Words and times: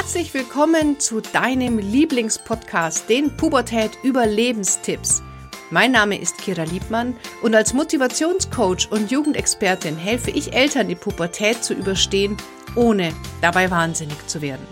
Herzlich 0.00 0.32
willkommen 0.32 1.00
zu 1.00 1.20
deinem 1.20 1.78
Lieblingspodcast, 1.78 3.08
den 3.08 3.36
Pubertät 3.36 3.98
Überlebenstipps. 4.04 5.24
Mein 5.72 5.90
Name 5.90 6.20
ist 6.20 6.38
Kira 6.38 6.62
Liebmann 6.62 7.16
und 7.42 7.52
als 7.52 7.74
Motivationscoach 7.74 8.92
und 8.92 9.10
Jugendexpertin 9.10 9.96
helfe 9.96 10.30
ich 10.30 10.52
Eltern, 10.52 10.86
die 10.86 10.94
Pubertät 10.94 11.64
zu 11.64 11.74
überstehen, 11.74 12.36
ohne 12.76 13.12
dabei 13.42 13.72
wahnsinnig 13.72 14.24
zu 14.28 14.40
werden. 14.40 14.64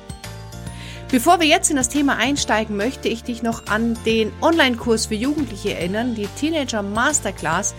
Bevor 1.11 1.41
wir 1.41 1.49
jetzt 1.49 1.71
in 1.71 1.77
das 1.77 1.89
Thema 1.89 2.17
einsteigen, 2.19 2.77
möchte 2.77 3.09
ich 3.09 3.25
dich 3.25 3.43
noch 3.43 3.67
an 3.67 3.99
den 4.07 4.33
Online-Kurs 4.41 5.07
für 5.07 5.17
Jugendliche 5.17 5.75
erinnern, 5.75 6.15
die 6.15 6.29
Teenager 6.39 6.83
Masterclass. 6.83 7.75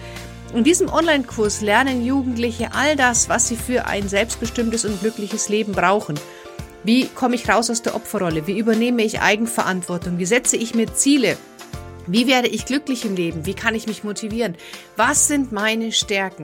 In 0.53 0.65
diesem 0.65 0.89
Online-Kurs 0.89 1.61
lernen 1.61 2.05
Jugendliche 2.05 2.73
all 2.73 2.97
das, 2.97 3.29
was 3.29 3.47
sie 3.47 3.55
für 3.55 3.85
ein 3.85 4.09
selbstbestimmtes 4.09 4.83
und 4.83 4.99
glückliches 4.99 5.47
Leben 5.47 5.71
brauchen. 5.71 6.19
Wie 6.87 7.05
komme 7.05 7.35
ich 7.35 7.49
raus 7.49 7.69
aus 7.69 7.81
der 7.81 7.95
Opferrolle? 7.95 8.47
Wie 8.47 8.57
übernehme 8.57 9.03
ich 9.03 9.19
Eigenverantwortung? 9.19 10.19
Wie 10.19 10.25
setze 10.25 10.55
ich 10.55 10.73
mir 10.73 10.93
Ziele? 10.93 11.37
Wie 12.05 12.27
werde 12.27 12.47
ich 12.47 12.65
glücklich 12.65 13.03
im 13.03 13.13
Leben? 13.13 13.45
Wie 13.45 13.55
kann 13.55 13.75
ich 13.75 13.87
mich 13.87 14.05
motivieren? 14.05 14.55
Was 14.95 15.27
sind 15.27 15.51
meine 15.51 15.91
Stärken? 15.91 16.43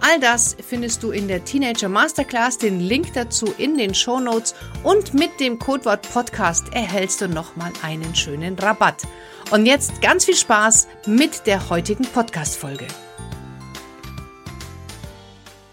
All 0.00 0.18
das 0.18 0.56
findest 0.66 1.02
du 1.02 1.10
in 1.10 1.28
der 1.28 1.44
Teenager 1.44 1.90
Masterclass. 1.90 2.56
Den 2.56 2.80
Link 2.80 3.12
dazu 3.12 3.52
in 3.58 3.76
den 3.76 3.94
Show 3.94 4.18
Notes 4.18 4.54
und 4.82 5.12
mit 5.12 5.38
dem 5.40 5.58
Codewort 5.58 6.10
Podcast 6.10 6.72
erhältst 6.72 7.20
du 7.20 7.28
nochmal 7.28 7.72
einen 7.82 8.14
schönen 8.14 8.58
Rabatt. 8.58 9.02
Und 9.50 9.66
jetzt 9.66 10.00
ganz 10.00 10.24
viel 10.24 10.36
Spaß 10.36 10.88
mit 11.04 11.46
der 11.46 11.68
heutigen 11.68 12.06
Podcast-Folge. 12.06 12.86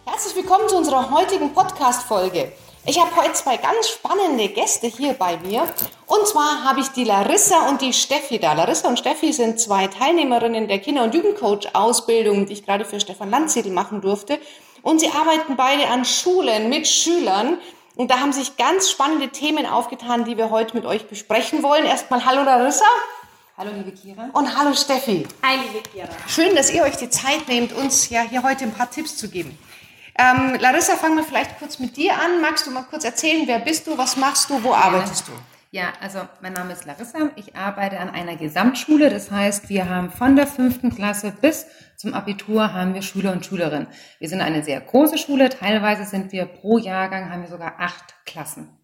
Herzlich 0.06 0.36
willkommen 0.36 0.68
zu 0.68 0.76
unserer 0.76 1.10
heutigen 1.10 1.54
Podcast-Folge. 1.54 2.52
Ich 2.90 3.02
habe 3.02 3.14
heute 3.18 3.34
zwei 3.34 3.58
ganz 3.58 3.90
spannende 3.90 4.48
Gäste 4.48 4.88
hier 4.88 5.12
bei 5.12 5.36
mir. 5.40 5.68
Und 6.06 6.26
zwar 6.26 6.64
habe 6.64 6.80
ich 6.80 6.88
die 6.88 7.04
Larissa 7.04 7.68
und 7.68 7.82
die 7.82 7.92
Steffi 7.92 8.40
da. 8.40 8.54
Larissa 8.54 8.88
und 8.88 8.98
Steffi 8.98 9.34
sind 9.34 9.60
zwei 9.60 9.88
Teilnehmerinnen 9.88 10.70
der 10.70 10.80
Kinder- 10.80 11.04
und 11.04 11.14
Jugendcoach-Ausbildung, 11.14 12.46
die 12.46 12.54
ich 12.54 12.66
gerade 12.66 12.86
für 12.86 13.02
Stefan 13.02 13.30
Landsiedel 13.30 13.74
machen 13.74 14.00
durfte. 14.00 14.40
Und 14.84 15.02
sie 15.02 15.10
arbeiten 15.10 15.58
beide 15.58 15.90
an 15.90 16.06
Schulen 16.06 16.70
mit 16.70 16.88
Schülern. 16.88 17.58
Und 17.98 18.10
da 18.10 18.22
haben 18.22 18.32
sich 18.32 18.56
ganz 18.56 18.90
spannende 18.90 19.28
Themen 19.30 19.66
aufgetan, 19.66 20.24
die 20.24 20.38
wir 20.38 20.50
heute 20.50 20.74
mit 20.74 20.86
euch 20.86 21.10
besprechen 21.10 21.64
wollen. 21.64 21.84
Erstmal 21.84 22.24
Hallo 22.24 22.44
Larissa. 22.44 22.86
Hallo 23.58 23.72
liebe 23.76 23.92
Kira. 23.92 24.30
Und 24.32 24.58
hallo 24.58 24.74
Steffi. 24.74 25.28
Hi 25.44 25.58
liebe 25.58 25.84
Kira. 25.90 26.08
Schön, 26.26 26.56
dass 26.56 26.72
ihr 26.72 26.84
euch 26.84 26.96
die 26.96 27.10
Zeit 27.10 27.50
nehmt, 27.50 27.74
uns 27.74 28.10
ja 28.10 28.22
hier 28.22 28.44
heute 28.44 28.64
ein 28.64 28.74
paar 28.74 28.90
Tipps 28.90 29.18
zu 29.18 29.28
geben. 29.30 29.58
Ähm, 30.20 30.58
Larissa, 30.60 30.96
fangen 30.96 31.18
wir 31.18 31.24
vielleicht 31.24 31.60
kurz 31.60 31.80
mit 31.80 31.96
dir 31.96 32.14
an. 32.14 32.42
Magst 32.42 32.66
du 32.66 32.72
mal 32.72 32.84
kurz 32.84 33.04
erzählen, 33.04 33.44
wer 33.46 33.60
bist 33.60 33.86
du, 33.86 33.98
was 33.98 34.18
machst 34.18 34.50
du, 34.50 34.64
wo 34.64 34.74
arbeitest 34.74 35.28
du? 35.28 35.32
Ja, 35.70 35.94
also 36.02 36.20
mein 36.42 36.54
Name 36.54 36.74
ist 36.74 36.86
Larissa. 36.86 37.30
Ich 37.36 37.56
arbeite 37.56 38.00
an 38.00 38.10
einer 38.10 38.36
Gesamtschule. 38.36 39.10
Das 39.10 39.30
heißt, 39.30 39.70
wir 39.70 39.90
haben 39.90 40.12
von 40.12 40.36
der 40.36 40.48
fünften 40.48 40.96
Klasse 40.96 41.32
bis 41.40 41.68
zum 41.98 42.14
Abitur 42.14 42.74
haben 42.74 42.94
wir 42.94 43.02
Schüler 43.02 43.32
und 43.32 43.46
Schülerinnen. 43.46 43.88
Wir 44.20 44.30
sind 44.30 44.42
eine 44.42 44.64
sehr 44.64 44.80
große 44.80 45.18
Schule. 45.18 45.50
Teilweise 45.50 46.06
sind 46.06 46.32
wir 46.32 46.46
pro 46.46 46.78
Jahrgang 46.78 47.30
haben 47.30 47.42
wir 47.42 47.50
sogar 47.50 47.76
acht 47.80 48.16
Klassen. 48.26 48.77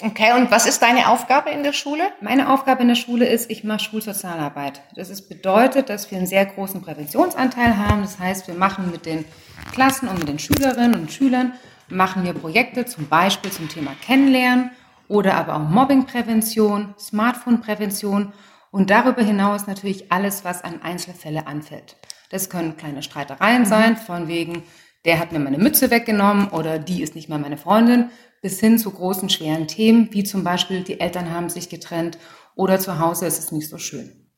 Okay, 0.00 0.32
und 0.32 0.52
was 0.52 0.66
ist 0.66 0.80
deine 0.80 1.08
Aufgabe 1.08 1.50
in 1.50 1.64
der 1.64 1.72
Schule? 1.72 2.04
Meine 2.20 2.50
Aufgabe 2.50 2.82
in 2.82 2.88
der 2.88 2.94
Schule 2.94 3.26
ist, 3.26 3.50
ich 3.50 3.64
mache 3.64 3.80
Schulsozialarbeit. 3.80 4.80
Das 4.94 5.10
ist, 5.10 5.28
bedeutet, 5.28 5.88
dass 5.88 6.08
wir 6.12 6.18
einen 6.18 6.28
sehr 6.28 6.46
großen 6.46 6.80
Präventionsanteil 6.80 7.76
haben. 7.76 8.02
Das 8.02 8.20
heißt, 8.20 8.46
wir 8.46 8.54
machen 8.54 8.92
mit 8.92 9.06
den 9.06 9.24
Klassen 9.72 10.08
und 10.08 10.20
mit 10.20 10.28
den 10.28 10.38
Schülerinnen 10.38 10.94
und 10.94 11.10
Schülern 11.10 11.52
machen 11.88 12.22
wir 12.22 12.32
Projekte 12.32 12.86
zum 12.86 13.08
Beispiel 13.08 13.50
zum 13.50 13.68
Thema 13.68 13.90
Kennenlernen 14.00 14.70
oder 15.08 15.34
aber 15.34 15.56
auch 15.56 15.68
Mobbingprävention, 15.68 16.94
Smartphone-Prävention 16.96 18.32
und 18.70 18.90
darüber 18.90 19.22
hinaus 19.22 19.66
natürlich 19.66 20.12
alles, 20.12 20.44
was 20.44 20.62
an 20.62 20.80
Einzelfälle 20.80 21.48
anfällt. 21.48 21.96
Das 22.30 22.50
können 22.50 22.76
kleine 22.76 23.02
Streitereien 23.02 23.62
mhm. 23.62 23.66
sein, 23.66 23.96
von 23.96 24.28
wegen, 24.28 24.62
der 25.04 25.18
hat 25.18 25.32
mir 25.32 25.40
meine 25.40 25.58
Mütze 25.58 25.90
weggenommen 25.90 26.50
oder 26.50 26.78
die 26.78 27.02
ist 27.02 27.16
nicht 27.16 27.28
mehr 27.28 27.38
meine 27.38 27.56
Freundin, 27.56 28.10
bis 28.42 28.60
hin 28.60 28.78
zu 28.78 28.90
großen, 28.90 29.28
schweren 29.28 29.68
Themen, 29.68 30.08
wie 30.12 30.24
zum 30.24 30.44
Beispiel 30.44 30.82
die 30.82 31.00
Eltern 31.00 31.32
haben 31.32 31.50
sich 31.50 31.68
getrennt 31.68 32.18
oder 32.54 32.78
zu 32.78 32.98
Hause 32.98 33.26
ist 33.26 33.38
es 33.38 33.52
nicht 33.52 33.68
so 33.68 33.78
schön. 33.78 34.28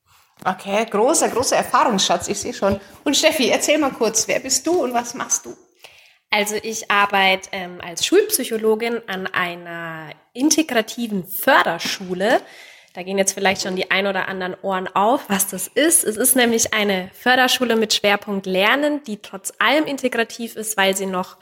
Okay, 0.44 0.86
großer, 0.86 1.28
großer 1.28 1.56
Erfahrungsschatz, 1.56 2.28
ich 2.28 2.38
sehe 2.38 2.54
schon. 2.54 2.80
Und 3.04 3.16
Steffi, 3.16 3.48
erzähl 3.48 3.78
mal 3.78 3.90
kurz, 3.90 4.26
wer 4.26 4.40
bist 4.40 4.66
du 4.66 4.84
und 4.84 4.94
was 4.94 5.14
machst 5.14 5.44
du? 5.44 5.54
Also 6.30 6.54
ich 6.62 6.90
arbeite 6.90 7.48
ähm, 7.52 7.80
als 7.82 8.06
Schulpsychologin 8.06 9.00
an 9.06 9.26
einer 9.26 10.10
integrativen 10.32 11.26
Förderschule. 11.26 12.40
Da 12.94 13.02
gehen 13.02 13.18
jetzt 13.18 13.32
vielleicht 13.32 13.62
schon 13.62 13.76
die 13.76 13.90
ein 13.90 14.06
oder 14.06 14.28
anderen 14.28 14.56
Ohren 14.62 14.88
auf, 14.88 15.28
was 15.28 15.48
das 15.48 15.66
ist. 15.66 16.04
Es 16.04 16.16
ist 16.16 16.36
nämlich 16.36 16.72
eine 16.72 17.10
Förderschule 17.14 17.76
mit 17.76 17.92
Schwerpunkt 17.92 18.46
Lernen, 18.46 19.02
die 19.04 19.18
trotz 19.18 19.52
allem 19.58 19.84
integrativ 19.84 20.56
ist, 20.56 20.76
weil 20.76 20.96
sie 20.96 21.06
noch 21.06 21.36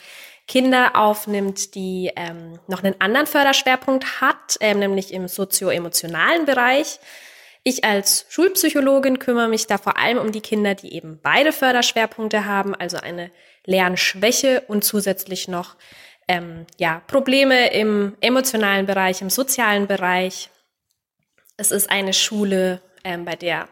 Kinder 0.48 0.96
aufnimmt, 0.96 1.74
die 1.74 2.10
ähm, 2.16 2.58
noch 2.66 2.82
einen 2.82 3.00
anderen 3.00 3.26
Förderschwerpunkt 3.26 4.20
hat, 4.22 4.56
ähm, 4.60 4.78
nämlich 4.80 5.12
im 5.12 5.28
sozioemotionalen 5.28 6.46
Bereich. 6.46 6.98
Ich 7.64 7.84
als 7.84 8.24
Schulpsychologin 8.30 9.18
kümmere 9.18 9.48
mich 9.48 9.66
da 9.66 9.76
vor 9.76 9.98
allem 9.98 10.16
um 10.16 10.32
die 10.32 10.40
Kinder, 10.40 10.74
die 10.74 10.94
eben 10.94 11.20
beide 11.22 11.52
Förderschwerpunkte 11.52 12.46
haben, 12.46 12.74
also 12.74 12.96
eine 12.96 13.30
Lernschwäche 13.66 14.62
und 14.68 14.84
zusätzlich 14.84 15.48
noch 15.48 15.76
ähm, 16.28 16.66
ja, 16.78 17.02
Probleme 17.06 17.70
im 17.72 18.16
emotionalen 18.22 18.86
Bereich, 18.86 19.20
im 19.20 19.28
sozialen 19.30 19.86
Bereich. 19.86 20.48
Es 21.58 21.70
ist 21.70 21.90
eine 21.90 22.14
Schule, 22.14 22.80
ähm, 23.04 23.26
bei 23.26 23.36
der 23.36 23.68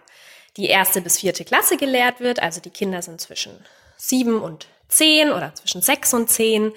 die 0.59 0.66
erste 0.66 1.00
bis 1.00 1.20
vierte 1.20 1.44
Klasse 1.44 1.78
gelehrt 1.78 2.20
wird, 2.20 2.42
also 2.42 2.60
die 2.60 2.70
Kinder 2.70 3.00
sind 3.00 3.20
zwischen 3.20 3.65
sieben 3.97 4.42
und 4.42 4.66
zehn 4.88 5.32
oder 5.32 5.54
zwischen 5.54 5.82
sechs 5.82 6.14
und 6.14 6.28
zehn. 6.28 6.72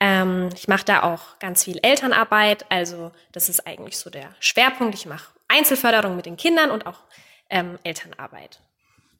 Ähm, 0.00 0.48
ich 0.54 0.68
mache 0.68 0.84
da 0.84 1.02
auch 1.02 1.38
ganz 1.38 1.64
viel 1.64 1.78
Elternarbeit, 1.82 2.64
also 2.70 3.12
das 3.32 3.48
ist 3.48 3.66
eigentlich 3.66 3.98
so 3.98 4.08
der 4.10 4.34
Schwerpunkt. 4.40 4.94
Ich 4.94 5.06
mache 5.06 5.32
Einzelförderung 5.48 6.16
mit 6.16 6.26
den 6.26 6.36
Kindern 6.36 6.70
und 6.70 6.86
auch 6.86 7.00
ähm, 7.50 7.78
Elternarbeit. 7.84 8.60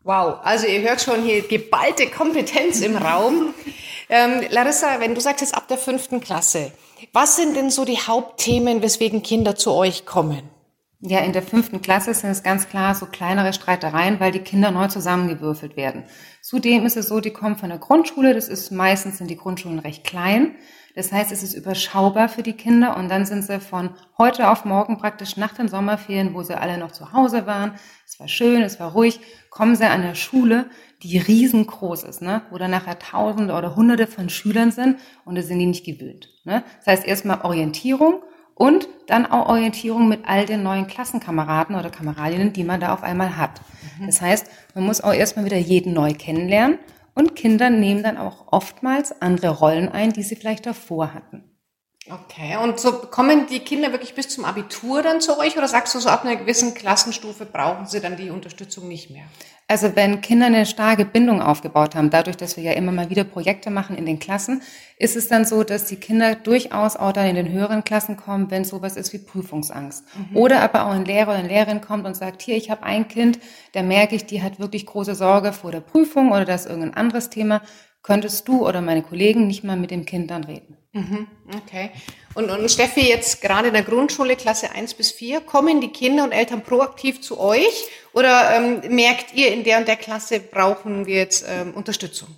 Wow, 0.03 0.39
also 0.43 0.67
ihr 0.67 0.81
hört 0.81 1.03
schon 1.03 1.23
hier 1.23 1.47
geballte 1.47 2.09
Kompetenz 2.09 2.81
im 2.81 2.97
Raum. 2.97 3.55
Ähm, 4.13 4.45
Larissa, 4.51 4.99
wenn 4.99 5.15
du 5.15 5.21
sagst 5.21 5.41
jetzt 5.41 5.55
ab 5.55 5.69
der 5.69 5.79
fünften 5.79 6.21
Klasse, 6.21 6.73
was 7.13 7.37
sind 7.37 7.55
denn 7.55 7.71
so 7.71 7.85
die 7.85 7.97
Hauptthemen, 7.97 8.83
weswegen 8.83 9.23
Kinder 9.23 9.55
zu 9.55 9.71
euch 9.71 10.05
kommen? 10.05 10.51
Ja, 11.03 11.21
in 11.21 11.33
der 11.33 11.43
fünften 11.43 11.81
Klasse 11.81 12.13
sind 12.13 12.29
es 12.29 12.43
ganz 12.43 12.69
klar 12.69 12.95
so 12.95 13.07
kleinere 13.07 13.55
Streitereien, 13.55 14.21
weil 14.21 14.33
die 14.33 14.41
Kinder 14.41 14.71
neu 14.71 14.87
zusammengewürfelt 14.89 15.75
werden. 15.75 16.05
Zudem 16.43 16.85
ist 16.85 16.99
es 16.99 17.09
so, 17.09 17.21
die 17.21 17.31
kommen 17.31 17.57
von 17.57 17.71
der 17.71 17.79
Grundschule, 17.79 18.35
das 18.35 18.49
ist 18.49 18.71
meistens 18.71 19.17
sind 19.17 19.31
die 19.31 19.39
Grundschulen 19.39 19.79
recht 19.79 20.05
klein. 20.05 20.57
Das 20.95 21.11
heißt, 21.11 21.33
es 21.33 21.43
ist 21.43 21.55
überschaubar 21.55 22.29
für 22.29 22.43
die 22.43 22.53
Kinder 22.53 22.99
und 22.99 23.09
dann 23.09 23.25
sind 23.25 23.45
sie 23.45 23.61
von 23.61 23.91
heute 24.19 24.51
auf 24.51 24.67
morgen 24.67 24.99
praktisch 24.99 25.39
nach 25.39 25.55
den 25.55 25.69
Sommerferien, 25.69 26.35
wo 26.35 26.43
sie 26.43 26.59
alle 26.59 26.77
noch 26.77 26.91
zu 26.91 27.15
Hause 27.15 27.47
waren. 27.47 27.73
Es 28.07 28.21
war 28.21 28.29
schön, 28.29 28.61
es 28.61 28.79
war 28.79 28.93
ruhig, 28.93 29.21
kommen 29.49 29.77
sie 29.77 29.87
an 29.87 30.03
der 30.03 30.17
Schule, 30.17 30.69
die 31.03 31.17
riesengroß 31.17 32.03
ist, 32.03 32.21
ne? 32.21 32.43
wo 32.51 32.59
dann 32.59 32.73
nachher 32.73 32.99
Tausende 32.99 33.55
oder 33.55 33.75
Hunderte 33.75 34.07
von 34.07 34.29
Schülern 34.29 34.71
sind 34.71 34.99
und 35.25 35.37
da 35.37 35.41
sind 35.41 35.61
die 35.61 35.67
nicht 35.67 35.87
gewöhnt. 35.87 36.29
Ne? 36.45 36.63
Das 36.79 36.89
heißt 36.89 37.07
erstmal 37.07 37.41
Orientierung 37.41 38.23
und 38.61 38.89
dann 39.07 39.25
auch 39.25 39.49
Orientierung 39.49 40.07
mit 40.07 40.29
all 40.29 40.45
den 40.45 40.63
neuen 40.63 40.87
Klassenkameraden 40.87 41.77
oder 41.77 41.89
Kameradinnen, 41.89 42.53
die 42.53 42.63
man 42.63 42.79
da 42.79 42.93
auf 42.93 43.03
einmal 43.03 43.39
hat. 43.39 43.63
Mhm. 43.99 44.05
Das 44.05 44.21
heißt, 44.21 44.51
man 44.75 44.85
muss 44.85 45.01
auch 45.01 45.15
erstmal 45.15 45.47
wieder 45.47 45.57
jeden 45.57 45.95
neu 45.95 46.13
kennenlernen 46.13 46.79
und 47.15 47.35
Kinder 47.35 47.71
nehmen 47.71 48.03
dann 48.03 48.19
auch 48.19 48.53
oftmals 48.53 49.23
andere 49.23 49.49
Rollen 49.49 49.89
ein, 49.89 50.13
die 50.13 50.23
sie 50.23 50.37
vielleicht 50.37 50.67
davor 50.67 51.15
hatten. 51.15 51.43
Okay, 52.11 52.57
und 52.57 52.81
so 52.81 52.93
kommen 52.93 53.47
die 53.47 53.61
Kinder 53.61 53.93
wirklich 53.93 54.15
bis 54.15 54.29
zum 54.29 54.45
Abitur 54.45 55.03
dann 55.03 55.21
zu 55.21 55.39
euch 55.39 55.57
oder 55.57 55.69
sagst 55.69 55.95
du 55.95 56.01
so 56.01 56.09
ab 56.09 56.25
einer 56.25 56.37
gewissen 56.37 56.75
Klassenstufe 56.75 57.47
brauchen 57.47 57.87
sie 57.87 58.01
dann 58.01 58.17
die 58.17 58.31
Unterstützung 58.31 58.89
nicht 58.89 59.11
mehr? 59.11 59.25
Also 59.69 59.95
wenn 59.95 60.21
Kinder 60.21 60.47
eine 60.47 60.67
starke 60.67 61.05
Bindung 61.05 61.41
aufgebaut 61.41 61.95
haben, 61.95 62.11
dadurch, 62.11 62.37
dass 62.37 62.57
wir 62.57 62.65
ja 62.65 62.73
immer 62.73 62.91
mal 62.91 63.09
wieder 63.09 63.23
Projekte 63.23 63.71
machen 63.71 63.97
in 63.97 64.05
den 64.05 64.19
Klassen, 64.19 64.63
ist 64.97 65.15
es 65.15 65.29
dann 65.29 65.45
so, 65.45 65.63
dass 65.63 65.85
die 65.85 65.95
Kinder 65.95 66.35
durchaus 66.35 66.97
auch 66.97 67.13
dann 67.13 67.29
in 67.29 67.37
den 67.37 67.53
höheren 67.53 67.85
Klassen 67.85 68.17
kommen, 68.17 68.51
wenn 68.51 68.65
sowas 68.65 68.97
ist 68.97 69.13
wie 69.13 69.19
Prüfungsangst. 69.19 70.05
Mhm. 70.17 70.37
Oder 70.37 70.63
aber 70.63 70.87
auch 70.87 70.91
ein 70.91 71.05
Lehrer 71.05 71.29
oder 71.29 71.39
eine 71.39 71.49
Lehrerin 71.49 71.81
kommt 71.81 72.05
und 72.05 72.17
sagt, 72.17 72.43
hier, 72.43 72.57
ich 72.57 72.69
habe 72.69 72.83
ein 72.83 73.07
Kind, 73.07 73.39
da 73.73 73.85
merke 73.85 74.17
ich, 74.17 74.27
die 74.27 74.43
hat 74.43 74.59
wirklich 74.59 74.87
große 74.87 75.15
Sorge 75.15 75.53
vor 75.53 75.71
der 75.71 75.81
Prüfung 75.81 76.33
oder 76.33 76.45
das 76.45 76.63
ist 76.63 76.71
irgendein 76.71 76.95
anderes 76.95 77.31
Thema. 77.31 77.63
Könntest 78.03 78.49
du 78.49 78.67
oder 78.67 78.81
meine 78.81 79.03
Kollegen 79.03 79.47
nicht 79.47 79.63
mal 79.63 79.77
mit 79.77 79.93
dem 79.93 80.05
Kind 80.05 80.33
dann 80.33 80.43
reden? 80.43 80.80
Mhm. 80.93 81.29
Okay. 81.65 81.91
Und, 82.35 82.51
und 82.51 82.69
Steffi, 82.71 83.09
jetzt 83.09 83.41
gerade 83.41 83.69
in 83.69 83.75
der 83.75 83.85
Grundschule, 83.85 84.35
Klasse 84.37 84.73
1 84.73 84.95
bis 84.95 85.13
4, 85.13 85.41
kommen 85.41 85.81
die 85.81 85.89
Kinder 85.89 86.25
und 86.25 86.33
Eltern 86.33 86.63
proaktiv 86.63 87.21
zu 87.21 87.39
euch 87.39 87.89
oder 88.13 88.57
ähm, 88.57 88.83
merkt 88.95 89.35
ihr, 89.35 89.53
in 89.53 89.63
der 89.63 89.79
und 89.79 89.87
der 89.87 89.97
Klasse 89.97 90.41
brauchen 90.41 91.07
wir 91.07 91.17
jetzt 91.17 91.45
ähm, 91.49 91.75
Unterstützung? 91.75 92.29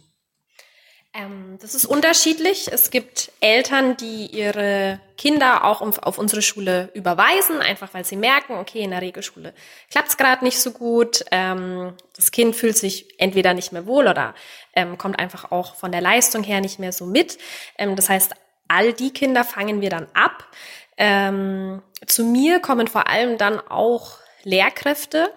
Ähm, 1.15 1.59
das 1.61 1.75
ist 1.75 1.85
unterschiedlich. 1.85 2.73
Es 2.73 2.91
gibt 2.91 3.33
Eltern, 3.41 3.99
die 3.99 4.27
ihre 4.27 4.99
Kinder 5.19 5.65
auch 5.65 5.83
auf 5.83 6.19
unsere 6.19 6.41
Schule 6.41 6.91
überweisen, 6.95 7.61
einfach 7.61 7.93
weil 7.93 8.05
sie 8.05 8.17
merken, 8.17 8.55
okay, 8.55 8.81
in 8.81 8.93
der 8.93 9.03
Regelschule 9.03 9.53
klappt 9.91 10.09
es 10.09 10.17
gerade 10.17 10.43
nicht 10.43 10.59
so 10.59 10.71
gut. 10.71 11.23
Ähm, 11.31 11.95
das 12.17 12.31
Kind 12.31 12.57
fühlt 12.57 12.79
sich 12.79 13.21
entweder 13.21 13.53
nicht 13.53 13.73
mehr 13.73 13.87
wohl 13.87 14.09
oder 14.09 14.35
ähm, 14.75 14.97
kommt 14.97 15.19
einfach 15.19 15.53
auch 15.53 15.75
von 15.75 15.93
der 15.93 16.01
Leistung 16.01 16.45
her 16.45 16.63
nicht 16.63 16.79
mehr 16.79 16.93
so 16.93 17.05
mit. 17.05 17.37
Ähm, 17.77 17.95
das 17.95 18.09
heißt, 18.09 18.33
all 18.69 18.95
die 18.95 19.13
Kinder 19.13 19.45
fangen 19.45 19.83
wir 19.83 19.91
dann 19.91 20.07
ab. 20.15 20.49
Ähm, 20.97 21.83
zu 22.07 22.25
mir 22.25 22.61
kommen 22.61 22.89
vor 22.89 23.09
allem 23.09 23.37
dann 23.37 23.61
auch 23.61 24.17
Lehrkräfte, 24.45 25.31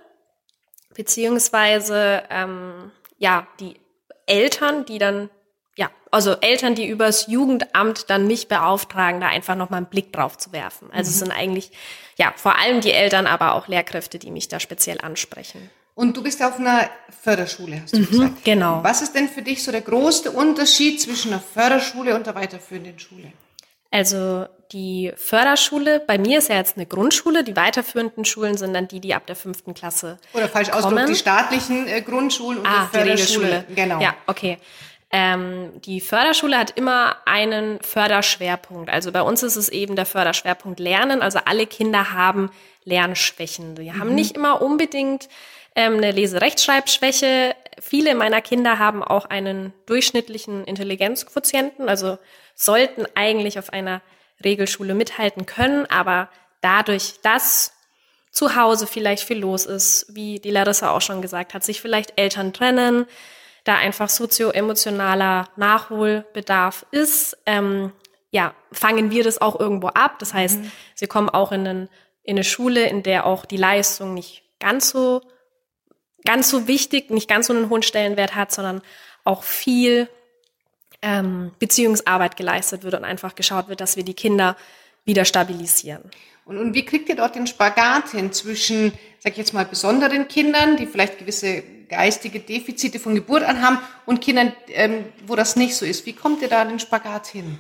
beziehungsweise 0.95 2.23
ähm, 2.29 2.91
ja, 3.17 3.45
die 3.59 3.75
Eltern, 4.25 4.85
die 4.85 4.99
dann 4.99 5.29
ja, 5.77 5.89
also 6.11 6.35
Eltern, 6.39 6.75
die 6.75 6.87
übers 6.87 7.27
Jugendamt 7.27 8.09
dann 8.09 8.27
mich 8.27 8.47
beauftragen, 8.47 9.19
da 9.19 9.27
einfach 9.27 9.55
nochmal 9.55 9.79
einen 9.79 9.87
Blick 9.87 10.13
drauf 10.13 10.37
zu 10.37 10.51
werfen. 10.51 10.89
Also 10.91 11.09
mhm. 11.09 11.13
es 11.13 11.19
sind 11.19 11.31
eigentlich, 11.31 11.71
ja, 12.17 12.33
vor 12.35 12.57
allem 12.57 12.81
die 12.81 12.91
Eltern, 12.91 13.27
aber 13.27 13.55
auch 13.55 13.67
Lehrkräfte, 13.67 14.17
die 14.17 14.31
mich 14.31 14.47
da 14.47 14.59
speziell 14.59 15.01
ansprechen. 15.01 15.69
Und 15.93 16.17
du 16.17 16.23
bist 16.23 16.43
auf 16.43 16.59
einer 16.59 16.89
Förderschule, 17.23 17.81
hast 17.81 17.93
du 17.93 17.99
mhm, 17.99 18.09
gesagt. 18.09 18.43
Genau. 18.43 18.83
Was 18.83 19.01
ist 19.01 19.15
denn 19.15 19.29
für 19.29 19.41
dich 19.41 19.63
so 19.63 19.71
der 19.71 19.81
größte 19.81 20.31
Unterschied 20.31 21.01
zwischen 21.01 21.31
einer 21.31 21.41
Förderschule 21.41 22.15
und 22.15 22.25
der 22.27 22.35
weiterführenden 22.35 22.99
Schule? 22.99 23.31
Also 23.91 24.45
die 24.73 25.13
Förderschule, 25.15 26.01
bei 26.05 26.17
mir 26.17 26.39
ist 26.39 26.49
ja 26.49 26.55
jetzt 26.55 26.75
eine 26.75 26.85
Grundschule, 26.85 27.45
die 27.45 27.55
weiterführenden 27.55 28.25
Schulen 28.25 28.57
sind 28.57 28.73
dann 28.73 28.89
die, 28.89 28.99
die 28.99 29.13
ab 29.13 29.25
der 29.25 29.37
fünften 29.37 29.73
Klasse. 29.73 30.17
Oder 30.33 30.49
falsch 30.49 30.69
ausgedrückt, 30.69 31.07
die 31.07 31.15
staatlichen 31.15 31.87
äh, 31.87 32.01
Grundschulen 32.01 32.59
und 32.59 32.67
ah, 32.67 32.89
die 32.91 32.97
Förderschule. 32.97 33.65
Die 33.69 33.75
genau. 33.75 34.01
Ja, 34.01 34.15
okay. 34.27 34.57
Ähm, 35.11 35.81
die 35.81 36.01
Förderschule 36.01 36.57
hat 36.57 36.71
immer 36.71 37.17
einen 37.25 37.79
Förderschwerpunkt. 37.81 38.89
Also 38.89 39.11
bei 39.11 39.21
uns 39.21 39.43
ist 39.43 39.55
es 39.55 39.69
eben 39.69 39.95
der 39.95 40.05
Förderschwerpunkt 40.05 40.79
Lernen. 40.79 41.21
Also 41.21 41.39
alle 41.45 41.67
Kinder 41.67 42.11
haben 42.13 42.49
Lernschwächen. 42.83 43.75
Sie 43.75 43.91
mhm. 43.91 43.99
haben 43.99 44.15
nicht 44.15 44.35
immer 44.35 44.61
unbedingt 44.61 45.29
ähm, 45.75 45.97
eine 45.97 46.11
Leserechtschreibschwäche. 46.11 47.55
Viele 47.79 48.15
meiner 48.15 48.41
Kinder 48.41 48.79
haben 48.79 49.03
auch 49.03 49.25
einen 49.25 49.73
durchschnittlichen 49.85 50.63
Intelligenzquotienten, 50.65 51.89
also 51.89 52.17
sollten 52.55 53.05
eigentlich 53.15 53.59
auf 53.59 53.73
einer 53.73 54.01
Regelschule 54.43 54.95
mithalten 54.95 55.45
können, 55.45 55.85
aber 55.87 56.29
dadurch, 56.61 57.15
dass 57.21 57.73
zu 58.31 58.55
Hause 58.55 58.87
vielleicht 58.87 59.23
viel 59.23 59.39
los 59.39 59.65
ist, 59.65 60.07
wie 60.09 60.39
die 60.39 60.51
Larissa 60.51 60.91
auch 60.91 61.01
schon 61.01 61.21
gesagt 61.21 61.53
hat, 61.53 61.63
sich 61.63 61.81
vielleicht 61.81 62.13
Eltern 62.17 62.53
trennen, 62.53 63.05
da 63.65 63.75
einfach 63.75 64.09
sozioemotionaler 64.09 65.49
Nachholbedarf 65.57 66.85
ist, 66.91 67.37
ähm, 67.45 67.91
ja, 68.31 68.53
fangen 68.71 69.11
wir 69.11 69.23
das 69.23 69.41
auch 69.41 69.59
irgendwo 69.59 69.87
ab. 69.87 70.19
Das 70.19 70.33
heißt, 70.33 70.59
mhm. 70.59 70.71
sie 70.93 71.07
kommen 71.07 71.29
auch 71.29 71.51
in, 71.51 71.67
einen, 71.67 71.89
in 72.23 72.37
eine 72.37 72.43
Schule, 72.43 72.87
in 72.87 73.03
der 73.03 73.25
auch 73.25 73.45
die 73.45 73.57
Leistung 73.57 74.13
nicht 74.13 74.43
ganz 74.59 74.89
so, 74.89 75.21
ganz 76.25 76.49
so 76.49 76.67
wichtig, 76.67 77.09
nicht 77.09 77.27
ganz 77.27 77.47
so 77.47 77.53
einen 77.53 77.69
hohen 77.69 77.81
Stellenwert 77.81 78.35
hat, 78.35 78.51
sondern 78.51 78.81
auch 79.23 79.43
viel 79.43 80.07
ähm, 81.01 81.51
Beziehungsarbeit 81.59 82.37
geleistet 82.37 82.83
wird 82.83 82.93
und 82.93 83.03
einfach 83.03 83.35
geschaut 83.35 83.67
wird, 83.67 83.81
dass 83.81 83.97
wir 83.97 84.03
die 84.03 84.13
Kinder 84.13 84.55
wieder 85.05 85.25
stabilisieren. 85.25 86.11
Und, 86.45 86.59
und 86.59 86.73
wie 86.75 86.85
kriegt 86.85 87.09
ihr 87.09 87.15
dort 87.15 87.35
den 87.35 87.47
Spagat 87.47 88.11
hin 88.11 88.31
zwischen, 88.31 88.93
sag 89.19 89.33
ich 89.33 89.37
jetzt 89.37 89.53
mal, 89.53 89.65
besonderen 89.65 90.27
Kindern, 90.27 90.77
die 90.77 90.85
vielleicht 90.85 91.17
gewisse 91.17 91.63
geistige 91.89 92.39
Defizite 92.39 92.99
von 92.99 93.15
Geburt 93.15 93.43
an 93.43 93.61
haben 93.61 93.79
und 94.05 94.21
Kindern, 94.21 94.53
ähm, 94.69 95.05
wo 95.25 95.35
das 95.35 95.55
nicht 95.55 95.75
so 95.75 95.85
ist? 95.85 96.05
Wie 96.05 96.13
kommt 96.13 96.41
ihr 96.41 96.47
da 96.47 96.63
den 96.63 96.79
Spagat 96.79 97.27
hin? 97.27 97.59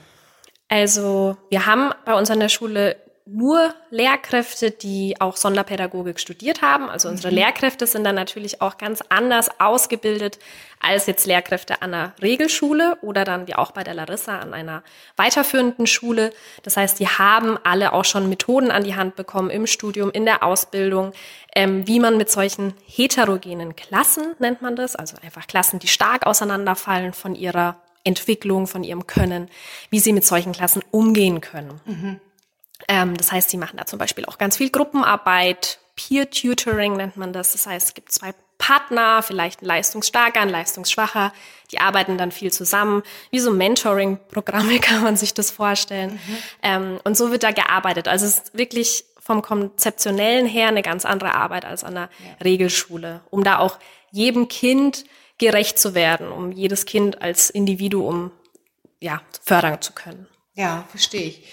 Also 0.67 1.37
wir 1.49 1.65
haben 1.65 1.91
bei 2.05 2.13
uns 2.13 2.29
an 2.29 2.39
der 2.39 2.49
Schule 2.49 2.95
nur 3.27 3.73
Lehrkräfte, 3.89 4.69
die 4.69 5.19
auch 5.19 5.35
Sonderpädagogik 5.35 6.19
studiert 6.19 6.61
haben. 6.61 6.89
Also 6.89 7.09
unsere 7.09 7.31
mhm. 7.31 7.39
Lehrkräfte 7.39 7.87
sind 7.87 8.03
dann 8.03 8.13
natürlich 8.13 8.61
auch 8.61 8.77
ganz 8.77 9.01
anders 9.09 9.49
ausgebildet 9.59 10.37
als 10.79 11.07
jetzt 11.07 11.25
Lehrkräfte 11.25 11.81
an 11.81 11.95
einer 11.95 12.13
Regelschule 12.21 12.99
oder 13.01 13.23
dann 13.23 13.47
wie 13.47 13.55
auch 13.55 13.71
bei 13.71 13.83
der 13.83 13.95
Larissa 13.95 14.37
an 14.37 14.53
einer 14.53 14.83
weiterführenden 15.15 15.87
Schule. 15.87 16.31
Das 16.61 16.77
heißt, 16.77 16.99
die 16.99 17.07
haben 17.07 17.57
alle 17.63 17.93
auch 17.93 18.05
schon 18.05 18.29
Methoden 18.29 18.69
an 18.69 18.83
die 18.83 18.95
Hand 18.95 19.15
bekommen 19.15 19.49
im 19.49 19.65
Studium, 19.65 20.11
in 20.11 20.25
der 20.25 20.43
Ausbildung, 20.43 21.11
ähm, 21.55 21.87
wie 21.87 21.99
man 21.99 22.17
mit 22.17 22.29
solchen 22.29 22.75
heterogenen 22.85 23.75
Klassen 23.75 24.35
nennt 24.37 24.61
man 24.61 24.75
das, 24.75 24.95
also 24.95 25.17
einfach 25.23 25.47
Klassen, 25.47 25.79
die 25.79 25.87
stark 25.87 26.27
auseinanderfallen 26.27 27.13
von 27.13 27.33
ihrer 27.33 27.77
Entwicklung, 28.03 28.67
von 28.67 28.83
ihrem 28.83 29.07
Können, 29.07 29.49
wie 29.89 29.99
sie 29.99 30.13
mit 30.13 30.25
solchen 30.25 30.51
Klassen 30.51 30.83
umgehen 30.91 31.41
können. 31.41 31.81
Mhm. 31.85 32.19
Ähm, 32.87 33.15
das 33.15 33.31
heißt, 33.31 33.49
sie 33.49 33.57
machen 33.57 33.77
da 33.77 33.85
zum 33.85 33.99
Beispiel 33.99 34.25
auch 34.25 34.37
ganz 34.37 34.57
viel 34.57 34.69
Gruppenarbeit, 34.69 35.79
Peer-Tutoring 35.95 36.97
nennt 36.97 37.17
man 37.17 37.33
das. 37.33 37.53
Das 37.53 37.67
heißt, 37.67 37.87
es 37.87 37.93
gibt 37.93 38.11
zwei 38.11 38.33
Partner, 38.57 39.21
vielleicht 39.21 39.61
ein 39.61 39.65
leistungsstarker, 39.65 40.41
ein 40.41 40.49
leistungsschwacher. 40.49 41.33
Die 41.71 41.79
arbeiten 41.79 42.17
dann 42.17 42.31
viel 42.31 42.51
zusammen. 42.51 43.03
Wie 43.31 43.39
so 43.39 43.51
Mentoring-Programme 43.51 44.79
kann 44.81 45.03
man 45.03 45.17
sich 45.17 45.33
das 45.33 45.51
vorstellen. 45.51 46.13
Mhm. 46.13 46.37
Ähm, 46.63 46.99
und 47.03 47.17
so 47.17 47.31
wird 47.31 47.43
da 47.43 47.51
gearbeitet. 47.51 48.07
Also 48.07 48.25
es 48.25 48.39
ist 48.39 48.57
wirklich 48.57 49.05
vom 49.19 49.41
Konzeptionellen 49.41 50.45
her 50.45 50.67
eine 50.67 50.83
ganz 50.83 51.03
andere 51.03 51.33
Arbeit 51.33 51.65
als 51.65 51.83
an 51.83 51.95
der 51.95 52.03
ja. 52.03 52.43
Regelschule, 52.43 53.21
um 53.31 53.43
da 53.43 53.57
auch 53.57 53.79
jedem 54.11 54.47
Kind 54.47 55.05
gerecht 55.37 55.79
zu 55.79 55.95
werden, 55.95 56.31
um 56.31 56.51
jedes 56.51 56.85
Kind 56.85 57.21
als 57.21 57.49
Individuum 57.49 58.31
ja, 59.01 59.21
fördern 59.43 59.81
zu 59.81 59.93
können. 59.93 60.27
Ja, 60.53 60.85
verstehe 60.89 61.23
ich. 61.23 61.43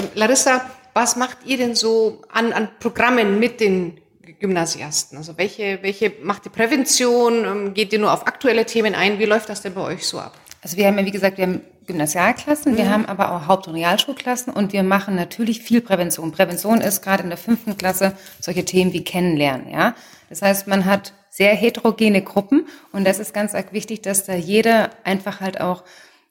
Ähm, 0.00 0.08
Larissa, 0.14 0.62
was 0.94 1.16
macht 1.16 1.38
ihr 1.44 1.56
denn 1.56 1.74
so 1.74 2.22
an, 2.32 2.52
an 2.52 2.68
Programmen 2.80 3.38
mit 3.38 3.60
den 3.60 4.00
Gymnasiasten? 4.40 5.18
Also 5.18 5.36
welche, 5.38 5.78
welche 5.82 6.12
macht 6.22 6.46
ihr 6.46 6.52
Prävention? 6.52 7.44
Ähm, 7.44 7.74
geht 7.74 7.92
ihr 7.92 7.98
nur 7.98 8.12
auf 8.12 8.26
aktuelle 8.26 8.66
Themen 8.66 8.94
ein? 8.94 9.18
Wie 9.18 9.24
läuft 9.24 9.48
das 9.48 9.62
denn 9.62 9.74
bei 9.74 9.82
euch 9.82 10.06
so 10.06 10.18
ab? 10.18 10.36
Also 10.62 10.76
wir 10.76 10.86
haben 10.86 10.98
ja, 10.98 11.06
wie 11.06 11.10
gesagt, 11.10 11.38
wir 11.38 11.46
haben 11.46 11.60
Gymnasialklassen, 11.86 12.72
mhm. 12.72 12.76
wir 12.76 12.90
haben 12.90 13.06
aber 13.06 13.32
auch 13.32 13.46
Haupt- 13.46 13.66
und 13.66 13.74
Realschulklassen 13.74 14.52
und 14.52 14.72
wir 14.72 14.82
machen 14.82 15.14
natürlich 15.16 15.62
viel 15.62 15.80
Prävention. 15.80 16.32
Prävention 16.32 16.80
ist 16.80 17.02
gerade 17.02 17.22
in 17.22 17.30
der 17.30 17.38
fünften 17.38 17.76
Klasse 17.76 18.12
solche 18.40 18.64
Themen 18.64 18.92
wie 18.92 19.02
Kennenlernen, 19.02 19.70
ja. 19.70 19.94
Das 20.28 20.42
heißt, 20.42 20.68
man 20.68 20.84
hat 20.84 21.14
sehr 21.30 21.54
heterogene 21.54 22.22
Gruppen 22.22 22.68
und 22.92 23.04
das 23.06 23.18
ist 23.18 23.34
ganz 23.34 23.54
wichtig, 23.72 24.02
dass 24.02 24.24
da 24.24 24.34
jeder 24.34 24.90
einfach 25.02 25.40
halt 25.40 25.60
auch 25.60 25.82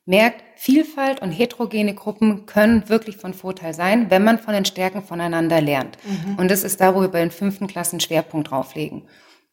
merkt, 0.09 0.43
Vielfalt 0.55 1.21
und 1.21 1.31
heterogene 1.31 1.93
Gruppen 1.93 2.45
können 2.45 2.89
wirklich 2.89 3.15
von 3.15 3.33
Vorteil 3.33 3.73
sein, 3.73 4.09
wenn 4.09 4.25
man 4.25 4.39
von 4.39 4.53
den 4.53 4.65
Stärken 4.65 5.01
voneinander 5.01 5.61
lernt. 5.61 5.97
Mhm. 6.03 6.35
Und 6.35 6.51
das 6.51 6.65
ist 6.65 6.81
da, 6.81 6.93
wo 6.95 7.01
wir 7.01 7.07
bei 7.07 7.21
den 7.21 7.31
fünften 7.31 7.67
Klassen 7.67 8.01
Schwerpunkt 8.01 8.51
drauflegen. 8.51 9.03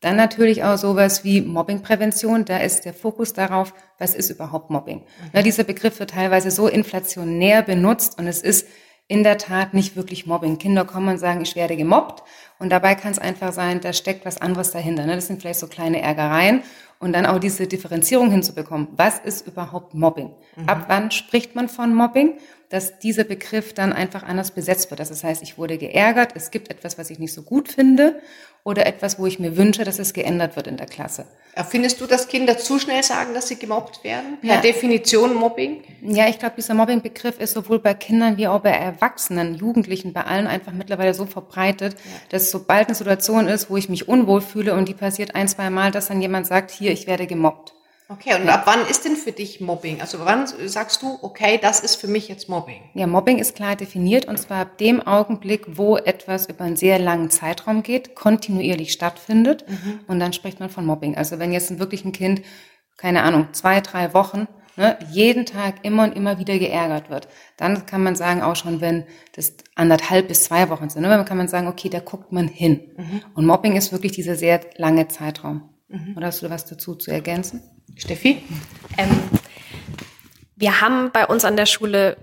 Dann 0.01 0.17
natürlich 0.17 0.65
auch 0.65 0.77
sowas 0.77 1.23
wie 1.25 1.43
Mobbingprävention. 1.43 2.45
Da 2.45 2.59
ist 2.59 2.85
der 2.85 2.93
Fokus 2.93 3.35
darauf, 3.35 3.73
was 3.99 4.15
ist 4.15 4.31
überhaupt 4.31 4.71
Mobbing. 4.71 4.99
Mhm. 4.99 5.31
Ja, 5.33 5.43
dieser 5.43 5.65
Begriff 5.65 6.01
wird 6.01 6.11
teilweise 6.11 6.51
so 6.51 6.67
inflationär 6.67 7.63
benutzt 7.63 8.19
und 8.19 8.27
es 8.27 8.43
ist 8.43 8.67
in 9.09 9.23
der 9.23 9.39
Tat 9.39 9.75
nicht 9.75 9.97
wirklich 9.97 10.27
Mobbing. 10.27 10.59
Kinder 10.59 10.85
kommen 10.85 11.09
und 11.09 11.19
sagen, 11.19 11.41
ich 11.41 11.55
werde 11.55 11.77
gemobbt 11.77 12.23
und 12.59 12.71
dabei 12.71 12.95
kann 12.95 13.13
es 13.13 13.19
einfach 13.19 13.53
sein, 13.53 13.81
da 13.81 13.93
steckt 13.93 14.25
was 14.25 14.41
anderes 14.41 14.73
dahinter. 14.73 15.07
Ne? 15.07 15.15
Das 15.15 15.29
sind 15.29 15.41
vielleicht 15.41 15.61
so 15.61 15.69
kleine 15.69 16.03
Ärgereien 16.03 16.63
und 16.99 17.13
dann 17.13 17.27
auch 17.27 17.39
diese 17.39 17.67
Differenzierung 17.67 18.31
hinzubekommen. 18.31 18.89
Was 18.97 19.19
ist 19.19 19.47
überhaupt 19.47 19.95
Mobbing? 19.95 20.35
Mhm. 20.57 20.69
Ab 20.69 20.87
wann 20.89 21.11
spricht 21.11 21.55
man 21.55 21.69
von 21.69 21.95
Mobbing? 21.95 22.39
Dass 22.69 22.99
dieser 22.99 23.25
Begriff 23.25 23.75
dann 23.75 23.93
einfach 23.93 24.23
anders 24.23 24.51
besetzt 24.51 24.91
wird. 24.91 25.01
Das 25.01 25.23
heißt, 25.23 25.43
ich 25.43 25.57
wurde 25.57 25.79
geärgert, 25.79 26.33
es 26.35 26.51
gibt 26.51 26.71
etwas, 26.71 26.99
was 26.99 27.11
ich 27.11 27.19
nicht 27.19 27.33
so 27.33 27.43
gut 27.43 27.69
finde 27.69 28.21
oder 28.67 28.85
etwas, 28.87 29.21
wo 29.21 29.27
ich 29.27 29.39
mir 29.39 29.57
wünsche, 29.57 29.85
dass 29.85 30.01
es 30.01 30.13
geändert 30.13 30.57
wird 30.57 30.67
in 30.67 30.77
der 30.77 30.87
Klasse. 30.87 31.25
Findest 31.71 32.01
du, 32.01 32.07
dass 32.07 32.27
Kinder 32.27 32.59
zu 32.59 32.81
schnell 32.81 33.05
sagen, 33.05 33.33
dass 33.33 33.47
sie 33.47 33.57
gemobbt 33.57 34.03
werden? 34.03 34.39
Per 34.41 34.57
ja. 34.57 34.61
Definition 34.61 35.35
Mobbing? 35.35 35.85
Ja, 36.03 36.29
ich 36.29 36.41
glaube, 36.41 36.57
dieser 36.57 36.75
Mobbing-Begriff 36.75 37.39
ist 37.39 37.53
sowohl 37.53 37.79
bei 37.79 37.95
Kindern 37.95 38.37
wie 38.37 38.49
auch 38.49 38.61
bei 38.61 38.71
Erwachsenen, 38.71 39.55
Jugendlichen, 39.55 40.13
bei 40.13 40.25
allen 40.25 40.49
einfach 40.49 40.73
mittlerweile 40.73 41.15
so 41.15 41.27
verbreitet, 41.27 41.95
ja. 41.95 42.11
dass 42.31 42.51
sobald 42.51 42.89
eine 42.89 42.97
Situation 42.97 43.47
ist, 43.47 43.71
wo 43.71 43.77
ich 43.77 43.89
mich 43.89 44.09
unwohl 44.09 44.41
fühle 44.41 44.75
und 44.75 44.89
die 44.89 44.95
passiert 44.95 45.37
ein, 45.37 45.47
zwei 45.47 45.71
Mal, 45.71 45.93
dass 45.93 46.09
dann 46.09 46.21
jemand 46.21 46.49
sagt, 46.49 46.73
hier, 46.73 46.91
ich 46.91 47.07
werde 47.07 47.29
gemobbt. 47.29 47.76
Okay, 48.09 48.41
und 48.41 48.49
ab 48.49 48.63
wann 48.67 48.87
ist 48.87 49.05
denn 49.05 49.17
für 49.17 49.33
dich 49.33 49.61
Mobbing? 49.61 50.01
Also 50.01 50.21
wann 50.21 50.47
sagst 50.47 51.03
du, 51.03 51.19
okay, 51.23 51.59
das 51.61 51.81
ist 51.81 51.97
für 51.97 52.07
mich 52.07 52.29
jetzt 52.29 52.49
Mobbing? 52.49 52.83
Ja, 52.95 53.09
Mobbing 53.09 53.39
ist 53.39 53.57
klar 53.57 53.75
definiert 53.75 54.27
und 54.27 54.39
zwar 54.39 54.61
ab 54.61 54.79
dem 54.79 55.03
Augenblick, 55.05 55.77
wo 55.77 55.97
etwas 55.97 56.49
über 56.49 56.65
einen 56.65 56.77
sehr 56.77 57.01
langen 57.01 57.31
Zeitraum 57.31 57.83
geht, 57.83 58.15
kontinuierlich 58.15 58.93
stattfindet 58.93 59.65
mhm. 59.69 60.01
und 60.07 60.21
dann 60.21 60.33
spricht 60.33 60.61
man 60.61 60.71
von 60.71 60.87
Mobbing. 60.87 61.17
Also 61.17 61.41
wenn 61.41 61.53
jetzt 61.53 61.81
wirklich 61.81 62.05
ein 62.05 62.13
Kind, 62.13 62.43
keine 62.97 63.25
Ahnung, 63.25 63.49
zwei, 63.53 63.81
drei 63.81 64.15
Wochen 64.15 64.47
ne, 64.77 64.97
jeden 65.11 65.45
Tag 65.45 65.85
immer 65.85 66.05
und 66.05 66.15
immer 66.15 66.39
wieder 66.39 66.59
geärgert 66.61 67.11
wird, 67.11 67.27
dann 67.57 67.87
kann 67.87 68.05
man 68.05 68.15
sagen, 68.15 68.41
auch 68.41 68.55
schon 68.55 68.81
wenn 68.81 69.05
das 69.35 69.55
anderthalb 69.75 70.29
bis 70.29 70.45
zwei 70.45 70.69
Wochen 70.71 70.89
sind, 70.91 71.03
ne, 71.03 71.09
dann 71.09 71.25
kann 71.25 71.39
man 71.39 71.49
sagen, 71.49 71.67
okay, 71.67 71.89
da 71.89 71.99
guckt 71.99 72.31
man 72.31 72.47
hin. 72.47 72.93
Mhm. 72.97 73.23
Und 73.35 73.47
Mobbing 73.47 73.75
ist 73.75 73.91
wirklich 73.91 74.13
dieser 74.13 74.37
sehr 74.37 74.61
lange 74.77 75.09
Zeitraum. 75.09 75.71
Mhm. 75.89 76.15
Oder 76.17 76.29
hast 76.29 76.43
du 76.43 76.51
was 76.51 76.67
dazu 76.67 76.95
zu 76.95 77.11
ergänzen? 77.11 77.63
Steffi? 77.95 78.43
Ähm, 78.99 79.11
Wir 80.57 80.81
haben 80.81 81.11
bei 81.13 81.27
uns 81.27 81.45
an 81.45 81.57
der 81.57 81.67
Schule 81.67 82.17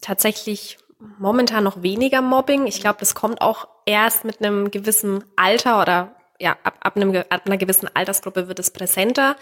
tatsächlich 0.00 0.78
momentan 1.18 1.64
noch 1.64 1.82
weniger 1.82 2.22
Mobbing. 2.22 2.66
Ich 2.66 2.80
glaube, 2.80 2.98
das 3.00 3.14
kommt 3.14 3.40
auch 3.40 3.68
erst 3.86 4.24
mit 4.24 4.40
einem 4.40 4.70
gewissen 4.70 5.24
Alter 5.36 5.80
oder 5.80 6.14
ja, 6.38 6.56
ab, 6.62 6.76
ab, 6.80 6.96
einem, 6.96 7.16
ab 7.16 7.42
einer 7.46 7.56
gewissen 7.56 7.88
Altersgruppe 7.94 8.48
wird 8.48 8.58
es 8.58 8.70
präsenter. 8.70 9.36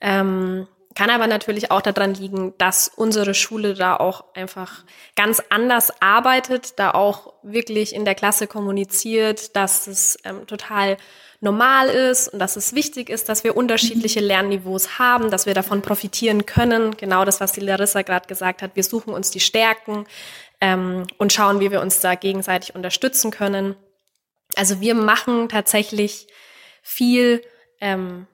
Ähm, 0.00 0.66
kann 0.94 1.10
aber 1.10 1.28
natürlich 1.28 1.70
auch 1.70 1.82
daran 1.82 2.14
liegen, 2.14 2.54
dass 2.58 2.88
unsere 2.88 3.34
Schule 3.34 3.74
da 3.74 3.96
auch 3.96 4.24
einfach 4.34 4.84
ganz 5.14 5.40
anders 5.48 5.92
arbeitet, 6.02 6.78
da 6.80 6.90
auch 6.90 7.34
wirklich 7.42 7.94
in 7.94 8.04
der 8.04 8.16
Klasse 8.16 8.48
kommuniziert, 8.48 9.54
dass 9.54 9.86
es 9.86 10.18
ähm, 10.24 10.46
total 10.48 10.96
normal 11.40 11.88
ist 11.88 12.28
und 12.28 12.38
dass 12.38 12.56
es 12.56 12.74
wichtig 12.74 13.08
ist, 13.08 13.28
dass 13.28 13.44
wir 13.44 13.56
unterschiedliche 13.56 14.20
Lernniveaus 14.20 14.98
haben, 14.98 15.30
dass 15.30 15.46
wir 15.46 15.54
davon 15.54 15.82
profitieren 15.82 16.44
können. 16.46 16.96
Genau 16.96 17.24
das, 17.24 17.40
was 17.40 17.52
die 17.52 17.60
Larissa 17.60 18.02
gerade 18.02 18.28
gesagt 18.28 18.62
hat. 18.62 18.72
Wir 18.74 18.84
suchen 18.84 19.14
uns 19.14 19.30
die 19.30 19.40
Stärken 19.40 20.06
ähm, 20.60 21.06
und 21.16 21.32
schauen, 21.32 21.60
wie 21.60 21.70
wir 21.70 21.80
uns 21.80 22.00
da 22.00 22.14
gegenseitig 22.14 22.74
unterstützen 22.74 23.30
können. 23.30 23.74
Also 24.56 24.80
wir 24.80 24.94
machen 24.94 25.48
tatsächlich 25.48 26.26
viel 26.82 27.42
ähm, 27.80 28.26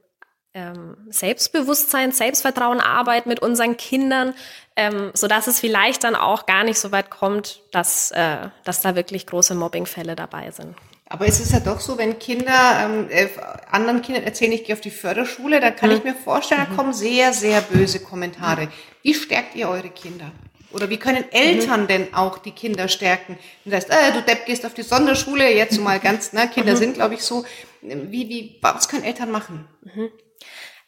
ähm, 0.55 0.97
Selbstbewusstsein, 1.09 2.11
Selbstvertrauen, 2.11 2.81
Arbeit 2.81 3.27
mit 3.27 3.41
unseren 3.41 3.77
Kindern, 3.77 4.35
ähm, 4.75 5.13
so 5.15 5.29
dass 5.29 5.47
es 5.47 5.61
vielleicht 5.61 6.03
dann 6.03 6.17
auch 6.17 6.47
gar 6.47 6.65
nicht 6.65 6.81
so 6.81 6.91
weit 6.91 7.11
kommt, 7.11 7.61
dass, 7.71 8.11
äh, 8.11 8.49
dass 8.65 8.81
da 8.81 8.97
wirklich 8.97 9.27
große 9.27 9.55
Mobbingfälle 9.55 10.17
dabei 10.17 10.51
sind. 10.51 10.75
Aber 11.09 11.27
es 11.27 11.39
ist 11.39 11.53
ja 11.53 11.61
doch 11.61 11.81
so, 11.81 11.99
wenn 11.99 12.19
Kinder 12.19 13.07
äh, 13.11 13.29
anderen 13.71 14.03
Kindern 14.03 14.25
erzählen, 14.25 14.53
ich 14.53 14.65
gehe 14.65 14.75
auf 14.75 14.81
die 14.81 14.91
Förderschule, 14.91 15.61
dann 15.61 15.77
kann 15.77 15.91
mhm. 15.91 15.97
ich 15.97 16.05
mir 16.05 16.15
vorstellen, 16.15 16.67
da 16.69 16.75
kommen 16.75 16.93
sehr, 16.93 17.33
sehr 17.33 17.61
böse 17.61 18.01
Kommentare. 18.01 18.69
Wie 19.03 19.15
stärkt 19.15 19.55
ihr 19.55 19.69
eure 19.69 19.91
Kinder? 19.91 20.33
Oder 20.73 20.91
wie 20.91 20.97
können 20.97 21.25
Eltern 21.31 21.83
mhm. 21.83 21.87
denn 21.87 22.15
auch 22.15 22.39
die 22.39 22.51
Kinder 22.51 22.89
stärken? 22.89 23.39
Das 23.65 23.89
heißt, 23.89 23.91
äh, 23.91 24.13
du 24.13 24.23
Depp 24.23 24.47
gehst 24.47 24.67
auf 24.67 24.75
die 24.75 24.83
Sonderschule, 24.83 25.55
jetzt 25.55 25.81
mal 25.81 26.01
ganz, 26.01 26.33
ne, 26.33 26.49
Kinder 26.55 26.73
mhm. 26.73 26.77
sind, 26.77 26.95
glaube 26.95 27.15
ich, 27.15 27.23
so. 27.23 27.45
Wie, 27.83 28.29
wie, 28.29 28.59
was 28.61 28.89
können 28.89 29.05
Eltern 29.05 29.31
machen? 29.31 29.69
Mhm. 29.83 30.11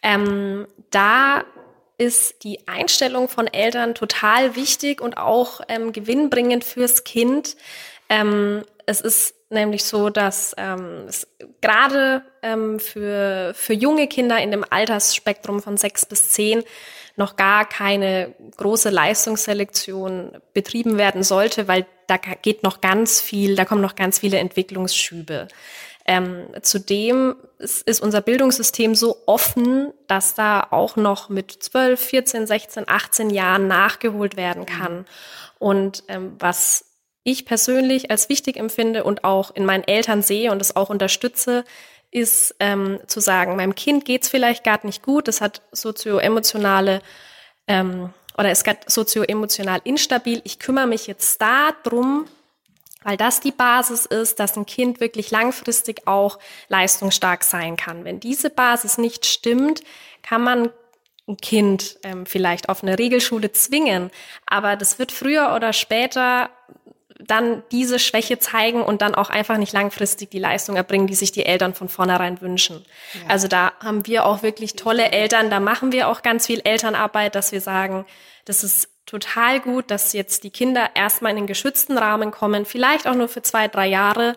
Ähm, 0.02 0.66
da 0.90 1.44
ist 1.96 2.42
die 2.42 2.66
Einstellung 2.66 3.28
von 3.28 3.46
Eltern 3.46 3.94
total 3.94 4.56
wichtig 4.56 5.00
und 5.00 5.16
auch 5.16 5.60
ähm, 5.68 5.92
gewinnbringend 5.92 6.64
fürs 6.64 7.04
Kind. 7.04 7.56
Ähm, 8.08 8.64
es 8.86 9.00
ist 9.00 9.34
nämlich 9.50 9.84
so, 9.84 10.10
dass 10.10 10.54
ähm, 10.58 11.06
es 11.08 11.26
gerade 11.60 12.22
ähm, 12.42 12.78
für, 12.80 13.52
für 13.54 13.72
junge 13.72 14.06
Kinder 14.06 14.38
in 14.40 14.50
dem 14.50 14.64
Altersspektrum 14.68 15.62
von 15.62 15.76
sechs 15.76 16.06
bis 16.06 16.30
zehn 16.30 16.62
noch 17.16 17.36
gar 17.36 17.68
keine 17.68 18.34
große 18.56 18.90
Leistungsselektion 18.90 20.32
betrieben 20.54 20.98
werden 20.98 21.22
sollte, 21.24 21.66
weil 21.66 21.86
da 22.06 22.16
geht 22.16 22.62
noch 22.62 22.80
ganz 22.80 23.20
viel, 23.20 23.56
da 23.56 23.64
kommen 23.64 23.82
noch 23.82 23.96
ganz 23.96 24.20
viele 24.20 24.38
Entwicklungsschübe. 24.38 25.48
Ähm, 26.06 26.46
zudem 26.62 27.36
ist, 27.58 27.86
ist 27.86 28.00
unser 28.00 28.22
Bildungssystem 28.22 28.94
so 28.94 29.18
offen, 29.26 29.92
dass 30.06 30.34
da 30.34 30.66
auch 30.70 30.96
noch 30.96 31.28
mit 31.28 31.50
12, 31.50 32.00
14, 32.00 32.46
16, 32.46 32.84
18 32.88 33.30
Jahren 33.30 33.66
nachgeholt 33.66 34.36
werden 34.36 34.64
kann. 34.64 35.04
Und 35.58 36.04
ähm, 36.08 36.36
was 36.38 36.87
ich 37.30 37.44
persönlich 37.44 38.10
als 38.10 38.28
wichtig 38.28 38.56
empfinde 38.56 39.04
und 39.04 39.24
auch 39.24 39.54
in 39.54 39.64
meinen 39.64 39.84
Eltern 39.84 40.22
sehe 40.22 40.50
und 40.50 40.60
es 40.60 40.76
auch 40.76 40.90
unterstütze, 40.90 41.64
ist 42.10 42.54
ähm, 42.58 43.00
zu 43.06 43.20
sagen, 43.20 43.56
meinem 43.56 43.74
Kind 43.74 44.04
geht's 44.04 44.28
vielleicht 44.28 44.64
gar 44.64 44.84
nicht 44.84 45.02
gut, 45.02 45.28
es 45.28 45.40
hat 45.40 45.62
sozioemotionale 45.72 47.02
ähm, 47.66 48.12
oder 48.36 48.50
ist 48.50 48.64
gerade 48.64 48.80
sozioemotional 48.86 49.80
instabil. 49.84 50.40
Ich 50.44 50.58
kümmere 50.58 50.86
mich 50.86 51.06
jetzt 51.06 51.42
darum, 51.42 52.26
weil 53.02 53.16
das 53.16 53.40
die 53.40 53.52
Basis 53.52 54.06
ist, 54.06 54.40
dass 54.40 54.56
ein 54.56 54.64
Kind 54.64 55.00
wirklich 55.00 55.30
langfristig 55.30 56.06
auch 56.06 56.38
leistungsstark 56.68 57.44
sein 57.44 57.76
kann. 57.76 58.04
Wenn 58.04 58.20
diese 58.20 58.48
Basis 58.48 58.96
nicht 58.96 59.26
stimmt, 59.26 59.82
kann 60.22 60.42
man 60.42 60.70
ein 61.28 61.36
Kind 61.36 61.98
ähm, 62.04 62.24
vielleicht 62.24 62.68
auf 62.68 62.82
eine 62.82 62.98
Regelschule 62.98 63.52
zwingen, 63.52 64.10
aber 64.46 64.76
das 64.76 64.98
wird 64.98 65.12
früher 65.12 65.54
oder 65.54 65.72
später 65.74 66.48
dann 67.18 67.62
diese 67.72 67.98
Schwäche 67.98 68.38
zeigen 68.38 68.82
und 68.82 69.02
dann 69.02 69.14
auch 69.14 69.30
einfach 69.30 69.58
nicht 69.58 69.72
langfristig 69.72 70.30
die 70.30 70.38
Leistung 70.38 70.76
erbringen, 70.76 71.06
die 71.06 71.14
sich 71.14 71.32
die 71.32 71.44
Eltern 71.44 71.74
von 71.74 71.88
vornherein 71.88 72.40
wünschen. 72.40 72.84
Ja. 73.14 73.20
Also 73.28 73.48
da 73.48 73.72
haben 73.80 74.06
wir 74.06 74.24
auch 74.24 74.42
wirklich 74.42 74.76
tolle 74.76 75.10
Eltern, 75.10 75.50
da 75.50 75.60
machen 75.60 75.92
wir 75.92 76.08
auch 76.08 76.22
ganz 76.22 76.46
viel 76.46 76.60
Elternarbeit, 76.64 77.34
dass 77.34 77.52
wir 77.52 77.60
sagen, 77.60 78.06
das 78.44 78.62
ist 78.62 78.88
total 79.04 79.60
gut, 79.60 79.90
dass 79.90 80.12
jetzt 80.12 80.44
die 80.44 80.50
Kinder 80.50 80.90
erstmal 80.94 81.30
in 81.32 81.38
den 81.38 81.46
geschützten 81.46 81.98
Rahmen 81.98 82.30
kommen, 82.30 82.66
vielleicht 82.66 83.08
auch 83.08 83.14
nur 83.14 83.28
für 83.28 83.42
zwei, 83.42 83.66
drei 83.66 83.88
Jahre, 83.88 84.36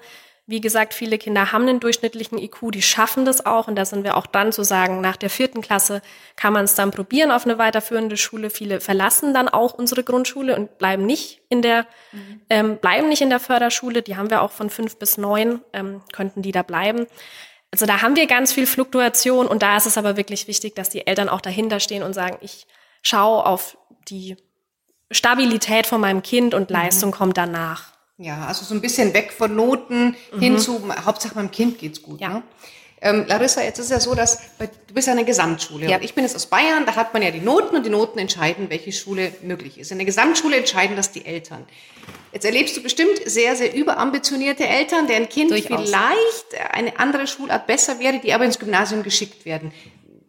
wie 0.52 0.62
gesagt, 0.62 0.94
viele 0.94 1.18
Kinder 1.18 1.52
haben 1.52 1.68
einen 1.68 1.80
durchschnittlichen 1.80 2.38
IQ, 2.38 2.72
die 2.72 2.84
schaffen 2.84 3.26
das 3.26 3.46
auch. 3.46 3.68
Und 3.68 3.76
da 3.76 3.86
sind 3.86 4.04
wir 4.04 4.18
auch 4.18 4.28
dran 4.28 4.52
zu 4.52 4.64
sagen, 4.64 5.02
nach 5.02 5.18
der 5.18 5.32
vierten 5.32 5.62
Klasse 5.62 6.02
kann 6.36 6.54
man 6.54 6.66
es 6.66 6.76
dann 6.76 6.92
probieren 6.92 7.32
auf 7.32 7.46
eine 7.46 7.58
weiterführende 7.58 8.18
Schule. 8.18 8.50
Viele 8.50 8.80
verlassen 8.80 9.34
dann 9.34 9.50
auch 9.50 9.74
unsere 9.74 10.04
Grundschule 10.04 10.56
und 10.56 10.78
bleiben 10.78 11.06
nicht 11.06 11.42
in 11.50 11.64
der, 11.64 11.88
mhm. 12.12 12.42
ähm, 12.50 12.78
bleiben 12.78 13.10
nicht 13.10 13.22
in 13.22 13.30
der 13.30 13.40
Förderschule. 13.40 14.04
Die 14.04 14.18
haben 14.18 14.30
wir 14.30 14.44
auch 14.44 14.52
von 14.52 14.70
fünf 14.70 14.98
bis 14.98 15.18
neun, 15.18 15.62
ähm, 15.74 16.02
könnten 16.12 16.42
die 16.42 16.52
da 16.52 16.62
bleiben. 16.62 17.08
Also 17.72 17.86
da 17.86 18.02
haben 18.02 18.16
wir 18.16 18.28
ganz 18.28 18.52
viel 18.52 18.68
Fluktuation 18.68 19.48
und 19.48 19.64
da 19.64 19.78
ist 19.78 19.86
es 19.86 19.98
aber 19.98 20.18
wirklich 20.18 20.48
wichtig, 20.48 20.76
dass 20.76 20.90
die 20.90 21.08
Eltern 21.08 21.30
auch 21.30 21.42
dahinter 21.42 21.80
stehen 21.80 22.04
und 22.04 22.14
sagen, 22.14 22.38
ich 22.42 22.68
schaue 23.02 23.46
auf 23.46 23.78
die 24.10 24.36
Stabilität 25.10 25.88
von 25.88 26.02
meinem 26.02 26.22
Kind 26.22 26.54
und 26.54 26.70
mhm. 26.70 26.76
Leistung 26.76 27.12
mhm. 27.12 27.16
kommt 27.16 27.38
danach. 27.38 27.91
Ja, 28.22 28.46
also 28.46 28.64
so 28.64 28.76
ein 28.76 28.82
bisschen 28.82 29.14
weg 29.16 29.34
von 29.36 29.56
Noten 29.56 30.16
mhm. 30.32 30.40
hin 30.40 30.60
zu, 30.60 30.82
Hauptsache 31.06 31.34
meinem 31.34 31.50
Kind 31.50 31.80
geht's 31.80 32.04
gut. 32.04 32.22
Ja. 32.22 32.30
Ne? 32.30 32.44
Ähm, 33.04 33.26
Larissa, 33.28 33.64
jetzt 33.64 33.80
ist 33.80 33.90
ja 33.90 34.00
so, 34.00 34.14
dass 34.14 34.38
du 34.60 34.94
bist 34.94 35.08
ja 35.08 35.14
eine 35.14 35.26
Gesamtschule. 35.26 35.90
Ja. 35.90 36.00
Ich 36.02 36.14
bin 36.14 36.24
jetzt 36.24 36.36
aus 36.36 36.46
Bayern, 36.46 36.86
da 36.86 36.96
hat 36.96 37.14
man 37.14 37.24
ja 37.24 37.32
die 37.32 37.40
Noten 37.40 37.76
und 37.76 37.84
die 37.84 37.90
Noten 37.90 38.20
entscheiden, 38.20 38.70
welche 38.70 38.92
Schule 38.92 39.34
möglich 39.42 39.80
ist. 39.80 39.92
In 39.92 39.98
der 39.98 40.06
Gesamtschule 40.06 40.58
entscheiden 40.58 40.96
das 40.96 41.12
die 41.12 41.26
Eltern. 41.26 41.66
Jetzt 42.32 42.46
erlebst 42.46 42.78
du 42.78 42.84
bestimmt 42.84 43.20
sehr, 43.26 43.56
sehr 43.56 43.74
überambitionierte 43.74 44.68
Eltern, 44.68 45.08
deren 45.08 45.28
Kind 45.28 45.50
Durchaus. 45.50 45.90
vielleicht 45.90 46.74
eine 46.74 47.00
andere 47.00 47.26
Schulart 47.26 47.66
besser 47.66 48.00
wäre, 48.00 48.20
die 48.20 48.34
aber 48.34 48.46
ins 48.46 48.60
Gymnasium 48.60 49.02
geschickt 49.02 49.46
werden. 49.46 49.74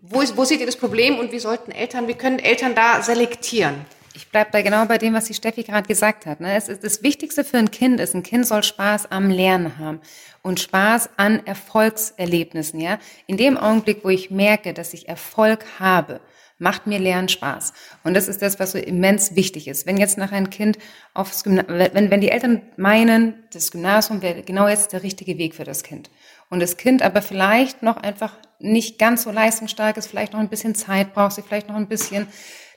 Wo, 0.00 0.22
ist, 0.22 0.38
wo 0.38 0.44
seht 0.46 0.60
ihr 0.60 0.66
das 0.66 0.76
Problem 0.76 1.18
und 1.18 1.30
wie 1.30 1.38
sollten 1.38 1.72
Eltern, 1.72 2.08
wie 2.08 2.14
können 2.14 2.38
Eltern 2.38 2.74
da 2.74 3.02
selektieren? 3.02 3.84
Ich 4.14 4.28
bleibe 4.28 4.50
da 4.52 4.60
genau 4.60 4.84
bei 4.84 4.98
dem, 4.98 5.14
was 5.14 5.24
die 5.24 5.34
Steffi 5.34 5.62
gerade 5.62 5.88
gesagt 5.88 6.26
hat. 6.26 6.40
Ne? 6.40 6.54
Es 6.54 6.68
ist, 6.68 6.84
das 6.84 7.02
Wichtigste 7.02 7.44
für 7.44 7.58
ein 7.58 7.70
Kind 7.70 7.98
ist, 7.98 8.14
ein 8.14 8.22
Kind 8.22 8.46
soll 8.46 8.62
Spaß 8.62 9.10
am 9.10 9.30
Lernen 9.30 9.78
haben 9.78 10.00
und 10.42 10.60
Spaß 10.60 11.10
an 11.16 11.46
Erfolgserlebnissen. 11.46 12.80
Ja, 12.80 12.98
in 13.26 13.36
dem 13.36 13.56
Augenblick, 13.56 14.04
wo 14.04 14.10
ich 14.10 14.30
merke, 14.30 14.74
dass 14.74 14.92
ich 14.92 15.08
Erfolg 15.08 15.64
habe, 15.78 16.20
macht 16.58 16.86
mir 16.86 16.98
Lernen 16.98 17.28
Spaß. 17.28 17.72
Und 18.04 18.14
das 18.14 18.28
ist 18.28 18.42
das, 18.42 18.60
was 18.60 18.72
so 18.72 18.78
immens 18.78 19.34
wichtig 19.34 19.66
ist. 19.66 19.86
Wenn 19.86 19.96
jetzt 19.96 20.18
nach 20.18 20.30
ein 20.30 20.50
Kind 20.50 20.78
aufs 21.14 21.42
Gymnasium, 21.42 21.78
wenn, 21.92 22.10
wenn 22.10 22.20
die 22.20 22.30
Eltern 22.30 22.62
meinen, 22.76 23.34
das 23.52 23.72
Gymnasium 23.72 24.22
wäre 24.22 24.42
genau 24.42 24.68
jetzt 24.68 24.92
der 24.92 25.02
richtige 25.02 25.38
Weg 25.38 25.54
für 25.54 25.64
das 25.64 25.82
Kind. 25.82 26.10
Und 26.50 26.60
das 26.60 26.76
Kind 26.76 27.02
aber 27.02 27.22
vielleicht 27.22 27.82
noch 27.82 27.96
einfach 27.96 28.34
nicht 28.62 28.98
ganz 28.98 29.24
so 29.24 29.30
leistungsstark 29.30 29.96
ist, 29.96 30.06
vielleicht 30.06 30.32
noch 30.32 30.40
ein 30.40 30.48
bisschen 30.48 30.74
Zeit 30.74 31.12
braucht, 31.14 31.32
sie 31.32 31.42
vielleicht 31.42 31.68
noch 31.68 31.76
ein 31.76 31.88
bisschen 31.88 32.28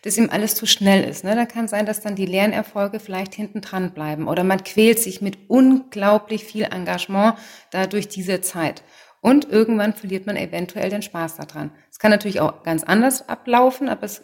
dass 0.06 0.20
ihm 0.20 0.30
alles 0.30 0.54
zu 0.54 0.68
schnell 0.68 1.04
ist. 1.04 1.24
Ne? 1.24 1.36
Da 1.36 1.48
kann 1.48 1.68
sein, 1.68 1.88
dass 1.88 2.00
dann 2.00 2.16
die 2.16 2.28
Lernerfolge 2.28 3.00
vielleicht 3.00 3.34
hinten 3.34 3.62
dran 3.62 3.92
bleiben 3.92 4.28
oder 4.28 4.44
man 4.44 4.64
quält 4.64 5.00
sich 5.00 5.20
mit 5.20 5.36
unglaublich 5.48 6.44
viel 6.46 6.66
Engagement 6.66 7.34
da 7.72 7.88
durch 7.88 8.08
diese 8.08 8.40
Zeit. 8.42 8.84
Und 9.20 9.50
irgendwann 9.50 9.96
verliert 9.96 10.28
man 10.28 10.38
eventuell 10.38 10.92
den 10.92 11.02
Spaß 11.02 11.38
daran. 11.38 11.72
Es 11.90 11.98
kann 11.98 12.12
natürlich 12.12 12.40
auch 12.40 12.62
ganz 12.62 12.84
anders 12.84 13.28
ablaufen, 13.28 13.90
aber 13.90 14.04
es, 14.04 14.22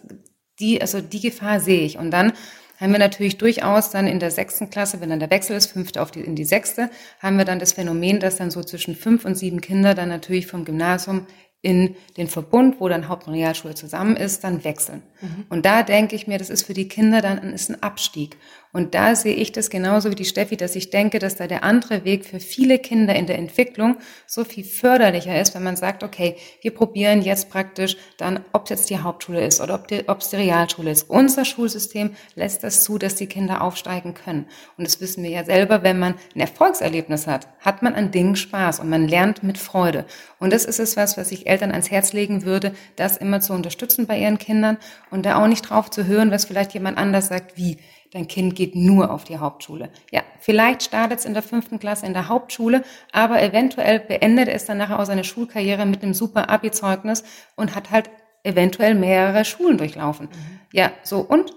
die, 0.59 0.79
also 0.79 1.01
die 1.01 1.19
Gefahr 1.19 1.59
sehe 1.59 1.81
ich. 1.81 1.97
Und 1.97 2.11
dann 2.11 2.33
haben 2.79 2.91
wir 2.91 2.99
natürlich 2.99 3.39
durchaus 3.39 3.89
dann 3.89 4.05
in 4.05 4.19
der 4.19 4.29
sechsten 4.29 4.69
Klasse, 4.69 5.01
wenn 5.01 5.09
dann 5.09 5.19
der 5.19 5.31
Wechsel 5.31 5.55
ist, 5.55 5.71
fünfte 5.71 6.03
auf 6.03 6.11
die, 6.11 6.21
in 6.21 6.35
die 6.35 6.45
sechste, 6.45 6.91
haben 7.19 7.39
wir 7.39 7.45
dann 7.45 7.57
das 7.57 7.73
Phänomen, 7.73 8.19
dass 8.19 8.35
dann 8.35 8.51
so 8.51 8.61
zwischen 8.63 8.95
fünf 8.95 9.25
und 9.25 9.33
sieben 9.33 9.61
Kinder 9.61 9.95
dann 9.95 10.09
natürlich 10.09 10.45
vom 10.45 10.63
Gymnasium 10.63 11.25
in 11.61 11.95
den 12.17 12.27
Verbund, 12.27 12.79
wo 12.79 12.89
dann 12.89 13.07
Haupt- 13.07 13.27
und 13.27 13.33
Realschule 13.33 13.75
zusammen 13.75 14.15
ist, 14.15 14.43
dann 14.43 14.63
wechseln. 14.63 15.03
Mhm. 15.21 15.45
Und 15.49 15.65
da 15.65 15.83
denke 15.83 16.15
ich 16.15 16.25
mir, 16.25 16.39
das 16.39 16.49
ist 16.49 16.63
für 16.63 16.73
die 16.73 16.87
Kinder 16.87 17.21
dann 17.21 17.53
ist 17.53 17.69
ein 17.69 17.83
Abstieg. 17.83 18.37
Und 18.73 18.95
da 18.95 19.15
sehe 19.15 19.35
ich 19.35 19.51
das 19.51 19.69
genauso 19.69 20.09
wie 20.11 20.15
die 20.15 20.25
Steffi, 20.25 20.55
dass 20.55 20.75
ich 20.75 20.89
denke, 20.89 21.19
dass 21.19 21.35
da 21.35 21.47
der 21.47 21.63
andere 21.63 22.05
Weg 22.05 22.25
für 22.25 22.39
viele 22.39 22.79
Kinder 22.79 23.13
in 23.15 23.27
der 23.27 23.37
Entwicklung 23.37 23.97
so 24.25 24.45
viel 24.45 24.63
förderlicher 24.63 25.39
ist, 25.39 25.53
wenn 25.55 25.63
man 25.63 25.75
sagt, 25.75 26.03
okay, 26.03 26.37
wir 26.61 26.73
probieren 26.73 27.21
jetzt 27.21 27.49
praktisch 27.49 27.97
dann, 28.17 28.45
ob 28.53 28.63
es 28.63 28.69
jetzt 28.69 28.89
die 28.89 28.99
Hauptschule 28.99 29.45
ist 29.45 29.59
oder 29.59 29.75
ob, 30.07 30.21
es 30.21 30.29
die 30.29 30.35
Realschule 30.37 30.91
ist. 30.91 31.09
Unser 31.09 31.43
Schulsystem 31.43 32.11
lässt 32.35 32.63
das 32.63 32.83
zu, 32.83 32.97
dass 32.97 33.15
die 33.15 33.27
Kinder 33.27 33.61
aufsteigen 33.61 34.13
können. 34.13 34.45
Und 34.77 34.87
das 34.87 35.01
wissen 35.01 35.23
wir 35.23 35.31
ja 35.31 35.43
selber, 35.43 35.83
wenn 35.83 35.99
man 35.99 36.15
ein 36.33 36.39
Erfolgserlebnis 36.39 37.27
hat, 37.27 37.47
hat 37.59 37.81
man 37.83 37.93
an 37.93 38.11
Dingen 38.11 38.37
Spaß 38.37 38.79
und 38.79 38.89
man 38.89 39.07
lernt 39.07 39.43
mit 39.43 39.57
Freude. 39.57 40.05
Und 40.39 40.53
das 40.53 40.63
ist 40.65 40.79
es 40.79 40.95
was, 40.95 41.17
was 41.17 41.31
ich 41.31 41.47
Eltern 41.47 41.71
ans 41.71 41.91
Herz 41.91 42.13
legen 42.13 42.45
würde, 42.45 42.73
das 42.95 43.17
immer 43.17 43.41
zu 43.41 43.53
unterstützen 43.53 44.07
bei 44.07 44.17
ihren 44.17 44.37
Kindern 44.37 44.77
und 45.09 45.25
da 45.25 45.41
auch 45.41 45.47
nicht 45.47 45.69
drauf 45.69 45.89
zu 45.89 46.07
hören, 46.07 46.31
was 46.31 46.45
vielleicht 46.45 46.73
jemand 46.73 46.97
anders 46.97 47.27
sagt, 47.27 47.57
wie 47.57 47.77
dein 48.13 48.27
Kind 48.27 48.55
geht 48.55 48.75
nur 48.75 49.11
auf 49.11 49.23
die 49.23 49.37
Hauptschule. 49.37 49.89
Ja, 50.11 50.21
vielleicht 50.39 50.83
startet 50.83 51.19
es 51.19 51.25
in 51.25 51.33
der 51.33 51.43
fünften 51.43 51.79
Klasse 51.79 52.05
in 52.05 52.13
der 52.13 52.27
Hauptschule, 52.27 52.83
aber 53.11 53.41
eventuell 53.41 53.99
beendet 53.99 54.49
es 54.49 54.65
dann 54.65 54.77
nachher 54.77 54.99
auch 54.99 55.05
seine 55.05 55.23
Schulkarriere 55.23 55.85
mit 55.85 56.03
einem 56.03 56.13
super 56.13 56.49
Abi-Zeugnis 56.49 57.23
und 57.55 57.75
hat 57.75 57.91
halt 57.91 58.09
eventuell 58.43 58.95
mehrere 58.95 59.45
Schulen 59.45 59.77
durchlaufen. 59.77 60.27
Mhm. 60.27 60.59
Ja, 60.73 60.91
so 61.03 61.19
und 61.19 61.53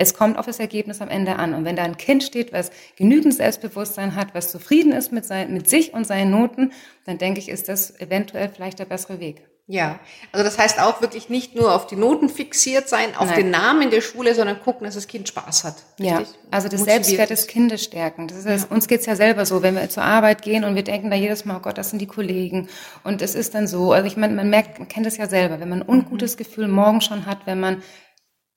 es 0.00 0.14
kommt 0.14 0.38
auf 0.38 0.46
das 0.46 0.58
Ergebnis 0.58 1.02
am 1.02 1.10
Ende 1.10 1.36
an. 1.36 1.52
Und 1.52 1.66
wenn 1.66 1.76
da 1.76 1.82
ein 1.82 1.98
Kind 1.98 2.22
steht, 2.22 2.54
was 2.54 2.70
genügend 2.96 3.34
Selbstbewusstsein 3.34 4.14
hat, 4.14 4.34
was 4.34 4.50
zufrieden 4.50 4.92
ist 4.92 5.12
mit, 5.12 5.26
sein, 5.26 5.52
mit 5.52 5.68
sich 5.68 5.92
und 5.92 6.06
seinen 6.06 6.30
Noten, 6.30 6.72
dann 7.04 7.18
denke 7.18 7.38
ich, 7.38 7.50
ist 7.50 7.68
das 7.68 8.00
eventuell 8.00 8.48
vielleicht 8.48 8.78
der 8.78 8.86
bessere 8.86 9.20
Weg. 9.20 9.49
Ja, 9.72 10.00
also 10.32 10.42
das 10.42 10.58
heißt 10.58 10.80
auch 10.80 11.00
wirklich 11.00 11.28
nicht 11.28 11.54
nur 11.54 11.72
auf 11.72 11.86
die 11.86 11.94
Noten 11.94 12.28
fixiert 12.28 12.88
sein, 12.88 13.14
auf 13.14 13.28
Nein. 13.28 13.36
den 13.36 13.50
Namen 13.50 13.90
der 13.92 14.00
Schule, 14.00 14.34
sondern 14.34 14.60
gucken, 14.60 14.84
dass 14.84 14.96
das 14.96 15.06
Kind 15.06 15.28
Spaß 15.28 15.62
hat. 15.62 15.76
Richtig? 16.00 16.10
Ja, 16.10 16.22
also 16.50 16.66
das 16.66 16.82
Selbstwert 16.82 17.30
des 17.30 17.46
Kindes 17.46 17.84
stärken. 17.84 18.26
Das 18.26 18.38
ist, 18.38 18.46
ja. 18.46 18.74
Uns 18.74 18.88
geht's 18.88 19.06
ja 19.06 19.14
selber 19.14 19.46
so, 19.46 19.62
wenn 19.62 19.76
wir 19.76 19.88
zur 19.88 20.02
Arbeit 20.02 20.42
gehen 20.42 20.64
und 20.64 20.74
wir 20.74 20.82
denken 20.82 21.08
da 21.08 21.14
jedes 21.14 21.44
Mal, 21.44 21.58
oh 21.58 21.60
Gott, 21.60 21.78
das 21.78 21.90
sind 21.90 22.00
die 22.00 22.08
Kollegen. 22.08 22.68
Und 23.04 23.22
es 23.22 23.36
ist 23.36 23.54
dann 23.54 23.68
so, 23.68 23.92
also 23.92 24.08
ich 24.08 24.16
meine, 24.16 24.34
man 24.34 24.50
merkt, 24.50 24.80
man 24.80 24.88
kennt 24.88 25.06
es 25.06 25.18
ja 25.18 25.28
selber, 25.28 25.60
wenn 25.60 25.68
man 25.68 25.82
ein 25.82 25.88
ungutes 25.88 26.36
Gefühl 26.36 26.66
morgen 26.66 27.00
schon 27.00 27.24
hat, 27.26 27.46
wenn 27.46 27.60
man 27.60 27.80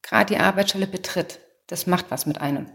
gerade 0.01 0.34
die 0.34 0.39
Arbeitsstelle 0.39 0.88
betritt, 0.88 1.41
das 1.67 1.86
macht 1.86 2.08
was 2.10 2.25
mit 2.25 2.41
einem. 2.41 2.72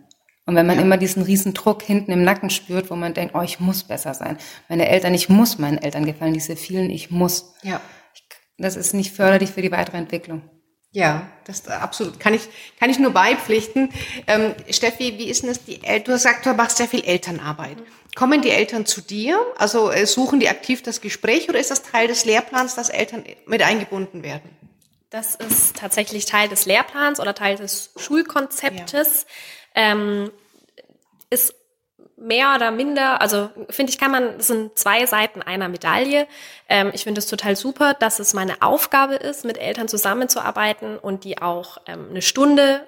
Und 0.47 0.55
wenn 0.55 0.67
man 0.67 0.77
ja. 0.77 0.83
immer 0.83 0.97
diesen 0.97 1.25
riesen 1.25 1.55
Druck 1.55 1.83
hinten 1.83 2.13
im 2.13 2.23
Nacken 2.23 2.51
spürt, 2.51 2.89
wo 2.89 2.95
man 2.95 3.15
denkt, 3.15 3.35
oh, 3.35 3.43
ich 3.43 3.59
muss 3.59 3.83
besser 3.83 4.15
sein. 4.15 4.39
Meine 4.69 4.89
Eltern, 4.89 5.13
ich 5.13 5.29
muss 5.29 5.59
meinen 5.59 5.79
Eltern 5.79 6.07
gefallen, 6.07 6.35
diese 6.35 6.55
vielen, 6.55 6.89
ich 6.89 7.11
muss. 7.11 7.55
Ja 7.63 7.81
das 8.59 8.77
ist 8.77 8.93
nicht 8.93 9.15
förderlich 9.15 9.51
für 9.51 9.63
die 9.63 9.73
weitere 9.73 9.97
Entwicklung. 9.97 10.43
Ja, 10.91 11.29
das 11.45 11.69
absolut 11.69 12.19
kann 12.19 12.33
ich 12.33 12.49
kann 12.81 12.89
ich 12.89 12.99
nur 12.99 13.13
beipflichten. 13.13 13.93
Ähm, 14.27 14.55
Steffi, 14.71 15.19
wie 15.19 15.29
ist 15.29 15.43
denn 15.43 15.51
das? 15.51 15.63
Die 15.65 15.85
El 15.85 16.01
du 16.01 16.13
hast 16.13 16.25
gesagt, 16.25 16.47
du 16.47 16.55
machst 16.55 16.79
sehr 16.79 16.89
viel 16.89 17.05
Elternarbeit. 17.05 17.77
Kommen 18.15 18.41
die 18.41 18.51
Eltern 18.51 18.87
zu 18.87 19.03
dir? 19.03 19.39
Also 19.59 19.91
äh, 19.91 20.07
suchen 20.07 20.41
die 20.41 20.49
aktiv 20.49 20.83
das 20.83 21.01
Gespräch 21.01 21.49
oder 21.49 21.59
ist 21.59 21.71
das 21.71 21.83
Teil 21.83 22.09
des 22.09 22.25
Lehrplans, 22.25 22.75
dass 22.75 22.89
Eltern 22.89 23.23
mit 23.47 23.63
eingebunden 23.63 24.23
werden? 24.23 24.51
Das 25.11 25.35
ist 25.35 25.77
tatsächlich 25.77 26.25
Teil 26.25 26.49
des 26.49 26.67
Lehrplans 26.67 27.21
oder 27.21 27.35
Teil 27.35 27.57
des 27.57 27.91
Schulkonzeptes. 27.97 29.27
Ja. 29.77 29.93
Ähm, 29.93 30.31
ist 31.31 31.55
mehr 32.21 32.55
oder 32.55 32.71
minder, 32.71 33.21
also 33.21 33.51
finde 33.71 33.93
ich, 33.93 33.99
kann 33.99 34.11
man, 34.11 34.37
das 34.39 34.49
sind 34.49 34.79
zwei 34.79 35.07
Seiten 35.07 35.43
einer 35.43 35.69
Medaille. 35.69 36.27
Ähm, 36.69 36.91
ich 36.93 37.05
finde 37.05 37.21
es 37.21 37.27
total 37.27 37.57
super, 37.57 37.95
dass 37.95 38.19
es 38.19 38.35
meine 38.35 38.61
Aufgabe 38.61 39.15
ist, 39.15 39.45
mit 39.45 39.59
Eltern 39.59 39.89
zusammenzuarbeiten 39.89 40.99
und 40.99 41.25
die 41.25 41.41
auch 41.41 41.79
ähm, 41.87 42.09
eine 42.11 42.23
Stunde 42.23 42.81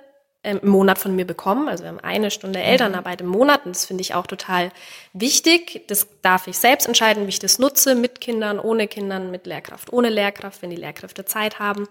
ähm, 0.42 0.60
im 0.62 0.70
Monat 0.70 0.98
von 0.98 1.14
mir 1.14 1.26
bekommen. 1.26 1.68
Also 1.68 1.84
wir 1.84 1.90
haben 1.90 2.00
eine 2.00 2.30
Stunde 2.30 2.58
mhm. 2.58 2.64
Elternarbeit 2.64 3.20
im 3.20 3.28
Monat 3.28 3.66
und 3.66 3.74
das 3.74 3.84
finde 3.84 4.00
ich 4.00 4.14
auch 4.14 4.26
total 4.26 4.70
wichtig. 5.12 5.84
Das 5.88 6.08
darf 6.22 6.46
ich 6.46 6.58
selbst 6.58 6.86
entscheiden, 6.86 7.26
wie 7.26 7.30
ich 7.30 7.38
das 7.38 7.58
nutze, 7.58 7.94
mit 7.94 8.20
Kindern, 8.20 8.58
ohne 8.58 8.88
Kindern, 8.88 9.30
mit 9.30 9.46
Lehrkraft, 9.46 9.92
ohne 9.92 10.08
Lehrkraft, 10.08 10.62
wenn 10.62 10.70
die 10.70 10.76
Lehrkräfte 10.76 11.24
Zeit 11.24 11.58
haben. 11.58 11.88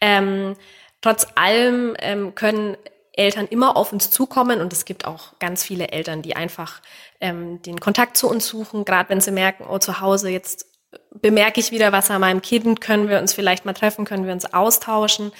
Ähm, 0.00 0.54
trotz 1.00 1.26
allem 1.34 1.96
ähm, 1.98 2.34
können 2.34 2.76
Eltern 3.18 3.46
immer 3.46 3.76
auf 3.76 3.92
uns 3.92 4.10
zukommen 4.10 4.60
und 4.60 4.72
es 4.72 4.84
gibt 4.84 5.04
auch 5.04 5.38
ganz 5.38 5.64
viele 5.64 5.88
Eltern, 5.88 6.22
die 6.22 6.36
einfach 6.36 6.80
ähm, 7.20 7.60
den 7.62 7.80
Kontakt 7.80 8.16
zu 8.16 8.28
uns 8.28 8.46
suchen, 8.46 8.84
gerade 8.84 9.08
wenn 9.10 9.20
sie 9.20 9.32
merken, 9.32 9.66
oh 9.68 9.78
zu 9.78 10.00
Hause 10.00 10.30
jetzt 10.30 10.66
bemerke 11.20 11.60
ich 11.60 11.70
wieder 11.70 11.92
was 11.92 12.10
an 12.10 12.20
meinem 12.20 12.42
Kind, 12.42 12.80
können 12.80 13.08
wir 13.08 13.18
uns 13.18 13.34
vielleicht 13.34 13.64
mal 13.64 13.74
treffen, 13.74 14.04
können 14.04 14.26
wir 14.26 14.32
uns 14.32 14.52
austauschen. 14.52 15.32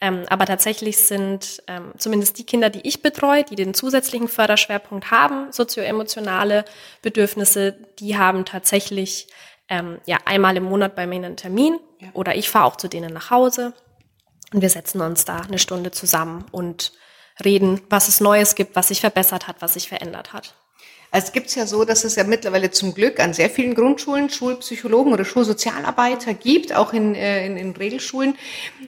Ähm, 0.00 0.24
aber 0.28 0.46
tatsächlich 0.46 0.98
sind 0.98 1.62
ähm, 1.68 1.92
zumindest 1.96 2.38
die 2.38 2.44
Kinder, 2.44 2.70
die 2.70 2.86
ich 2.86 3.02
betreue, 3.02 3.44
die 3.44 3.54
den 3.54 3.74
zusätzlichen 3.74 4.28
Förderschwerpunkt 4.28 5.10
haben, 5.10 5.52
sozioemotionale 5.52 6.64
Bedürfnisse, 7.02 7.76
die 7.98 8.18
haben 8.18 8.44
tatsächlich 8.44 9.28
ähm, 9.68 9.98
ja 10.06 10.18
einmal 10.24 10.56
im 10.56 10.64
Monat 10.64 10.96
bei 10.96 11.06
mir 11.06 11.16
einen 11.16 11.36
Termin 11.36 11.78
ja. 12.00 12.08
oder 12.12 12.34
ich 12.34 12.50
fahre 12.50 12.66
auch 12.66 12.76
zu 12.76 12.88
denen 12.88 13.12
nach 13.12 13.30
Hause 13.30 13.72
und 14.52 14.60
wir 14.60 14.70
setzen 14.70 15.00
uns 15.00 15.24
da 15.24 15.40
eine 15.40 15.58
Stunde 15.58 15.90
zusammen 15.92 16.44
und 16.50 16.92
reden, 17.44 17.80
was 17.90 18.08
es 18.08 18.20
Neues 18.20 18.54
gibt, 18.54 18.76
was 18.76 18.88
sich 18.88 19.00
verbessert 19.00 19.46
hat, 19.46 19.56
was 19.60 19.74
sich 19.74 19.88
verändert 19.88 20.32
hat. 20.32 20.54
Also 21.10 21.28
es 21.28 21.32
gibt 21.32 21.46
es 21.46 21.54
ja 21.54 21.66
so, 21.66 21.84
dass 21.84 22.04
es 22.04 22.16
ja 22.16 22.24
mittlerweile 22.24 22.70
zum 22.70 22.92
Glück 22.92 23.20
an 23.20 23.32
sehr 23.32 23.48
vielen 23.48 23.74
Grundschulen 23.74 24.28
Schulpsychologen 24.28 25.12
oder 25.12 25.24
Schulsozialarbeiter 25.24 26.34
gibt, 26.34 26.74
auch 26.74 26.92
in, 26.92 27.14
äh, 27.14 27.46
in, 27.46 27.56
in 27.56 27.70
Regelschulen. 27.76 28.36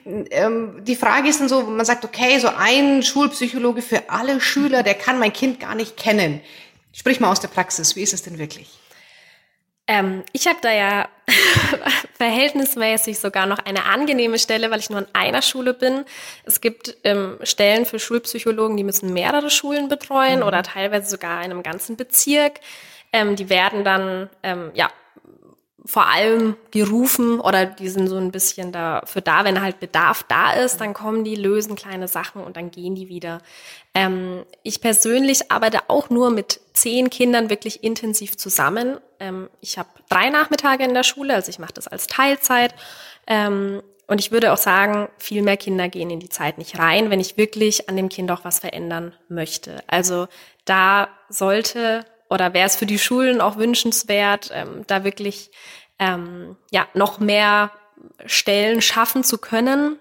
Ähm, 0.05 0.83
die 0.83 0.95
Frage 0.95 1.29
ist 1.29 1.39
dann 1.39 1.49
so, 1.49 1.63
man 1.63 1.85
sagt, 1.85 2.05
okay, 2.05 2.37
so 2.39 2.49
ein 2.49 3.03
Schulpsychologe 3.03 3.81
für 3.81 4.09
alle 4.09 4.41
Schüler, 4.41 4.83
der 4.83 4.95
kann 4.95 5.17
mein 5.17 5.33
Kind 5.33 5.59
gar 5.59 5.75
nicht 5.75 5.97
kennen. 5.97 6.41
Sprich 6.91 7.19
mal 7.19 7.31
aus 7.31 7.39
der 7.39 7.47
Praxis, 7.47 7.95
wie 7.95 8.03
ist 8.03 8.13
es 8.13 8.23
denn 8.23 8.37
wirklich? 8.37 8.69
Ähm, 9.87 10.23
ich 10.33 10.47
habe 10.47 10.59
da 10.61 10.71
ja 10.71 11.09
verhältnismäßig 12.17 13.19
sogar 13.19 13.45
noch 13.45 13.59
eine 13.59 13.85
angenehme 13.85 14.39
Stelle, 14.39 14.71
weil 14.71 14.79
ich 14.79 14.89
nur 14.89 14.99
an 14.99 15.07
einer 15.13 15.41
Schule 15.41 15.73
bin. 15.73 16.05
Es 16.43 16.61
gibt 16.61 16.97
ähm, 17.03 17.37
Stellen 17.43 17.85
für 17.85 17.99
Schulpsychologen, 17.99 18.77
die 18.77 18.83
müssen 18.83 19.13
mehrere 19.13 19.49
Schulen 19.49 19.87
betreuen 19.87 20.39
mhm. 20.39 20.45
oder 20.45 20.63
teilweise 20.63 21.09
sogar 21.09 21.37
einem 21.39 21.63
ganzen 21.63 21.95
Bezirk. 21.95 22.59
Ähm, 23.11 23.35
die 23.35 23.49
werden 23.49 23.83
dann 23.83 24.29
ähm, 24.43 24.71
ja 24.73 24.89
vor 25.85 26.07
allem 26.07 26.55
gerufen 26.71 27.39
oder 27.39 27.65
die 27.65 27.89
sind 27.89 28.07
so 28.07 28.17
ein 28.17 28.31
bisschen 28.31 28.71
dafür 28.71 29.21
da, 29.21 29.43
wenn 29.45 29.61
halt 29.61 29.79
Bedarf 29.79 30.23
da 30.23 30.53
ist, 30.53 30.81
dann 30.81 30.93
kommen 30.93 31.23
die, 31.23 31.35
lösen 31.35 31.75
kleine 31.75 32.07
Sachen 32.07 32.43
und 32.43 32.57
dann 32.57 32.71
gehen 32.71 32.95
die 32.95 33.09
wieder. 33.09 33.41
Ähm, 33.93 34.45
ich 34.63 34.81
persönlich 34.81 35.51
arbeite 35.51 35.89
auch 35.89 36.09
nur 36.09 36.31
mit 36.31 36.59
zehn 36.73 37.09
Kindern 37.09 37.49
wirklich 37.49 37.83
intensiv 37.83 38.37
zusammen. 38.37 38.97
Ähm, 39.19 39.49
ich 39.61 39.77
habe 39.77 39.89
drei 40.09 40.29
Nachmittage 40.29 40.83
in 40.83 40.93
der 40.93 41.03
Schule, 41.03 41.33
also 41.33 41.49
ich 41.49 41.59
mache 41.59 41.73
das 41.73 41.87
als 41.87 42.07
Teilzeit. 42.07 42.73
Ähm, 43.27 43.81
und 44.07 44.19
ich 44.19 44.31
würde 44.31 44.51
auch 44.51 44.57
sagen, 44.57 45.07
viel 45.19 45.43
mehr 45.43 45.57
Kinder 45.57 45.87
gehen 45.87 46.09
in 46.09 46.19
die 46.19 46.29
Zeit 46.29 46.57
nicht 46.57 46.79
rein, 46.79 47.11
wenn 47.11 47.19
ich 47.19 47.37
wirklich 47.37 47.89
an 47.89 47.95
dem 47.95 48.09
Kind 48.09 48.31
auch 48.31 48.43
was 48.43 48.59
verändern 48.59 49.13
möchte. 49.27 49.83
Also 49.85 50.27
da 50.65 51.09
sollte 51.29 52.05
oder 52.29 52.53
wäre 52.53 52.67
es 52.67 52.75
für 52.75 52.85
die 52.85 52.99
Schulen 52.99 53.41
auch 53.41 53.57
wünschenswert, 53.57 54.51
ähm, 54.53 54.83
da 54.87 55.03
wirklich 55.03 55.51
ähm, 55.97 56.55
ja 56.71 56.87
noch 56.93 57.19
mehr 57.19 57.71
Stellen 58.25 58.81
schaffen 58.81 59.23
zu 59.23 59.37
können. 59.37 59.97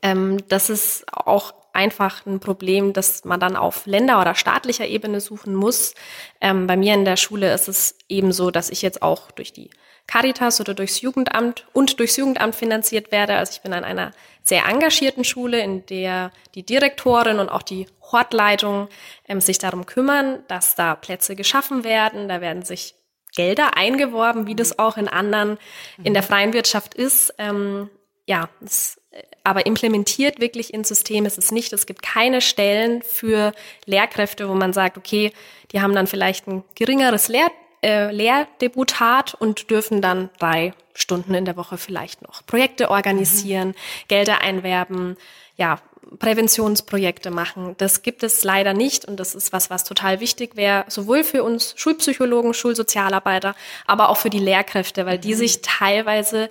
Ähm, 0.00 0.38
das 0.48 0.70
ist 0.70 1.04
auch 1.12 1.54
einfach 1.72 2.26
ein 2.26 2.40
Problem, 2.40 2.92
das 2.92 3.24
man 3.24 3.40
dann 3.40 3.56
auf 3.56 3.86
Länder- 3.86 4.20
oder 4.20 4.34
staatlicher 4.34 4.86
Ebene 4.86 5.20
suchen 5.20 5.54
muss. 5.54 5.94
Ähm, 6.40 6.66
bei 6.66 6.76
mir 6.76 6.94
in 6.94 7.04
der 7.04 7.16
Schule 7.16 7.52
ist 7.52 7.68
es 7.68 7.96
eben 8.08 8.32
so, 8.32 8.50
dass 8.50 8.70
ich 8.70 8.82
jetzt 8.82 9.02
auch 9.02 9.30
durch 9.30 9.52
die 9.52 9.70
Caritas 10.06 10.60
oder 10.60 10.74
durchs 10.74 11.00
Jugendamt 11.00 11.66
und 11.72 11.98
durchs 11.98 12.16
Jugendamt 12.16 12.54
finanziert 12.54 13.12
werde. 13.12 13.36
Also 13.36 13.52
ich 13.52 13.62
bin 13.62 13.72
an 13.72 13.84
einer 13.84 14.12
sehr 14.42 14.66
engagierten 14.66 15.24
Schule, 15.24 15.60
in 15.60 15.86
der 15.86 16.32
die 16.54 16.64
Direktorin 16.64 17.38
und 17.38 17.48
auch 17.48 17.62
die 17.62 17.86
Hortleitung 18.10 18.88
ähm, 19.28 19.40
sich 19.40 19.58
darum 19.58 19.86
kümmern, 19.86 20.40
dass 20.48 20.74
da 20.74 20.94
Plätze 20.94 21.36
geschaffen 21.36 21.84
werden. 21.84 22.28
Da 22.28 22.40
werden 22.40 22.62
sich 22.62 22.94
Gelder 23.34 23.76
eingeworben, 23.76 24.46
wie 24.46 24.54
das 24.54 24.78
auch 24.78 24.98
in 24.98 25.08
anderen 25.08 25.58
in 26.02 26.12
der 26.12 26.22
freien 26.22 26.52
Wirtschaft 26.52 26.94
ist. 26.94 27.32
Ähm, 27.38 27.88
ja, 28.26 28.50
es, 28.62 29.00
aber 29.44 29.66
implementiert 29.66 30.40
wirklich 30.40 30.72
ins 30.72 30.88
System 30.88 31.24
ist 31.24 31.38
es 31.38 31.50
nicht. 31.50 31.72
Es 31.72 31.86
gibt 31.86 32.02
keine 32.02 32.40
Stellen 32.40 33.02
für 33.02 33.52
Lehrkräfte, 33.86 34.48
wo 34.48 34.54
man 34.54 34.72
sagt, 34.72 34.98
okay, 34.98 35.32
die 35.72 35.80
haben 35.80 35.94
dann 35.94 36.06
vielleicht 36.06 36.46
ein 36.46 36.62
geringeres 36.74 37.28
Lehr 37.28 37.50
äh, 37.82 38.12
Lehrdebutat 38.12 39.34
und 39.34 39.70
dürfen 39.70 40.00
dann 40.00 40.30
drei 40.38 40.74
Stunden 40.94 41.34
in 41.34 41.44
der 41.44 41.56
Woche 41.56 41.78
vielleicht 41.78 42.22
noch 42.22 42.44
Projekte 42.46 42.90
organisieren, 42.90 43.68
mhm. 43.68 43.74
Gelder 44.08 44.40
einwerben, 44.40 45.16
ja, 45.56 45.80
Präventionsprojekte 46.18 47.30
machen. 47.30 47.74
Das 47.78 48.02
gibt 48.02 48.22
es 48.22 48.44
leider 48.44 48.74
nicht 48.74 49.04
und 49.04 49.18
das 49.18 49.34
ist 49.34 49.52
was, 49.52 49.70
was 49.70 49.84
total 49.84 50.20
wichtig 50.20 50.56
wäre, 50.56 50.84
sowohl 50.88 51.24
für 51.24 51.42
uns 51.42 51.74
Schulpsychologen, 51.76 52.54
Schulsozialarbeiter, 52.54 53.54
aber 53.86 54.08
auch 54.10 54.16
für 54.16 54.30
die 54.30 54.38
Lehrkräfte, 54.38 55.06
weil 55.06 55.18
die 55.18 55.34
mhm. 55.34 55.38
sich 55.38 55.62
teilweise 55.62 56.48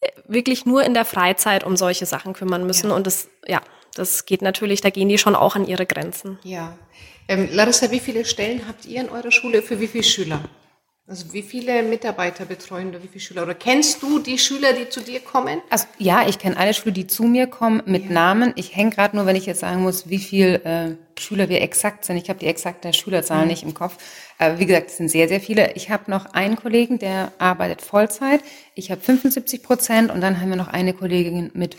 äh, 0.00 0.10
wirklich 0.26 0.66
nur 0.66 0.82
in 0.82 0.94
der 0.94 1.04
Freizeit 1.04 1.64
um 1.64 1.76
solche 1.76 2.06
Sachen 2.06 2.32
kümmern 2.32 2.66
müssen 2.66 2.90
ja. 2.90 2.96
und 2.96 3.06
das, 3.06 3.28
ja, 3.46 3.60
das 3.94 4.24
geht 4.24 4.42
natürlich, 4.42 4.80
da 4.80 4.90
gehen 4.90 5.08
die 5.08 5.18
schon 5.18 5.36
auch 5.36 5.56
an 5.56 5.66
ihre 5.66 5.86
Grenzen. 5.86 6.38
Ja. 6.42 6.76
Ähm, 7.30 7.48
Larissa, 7.52 7.92
wie 7.92 8.00
viele 8.00 8.24
Stellen 8.24 8.66
habt 8.66 8.86
ihr 8.86 9.00
in 9.00 9.08
eurer 9.08 9.30
Schule 9.30 9.62
für 9.62 9.78
wie 9.78 9.86
viele 9.86 10.02
Schüler? 10.02 10.40
Also 11.06 11.32
wie 11.32 11.42
viele 11.42 11.84
Mitarbeiter 11.84 12.44
betreuen 12.44 12.90
du, 12.90 13.00
wie 13.04 13.06
viele 13.06 13.20
Schüler? 13.20 13.44
Oder 13.44 13.54
kennst 13.54 14.02
du 14.02 14.18
die 14.18 14.36
Schüler, 14.36 14.72
die 14.72 14.88
zu 14.88 15.00
dir 15.00 15.20
kommen? 15.20 15.62
Also 15.70 15.86
ja, 15.98 16.26
ich 16.28 16.40
kenne 16.40 16.56
alle 16.56 16.74
Schüler, 16.74 16.90
die 16.90 17.06
zu 17.06 17.22
mir 17.22 17.46
kommen 17.46 17.84
mit 17.86 18.06
ja. 18.06 18.10
Namen. 18.10 18.52
Ich 18.56 18.74
hänge 18.74 18.90
gerade 18.90 19.14
nur, 19.14 19.26
wenn 19.26 19.36
ich 19.36 19.46
jetzt 19.46 19.60
sagen 19.60 19.82
muss, 19.82 20.10
wie 20.10 20.18
viele 20.18 20.64
äh, 20.64 20.96
Schüler 21.20 21.48
wir 21.48 21.60
exakt 21.60 22.04
sind. 22.04 22.16
Ich 22.16 22.28
habe 22.28 22.40
die 22.40 22.46
exakte 22.46 22.92
Schülerzahl 22.92 23.42
mhm. 23.42 23.48
nicht 23.48 23.62
im 23.62 23.74
Kopf. 23.74 23.96
Aber 24.38 24.58
wie 24.58 24.66
gesagt, 24.66 24.90
es 24.90 24.96
sind 24.96 25.08
sehr, 25.08 25.28
sehr 25.28 25.40
viele. 25.40 25.72
Ich 25.74 25.88
habe 25.88 26.10
noch 26.10 26.26
einen 26.26 26.56
Kollegen, 26.56 26.98
der 26.98 27.30
arbeitet 27.38 27.80
Vollzeit. 27.80 28.40
Ich 28.74 28.90
habe 28.90 29.00
75 29.00 29.62
Prozent 29.62 30.10
und 30.10 30.20
dann 30.20 30.40
haben 30.40 30.50
wir 30.50 30.56
noch 30.56 30.66
eine 30.66 30.94
Kollegin 30.94 31.52
mit 31.54 31.76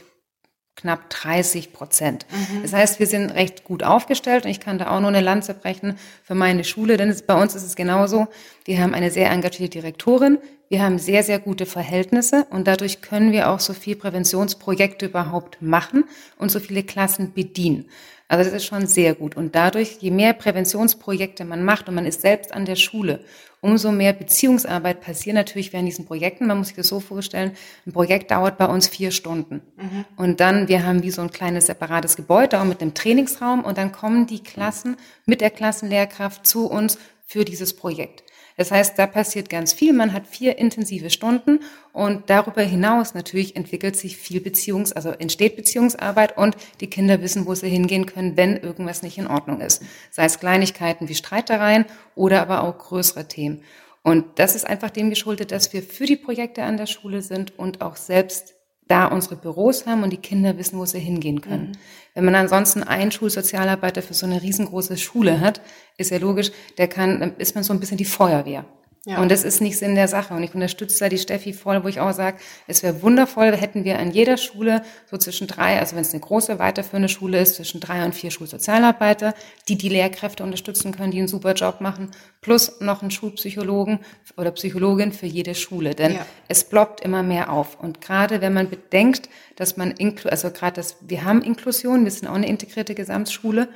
knapp 0.75 1.09
30 1.09 1.73
Prozent. 1.73 2.25
Mhm. 2.31 2.61
Das 2.63 2.73
heißt, 2.73 2.99
wir 2.99 3.07
sind 3.07 3.31
recht 3.31 3.63
gut 3.63 3.83
aufgestellt 3.83 4.45
und 4.45 4.51
ich 4.51 4.59
kann 4.59 4.77
da 4.77 4.89
auch 4.89 4.99
nur 4.99 5.09
eine 5.09 5.21
Lanze 5.21 5.53
brechen 5.53 5.97
für 6.23 6.35
meine 6.35 6.63
Schule, 6.63 6.97
denn 6.97 7.09
es, 7.09 7.21
bei 7.21 7.39
uns 7.39 7.55
ist 7.55 7.63
es 7.63 7.75
genauso. 7.75 8.27
Wir 8.65 8.81
haben 8.81 8.93
eine 8.93 9.11
sehr 9.11 9.29
engagierte 9.29 9.79
Direktorin, 9.79 10.39
wir 10.69 10.81
haben 10.81 10.99
sehr, 10.99 11.23
sehr 11.23 11.39
gute 11.39 11.65
Verhältnisse 11.65 12.47
und 12.49 12.67
dadurch 12.67 13.01
können 13.01 13.31
wir 13.31 13.49
auch 13.49 13.59
so 13.59 13.73
viel 13.73 13.95
Präventionsprojekte 13.95 15.07
überhaupt 15.07 15.61
machen 15.61 16.05
und 16.37 16.49
so 16.49 16.59
viele 16.59 16.83
Klassen 16.83 17.33
bedienen. 17.33 17.89
Also 18.31 18.45
das 18.45 18.53
ist 18.53 18.65
schon 18.65 18.87
sehr 18.87 19.13
gut. 19.13 19.35
Und 19.35 19.55
dadurch, 19.55 19.97
je 19.99 20.09
mehr 20.09 20.31
Präventionsprojekte 20.31 21.43
man 21.43 21.65
macht 21.65 21.89
und 21.89 21.95
man 21.95 22.05
ist 22.05 22.21
selbst 22.21 22.53
an 22.53 22.63
der 22.63 22.77
Schule, 22.77 23.25
umso 23.59 23.91
mehr 23.91 24.13
Beziehungsarbeit 24.13 25.01
passiert 25.01 25.35
natürlich 25.35 25.73
während 25.73 25.89
diesen 25.89 26.05
Projekten. 26.05 26.47
Man 26.47 26.57
muss 26.57 26.67
sich 26.67 26.77
das 26.77 26.87
so 26.87 27.01
vorstellen, 27.01 27.51
ein 27.85 27.91
Projekt 27.91 28.31
dauert 28.31 28.57
bei 28.57 28.67
uns 28.67 28.87
vier 28.87 29.11
Stunden. 29.11 29.61
Mhm. 29.75 30.05
Und 30.15 30.39
dann, 30.39 30.69
wir 30.69 30.85
haben 30.85 31.03
wie 31.03 31.11
so 31.11 31.21
ein 31.21 31.31
kleines 31.31 31.65
separates 31.65 32.15
Gebäude, 32.15 32.61
auch 32.61 32.63
mit 32.63 32.81
einem 32.81 32.93
Trainingsraum. 32.93 33.65
Und 33.65 33.77
dann 33.77 33.91
kommen 33.91 34.27
die 34.27 34.41
Klassen 34.41 34.95
mit 35.25 35.41
der 35.41 35.49
Klassenlehrkraft 35.49 36.47
zu 36.47 36.67
uns 36.67 36.97
für 37.25 37.43
dieses 37.43 37.75
Projekt. 37.75 38.23
Das 38.57 38.71
heißt, 38.71 38.97
da 38.97 39.07
passiert 39.07 39.49
ganz 39.49 39.73
viel. 39.73 39.93
Man 39.93 40.13
hat 40.13 40.27
vier 40.27 40.57
intensive 40.57 41.09
Stunden 41.09 41.59
und 41.93 42.29
darüber 42.29 42.61
hinaus 42.61 43.13
natürlich 43.13 43.55
entwickelt 43.55 43.95
sich 43.95 44.17
viel 44.17 44.41
Beziehungs-, 44.41 44.93
also 44.93 45.11
entsteht 45.11 45.55
Beziehungsarbeit 45.55 46.37
und 46.37 46.55
die 46.79 46.89
Kinder 46.89 47.21
wissen, 47.21 47.45
wo 47.45 47.55
sie 47.55 47.69
hingehen 47.69 48.05
können, 48.05 48.37
wenn 48.37 48.57
irgendwas 48.57 49.03
nicht 49.03 49.17
in 49.17 49.27
Ordnung 49.27 49.61
ist. 49.61 49.83
Sei 50.09 50.25
es 50.25 50.39
Kleinigkeiten 50.39 51.09
wie 51.09 51.15
Streitereien 51.15 51.85
oder 52.15 52.41
aber 52.41 52.63
auch 52.63 52.77
größere 52.77 53.27
Themen. 53.27 53.63
Und 54.03 54.39
das 54.39 54.55
ist 54.55 54.65
einfach 54.65 54.89
dem 54.89 55.09
geschuldet, 55.09 55.51
dass 55.51 55.73
wir 55.73 55.83
für 55.83 56.05
die 56.05 56.15
Projekte 56.15 56.63
an 56.63 56.77
der 56.77 56.87
Schule 56.87 57.21
sind 57.21 57.57
und 57.57 57.81
auch 57.81 57.95
selbst 57.95 58.55
da 58.91 59.05
unsere 59.05 59.37
Büros 59.37 59.85
haben 59.85 60.03
und 60.03 60.11
die 60.11 60.17
Kinder 60.17 60.57
wissen, 60.57 60.77
wo 60.77 60.85
sie 60.85 60.99
hingehen 60.99 61.39
können. 61.39 61.69
Mhm. 61.69 61.77
Wenn 62.13 62.25
man 62.25 62.35
ansonsten 62.35 62.83
einen 62.83 63.11
Schulsozialarbeiter 63.11 64.01
für 64.01 64.13
so 64.13 64.25
eine 64.25 64.41
riesengroße 64.41 64.97
Schule 64.97 65.39
hat, 65.39 65.61
ist 65.97 66.11
ja 66.11 66.17
logisch, 66.17 66.51
der 66.77 66.89
kann, 66.89 67.21
dann 67.21 67.37
ist 67.37 67.55
man 67.55 67.63
so 67.63 67.71
ein 67.71 67.79
bisschen 67.79 67.97
die 67.97 68.05
Feuerwehr. 68.05 68.65
Ja. 69.03 69.19
Und 69.19 69.31
das 69.31 69.43
ist 69.43 69.61
nicht 69.61 69.79
Sinn 69.79 69.95
der 69.95 70.07
Sache. 70.07 70.35
Und 70.35 70.43
ich 70.43 70.53
unterstütze 70.53 70.99
da 70.99 71.09
die 71.09 71.17
Steffi 71.17 71.53
voll, 71.53 71.83
wo 71.83 71.87
ich 71.87 71.99
auch 71.99 72.13
sage, 72.13 72.37
es 72.67 72.83
wäre 72.83 73.01
wundervoll, 73.01 73.51
hätten 73.55 73.83
wir 73.83 73.97
an 73.97 74.11
jeder 74.11 74.37
Schule 74.37 74.83
so 75.09 75.17
zwischen 75.17 75.47
drei, 75.47 75.79
also 75.79 75.95
wenn 75.95 76.03
es 76.03 76.13
eine 76.13 76.19
große 76.19 76.59
weiterführende 76.59 77.09
Schule 77.09 77.39
ist, 77.39 77.55
zwischen 77.55 77.79
drei 77.79 78.05
und 78.05 78.13
vier 78.13 78.29
Schulsozialarbeiter, 78.29 79.33
die 79.67 79.75
die 79.75 79.89
Lehrkräfte 79.89 80.43
unterstützen 80.43 80.91
können, 80.91 81.09
die 81.09 81.17
einen 81.17 81.27
super 81.27 81.53
Job 81.53 81.81
machen, 81.81 82.11
plus 82.41 82.79
noch 82.79 83.01
einen 83.01 83.09
Schulpsychologen 83.09 84.01
oder 84.37 84.51
Psychologin 84.51 85.13
für 85.13 85.25
jede 85.25 85.55
Schule. 85.55 85.95
Denn 85.95 86.13
ja. 86.13 86.25
es 86.47 86.63
ploppt 86.63 87.01
immer 87.01 87.23
mehr 87.23 87.51
auf. 87.51 87.79
Und 87.79 88.01
gerade 88.01 88.39
wenn 88.41 88.53
man 88.53 88.69
bedenkt, 88.69 89.29
dass 89.55 89.77
man, 89.77 89.95
also 90.25 90.51
gerade 90.51 90.75
das, 90.75 90.97
wir 91.01 91.23
haben 91.23 91.41
Inklusion, 91.41 92.03
wir 92.03 92.11
sind 92.11 92.27
auch 92.27 92.35
eine 92.35 92.47
integrierte 92.47 92.93
Gesamtschule 92.93 93.67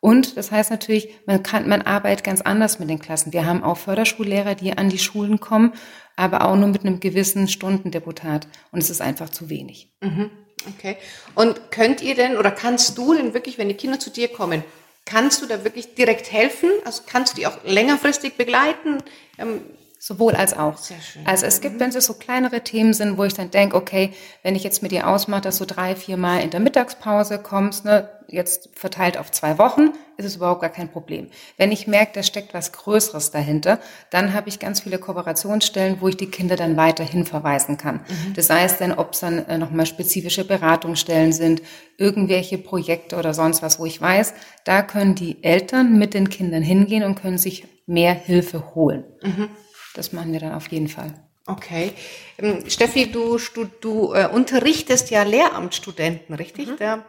und 0.00 0.38
das 0.38 0.50
heißt 0.50 0.70
natürlich, 0.70 1.10
man 1.26 1.42
kann, 1.42 1.68
man 1.68 1.82
arbeitet 1.82 2.24
ganz 2.24 2.40
anders 2.40 2.78
mit 2.78 2.88
den 2.88 2.98
Klassen. 2.98 3.32
Wir 3.34 3.44
haben 3.44 3.62
auch 3.62 3.76
Förderschullehrer, 3.76 4.54
die 4.54 4.76
an 4.76 4.88
die 4.88 4.98
Schulen 4.98 5.40
kommen, 5.40 5.74
aber 6.16 6.46
auch 6.46 6.56
nur 6.56 6.68
mit 6.68 6.84
einem 6.84 7.00
gewissen 7.00 7.48
Stundendeputat. 7.48 8.48
Und 8.72 8.82
es 8.82 8.88
ist 8.88 9.02
einfach 9.02 9.28
zu 9.28 9.50
wenig. 9.50 9.92
Mhm. 10.00 10.30
Okay. 10.76 10.96
Und 11.34 11.70
könnt 11.70 12.02
ihr 12.02 12.14
denn 12.14 12.36
oder 12.36 12.50
kannst 12.50 12.96
du 12.96 13.14
denn 13.14 13.34
wirklich, 13.34 13.58
wenn 13.58 13.68
die 13.68 13.74
Kinder 13.74 13.98
zu 13.98 14.10
dir 14.10 14.28
kommen, 14.28 14.64
kannst 15.04 15.42
du 15.42 15.46
da 15.46 15.64
wirklich 15.64 15.94
direkt 15.94 16.32
helfen? 16.32 16.70
Also 16.84 17.02
kannst 17.06 17.32
du 17.32 17.36
die 17.36 17.46
auch 17.46 17.58
längerfristig 17.64 18.34
begleiten? 18.34 19.02
Ähm, 19.38 19.62
Sowohl 20.02 20.34
als 20.34 20.56
auch. 20.56 20.78
Sehr 20.78 20.98
schön. 20.98 21.26
Also 21.26 21.44
es 21.44 21.60
gibt, 21.60 21.78
wenn 21.78 21.90
es 21.90 22.06
so 22.06 22.14
kleinere 22.14 22.62
Themen 22.62 22.94
sind, 22.94 23.18
wo 23.18 23.24
ich 23.24 23.34
dann 23.34 23.50
denke, 23.50 23.76
okay, 23.76 24.14
wenn 24.42 24.56
ich 24.56 24.64
jetzt 24.64 24.82
mit 24.82 24.92
dir 24.92 25.06
ausmache, 25.06 25.42
dass 25.42 25.58
du 25.58 25.66
drei, 25.66 25.94
vier 25.94 26.16
Mal 26.16 26.38
in 26.38 26.48
der 26.48 26.60
Mittagspause 26.60 27.38
kommst, 27.38 27.84
ne, 27.84 28.08
jetzt 28.26 28.70
verteilt 28.72 29.18
auf 29.18 29.30
zwei 29.30 29.58
Wochen, 29.58 29.90
ist 30.16 30.24
es 30.24 30.36
überhaupt 30.36 30.62
gar 30.62 30.70
kein 30.70 30.88
Problem. 30.90 31.28
Wenn 31.58 31.70
ich 31.70 31.86
merke, 31.86 32.12
da 32.14 32.22
steckt 32.22 32.54
was 32.54 32.72
Größeres 32.72 33.30
dahinter, 33.30 33.78
dann 34.08 34.32
habe 34.32 34.48
ich 34.48 34.58
ganz 34.58 34.80
viele 34.80 34.96
Kooperationsstellen, 34.98 35.98
wo 36.00 36.08
ich 36.08 36.16
die 36.16 36.30
Kinder 36.30 36.56
dann 36.56 36.78
weiterhin 36.78 37.26
verweisen 37.26 37.76
kann. 37.76 37.96
Mhm. 37.96 38.32
Das 38.36 38.48
heißt 38.48 38.80
dann, 38.80 38.92
ob 38.92 39.12
es 39.12 39.20
dann 39.20 39.46
äh, 39.48 39.58
nochmal 39.58 39.84
spezifische 39.84 40.46
Beratungsstellen 40.46 41.34
sind, 41.34 41.60
irgendwelche 41.98 42.56
Projekte 42.56 43.16
oder 43.16 43.34
sonst 43.34 43.62
was, 43.62 43.78
wo 43.78 43.84
ich 43.84 44.00
weiß, 44.00 44.32
da 44.64 44.80
können 44.80 45.14
die 45.14 45.44
Eltern 45.44 45.98
mit 45.98 46.14
den 46.14 46.30
Kindern 46.30 46.62
hingehen 46.62 47.04
und 47.04 47.20
können 47.20 47.36
sich 47.36 47.66
mehr 47.84 48.14
Hilfe 48.14 48.74
holen. 48.74 49.04
Mhm. 49.22 49.50
Das 49.94 50.12
machen 50.12 50.32
wir 50.32 50.40
dann 50.40 50.54
auf 50.54 50.68
jeden 50.68 50.88
Fall. 50.88 51.14
Okay. 51.46 51.92
Ähm, 52.38 52.68
Steffi, 52.68 53.10
du, 53.10 53.38
du, 53.54 53.64
du 53.80 54.12
äh, 54.14 54.28
unterrichtest 54.28 55.10
ja 55.10 55.22
Lehramtsstudenten, 55.22 56.34
richtig? 56.34 56.68
Mhm. 56.68 56.76
Ja. 56.78 57.04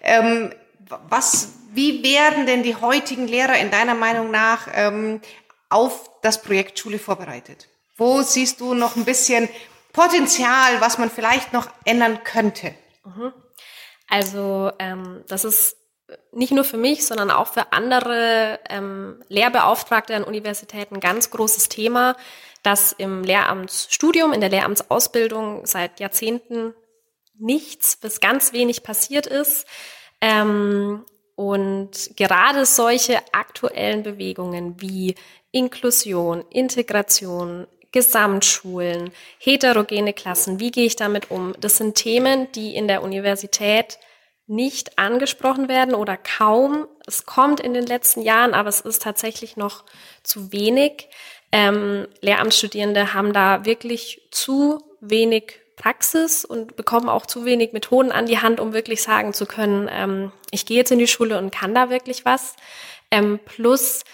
Ähm, 0.00 0.54
was, 1.08 1.52
wie 1.72 2.02
werden 2.02 2.46
denn 2.46 2.62
die 2.62 2.76
heutigen 2.76 3.26
Lehrer 3.26 3.58
in 3.58 3.70
deiner 3.70 3.94
Meinung 3.94 4.30
nach 4.30 4.68
ähm, 4.74 5.20
auf 5.68 6.10
das 6.22 6.42
Projekt 6.42 6.78
Schule 6.78 6.98
vorbereitet? 6.98 7.68
Wo 7.96 8.22
siehst 8.22 8.60
du 8.60 8.74
noch 8.74 8.96
ein 8.96 9.04
bisschen 9.04 9.48
Potenzial, 9.92 10.80
was 10.80 10.98
man 10.98 11.10
vielleicht 11.10 11.52
noch 11.52 11.68
ändern 11.84 12.24
könnte? 12.24 12.74
Mhm. 13.04 13.32
Also 14.08 14.72
ähm, 14.78 15.24
das 15.28 15.44
ist 15.44 15.76
nicht 16.32 16.52
nur 16.52 16.64
für 16.64 16.76
mich, 16.76 17.06
sondern 17.06 17.30
auch 17.30 17.48
für 17.48 17.72
andere 17.72 18.60
ähm, 18.68 19.22
Lehrbeauftragte 19.28 20.14
an 20.14 20.24
Universitäten 20.24 21.00
ganz 21.00 21.30
großes 21.30 21.68
Thema, 21.68 22.16
dass 22.62 22.92
im 22.92 23.24
Lehramtsstudium, 23.24 24.32
in 24.32 24.40
der 24.40 24.50
Lehramtsausbildung 24.50 25.66
seit 25.66 26.00
Jahrzehnten 26.00 26.74
nichts 27.38 27.96
bis 27.96 28.20
ganz 28.20 28.52
wenig 28.52 28.82
passiert 28.82 29.26
ist. 29.26 29.66
Ähm, 30.20 31.04
und 31.34 32.10
gerade 32.16 32.66
solche 32.66 33.18
aktuellen 33.32 34.02
Bewegungen 34.02 34.80
wie 34.80 35.14
Inklusion, 35.50 36.44
Integration, 36.50 37.66
Gesamtschulen, 37.90 39.10
heterogene 39.38 40.14
Klassen, 40.14 40.60
wie 40.60 40.70
gehe 40.70 40.86
ich 40.86 40.96
damit 40.96 41.30
um? 41.30 41.54
Das 41.60 41.76
sind 41.76 41.94
Themen, 41.94 42.50
die 42.52 42.74
in 42.74 42.88
der 42.88 43.02
Universität 43.02 43.98
nicht 44.52 44.98
angesprochen 44.98 45.68
werden 45.68 45.94
oder 45.94 46.16
kaum. 46.16 46.86
Es 47.06 47.26
kommt 47.26 47.58
in 47.58 47.74
den 47.74 47.86
letzten 47.86 48.22
Jahren, 48.22 48.54
aber 48.54 48.68
es 48.68 48.80
ist 48.80 49.02
tatsächlich 49.02 49.56
noch 49.56 49.84
zu 50.22 50.52
wenig. 50.52 51.08
Ähm, 51.50 52.06
Lehramtsstudierende 52.20 53.14
haben 53.14 53.32
da 53.32 53.64
wirklich 53.64 54.28
zu 54.30 54.82
wenig 55.00 55.60
Praxis 55.76 56.44
und 56.44 56.76
bekommen 56.76 57.08
auch 57.08 57.26
zu 57.26 57.44
wenig 57.44 57.72
Methoden 57.72 58.12
an 58.12 58.26
die 58.26 58.38
Hand, 58.38 58.60
um 58.60 58.72
wirklich 58.72 59.02
sagen 59.02 59.32
zu 59.32 59.46
können, 59.46 59.88
ähm, 59.90 60.32
ich 60.50 60.66
gehe 60.66 60.76
jetzt 60.76 60.92
in 60.92 60.98
die 60.98 61.08
Schule 61.08 61.38
und 61.38 61.50
kann 61.50 61.74
da 61.74 61.90
wirklich 61.90 62.24
was. 62.24 62.54
Ähm, 63.10 63.40
plus 63.44 64.04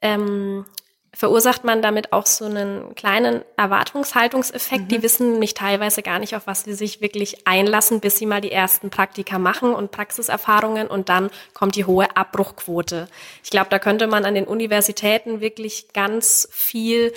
ähm, 0.00 0.64
verursacht 1.14 1.62
man 1.64 1.82
damit 1.82 2.12
auch 2.12 2.24
so 2.24 2.46
einen 2.46 2.94
kleinen 2.94 3.42
Erwartungshaltungseffekt. 3.56 4.84
Mhm. 4.84 4.88
Die 4.88 5.02
wissen 5.02 5.32
nämlich 5.32 5.52
teilweise 5.52 6.02
gar 6.02 6.18
nicht, 6.18 6.34
auf 6.34 6.46
was 6.46 6.64
sie 6.64 6.72
sich 6.72 7.02
wirklich 7.02 7.46
einlassen, 7.46 8.00
bis 8.00 8.16
sie 8.16 8.24
mal 8.24 8.40
die 8.40 8.50
ersten 8.50 8.88
Praktika 8.88 9.38
machen 9.38 9.74
und 9.74 9.90
Praxiserfahrungen 9.90 10.88
und 10.88 11.10
dann 11.10 11.30
kommt 11.52 11.76
die 11.76 11.84
hohe 11.84 12.16
Abbruchquote. 12.16 13.08
Ich 13.44 13.50
glaube, 13.50 13.68
da 13.68 13.78
könnte 13.78 14.06
man 14.06 14.24
an 14.24 14.34
den 14.34 14.46
Universitäten 14.46 15.40
wirklich 15.40 15.92
ganz 15.92 16.48
viel 16.50 17.12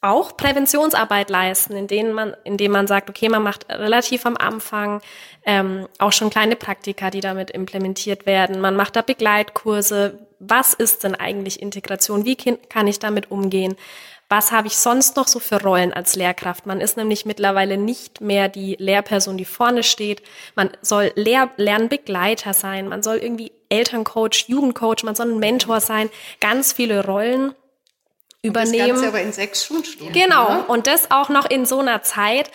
auch 0.00 0.36
Präventionsarbeit 0.36 1.28
leisten, 1.28 1.74
indem 1.74 2.12
man, 2.12 2.36
indem 2.44 2.72
man 2.72 2.86
sagt, 2.86 3.10
okay, 3.10 3.28
man 3.28 3.42
macht 3.42 3.68
relativ 3.68 4.26
am 4.26 4.36
Anfang 4.36 5.00
ähm, 5.44 5.88
auch 5.98 6.12
schon 6.12 6.30
kleine 6.30 6.56
Praktika, 6.56 7.10
die 7.10 7.20
damit 7.20 7.50
implementiert 7.50 8.24
werden. 8.24 8.60
Man 8.60 8.76
macht 8.76 8.94
da 8.94 9.02
Begleitkurse. 9.02 10.18
Was 10.38 10.72
ist 10.72 11.02
denn 11.02 11.16
eigentlich 11.16 11.60
Integration? 11.60 12.24
Wie 12.24 12.36
kann 12.36 12.86
ich 12.86 13.00
damit 13.00 13.30
umgehen? 13.32 13.74
Was 14.28 14.52
habe 14.52 14.66
ich 14.66 14.76
sonst 14.76 15.16
noch 15.16 15.26
so 15.26 15.40
für 15.40 15.60
Rollen 15.60 15.92
als 15.92 16.14
Lehrkraft? 16.14 16.66
Man 16.66 16.80
ist 16.82 16.98
nämlich 16.98 17.24
mittlerweile 17.24 17.78
nicht 17.78 18.20
mehr 18.20 18.48
die 18.48 18.76
Lehrperson, 18.78 19.38
die 19.38 19.46
vorne 19.46 19.82
steht. 19.82 20.22
Man 20.54 20.70
soll 20.82 21.12
Lehr 21.14 21.50
Lernbegleiter 21.56 22.52
sein. 22.52 22.88
Man 22.88 23.02
soll 23.02 23.16
irgendwie 23.16 23.52
Elterncoach, 23.70 24.44
Jugendcoach, 24.46 25.02
man 25.02 25.14
soll 25.14 25.32
ein 25.32 25.38
Mentor 25.38 25.80
sein. 25.80 26.10
Ganz 26.40 26.74
viele 26.74 27.06
Rollen 27.06 27.54
übernehmen. 28.42 28.88
Das 28.88 28.88
Ganze 28.88 29.08
aber 29.08 29.20
in 29.20 29.32
sechs 29.32 29.64
Schulstunden. 29.64 30.12
Genau. 30.12 30.52
Ne? 30.52 30.64
Und 30.68 30.86
das 30.86 31.10
auch 31.10 31.28
noch 31.28 31.48
in 31.48 31.66
so 31.66 31.80
einer 31.80 32.02
Zeit, 32.02 32.50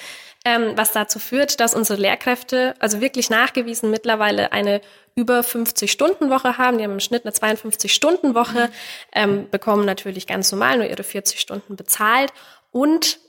ähm, 0.45 0.73
was 0.75 0.91
dazu 0.91 1.19
führt, 1.19 1.59
dass 1.59 1.73
unsere 1.73 2.01
Lehrkräfte, 2.01 2.75
also 2.79 3.01
wirklich 3.01 3.29
nachgewiesen, 3.29 3.89
mittlerweile 3.89 4.51
eine 4.51 4.81
über 5.15 5.41
50-Stunden-Woche 5.41 6.57
haben. 6.57 6.77
Die 6.77 6.83
haben 6.83 6.93
im 6.93 6.99
Schnitt 6.99 7.25
eine 7.25 7.33
52-Stunden-Woche, 7.33 8.67
mhm. 8.67 8.73
ähm, 9.13 9.49
bekommen 9.49 9.85
natürlich 9.85 10.27
ganz 10.27 10.51
normal 10.51 10.77
nur 10.77 10.87
ihre 10.87 11.03
40 11.03 11.39
Stunden 11.39 11.75
bezahlt 11.75 12.33
und 12.71 13.19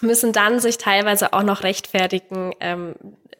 müssen 0.00 0.32
dann 0.32 0.60
sich 0.60 0.78
teilweise 0.78 1.32
auch 1.32 1.42
noch 1.42 1.62
rechtfertigen, 1.62 2.54
ähm, 2.60 2.94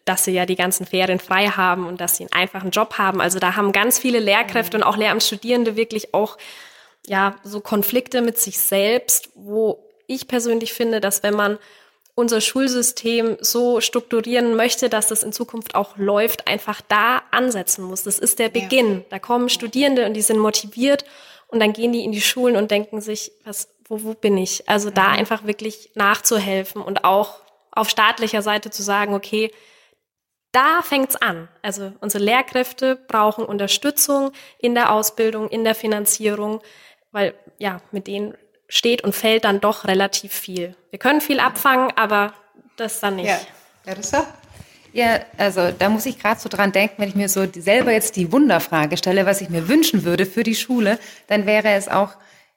dass 0.04 0.24
sie 0.24 0.32
ja 0.32 0.46
die 0.46 0.56
ganzen 0.56 0.86
Ferien 0.86 1.20
frei 1.20 1.46
haben 1.48 1.86
und 1.86 2.00
dass 2.00 2.16
sie 2.16 2.24
einen 2.24 2.32
einfachen 2.32 2.70
Job 2.70 2.98
haben. 2.98 3.20
Also 3.20 3.38
da 3.38 3.54
haben 3.54 3.70
ganz 3.72 3.98
viele 3.98 4.18
Lehrkräfte 4.18 4.76
mhm. 4.76 4.82
und 4.82 4.88
auch 4.88 4.96
Lehramtsstudierende 4.96 5.76
wirklich 5.76 6.14
auch 6.14 6.38
ja, 7.06 7.36
so 7.42 7.60
Konflikte 7.60 8.22
mit 8.22 8.38
sich 8.38 8.58
selbst, 8.58 9.30
wo 9.34 9.84
ich 10.06 10.28
persönlich 10.28 10.72
finde, 10.72 11.00
dass 11.00 11.22
wenn 11.22 11.34
man 11.34 11.58
unser 12.14 12.40
Schulsystem 12.40 13.38
so 13.40 13.80
strukturieren 13.80 14.54
möchte, 14.54 14.88
dass 14.88 15.10
es 15.10 15.22
in 15.22 15.32
Zukunft 15.32 15.74
auch 15.74 15.96
läuft, 15.96 16.46
einfach 16.46 16.82
da 16.82 17.22
ansetzen 17.30 17.84
muss. 17.84 18.02
Das 18.02 18.18
ist 18.18 18.38
der 18.38 18.50
Beginn. 18.50 18.92
Ja. 18.92 19.04
Da 19.10 19.18
kommen 19.18 19.48
Studierende 19.48 20.04
und 20.06 20.14
die 20.14 20.22
sind 20.22 20.38
motiviert 20.38 21.04
und 21.48 21.60
dann 21.60 21.72
gehen 21.72 21.92
die 21.92 22.04
in 22.04 22.12
die 22.12 22.20
Schulen 22.20 22.56
und 22.56 22.70
denken 22.70 23.00
sich, 23.00 23.32
was, 23.44 23.68
wo, 23.88 24.02
wo 24.02 24.14
bin 24.14 24.36
ich? 24.36 24.68
Also 24.68 24.90
da 24.90 25.08
mhm. 25.08 25.18
einfach 25.20 25.44
wirklich 25.44 25.90
nachzuhelfen 25.94 26.82
und 26.82 27.04
auch 27.04 27.40
auf 27.70 27.88
staatlicher 27.88 28.42
Seite 28.42 28.70
zu 28.70 28.82
sagen, 28.82 29.14
okay, 29.14 29.50
da 30.52 30.82
fängt's 30.82 31.16
an. 31.16 31.48
Also 31.62 31.92
unsere 32.00 32.22
Lehrkräfte 32.22 32.96
brauchen 32.96 33.44
Unterstützung 33.46 34.32
in 34.58 34.74
der 34.74 34.92
Ausbildung, 34.92 35.48
in 35.48 35.64
der 35.64 35.74
Finanzierung, 35.74 36.60
weil 37.12 37.34
ja, 37.58 37.80
mit 37.92 38.06
denen 38.06 38.34
steht 38.68 39.04
und 39.04 39.14
fällt 39.14 39.44
dann 39.44 39.60
doch 39.60 39.86
relativ 39.86 40.32
viel. 40.32 40.74
Wir 40.90 40.98
können 40.98 41.20
viel 41.20 41.40
abfangen, 41.40 41.92
aber 41.96 42.32
das 42.76 43.00
dann 43.00 43.16
nicht. 43.16 43.28
Ja, 43.28 43.38
Larissa? 43.84 44.26
Ja, 44.94 45.20
also 45.38 45.70
da 45.78 45.88
muss 45.88 46.04
ich 46.04 46.18
gerade 46.18 46.40
so 46.40 46.48
dran 46.48 46.72
denken, 46.72 46.96
wenn 46.98 47.08
ich 47.08 47.14
mir 47.14 47.28
so 47.28 47.46
selber 47.50 47.92
jetzt 47.92 48.16
die 48.16 48.30
Wunderfrage 48.30 48.96
stelle, 48.96 49.24
was 49.24 49.40
ich 49.40 49.48
mir 49.48 49.68
wünschen 49.68 50.04
würde 50.04 50.26
für 50.26 50.42
die 50.42 50.54
Schule, 50.54 50.98
dann 51.28 51.46
wäre 51.46 51.70
es 51.70 51.88
auch 51.88 52.14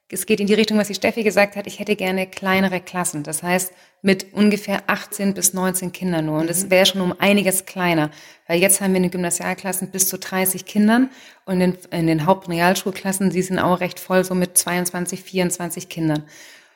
es 0.08 0.26
geht 0.26 0.38
in 0.38 0.46
die 0.46 0.54
Richtung, 0.54 0.78
was 0.78 0.86
die 0.86 0.94
Steffi 0.94 1.24
gesagt 1.24 1.56
hat, 1.56 1.66
ich 1.66 1.80
hätte 1.80 1.96
gerne 1.96 2.28
kleinere 2.28 2.80
Klassen. 2.80 3.24
Das 3.24 3.42
heißt, 3.42 3.72
mit 4.02 4.32
ungefähr 4.32 4.84
18 4.86 5.34
bis 5.34 5.52
19 5.52 5.90
Kindern 5.90 6.26
nur. 6.26 6.38
Und 6.38 6.48
das 6.48 6.64
mhm. 6.64 6.70
wäre 6.70 6.86
schon 6.86 7.00
um 7.00 7.14
einiges 7.18 7.66
kleiner. 7.66 8.10
Weil 8.46 8.60
jetzt 8.60 8.80
haben 8.80 8.92
wir 8.92 8.98
in 8.98 9.04
den 9.04 9.10
Gymnasialklassen 9.10 9.90
bis 9.90 10.08
zu 10.08 10.18
30 10.18 10.64
Kindern 10.64 11.10
und 11.44 11.60
in, 11.60 11.76
in 11.90 12.06
den 12.06 12.24
Haupt- 12.24 12.46
und 12.46 12.54
Realschulklassen, 12.54 13.30
die 13.30 13.42
sind 13.42 13.58
auch 13.58 13.80
recht 13.80 13.98
voll, 13.98 14.22
so 14.22 14.34
mit 14.36 14.56
22, 14.56 15.22
24 15.22 15.88
Kindern. 15.88 16.22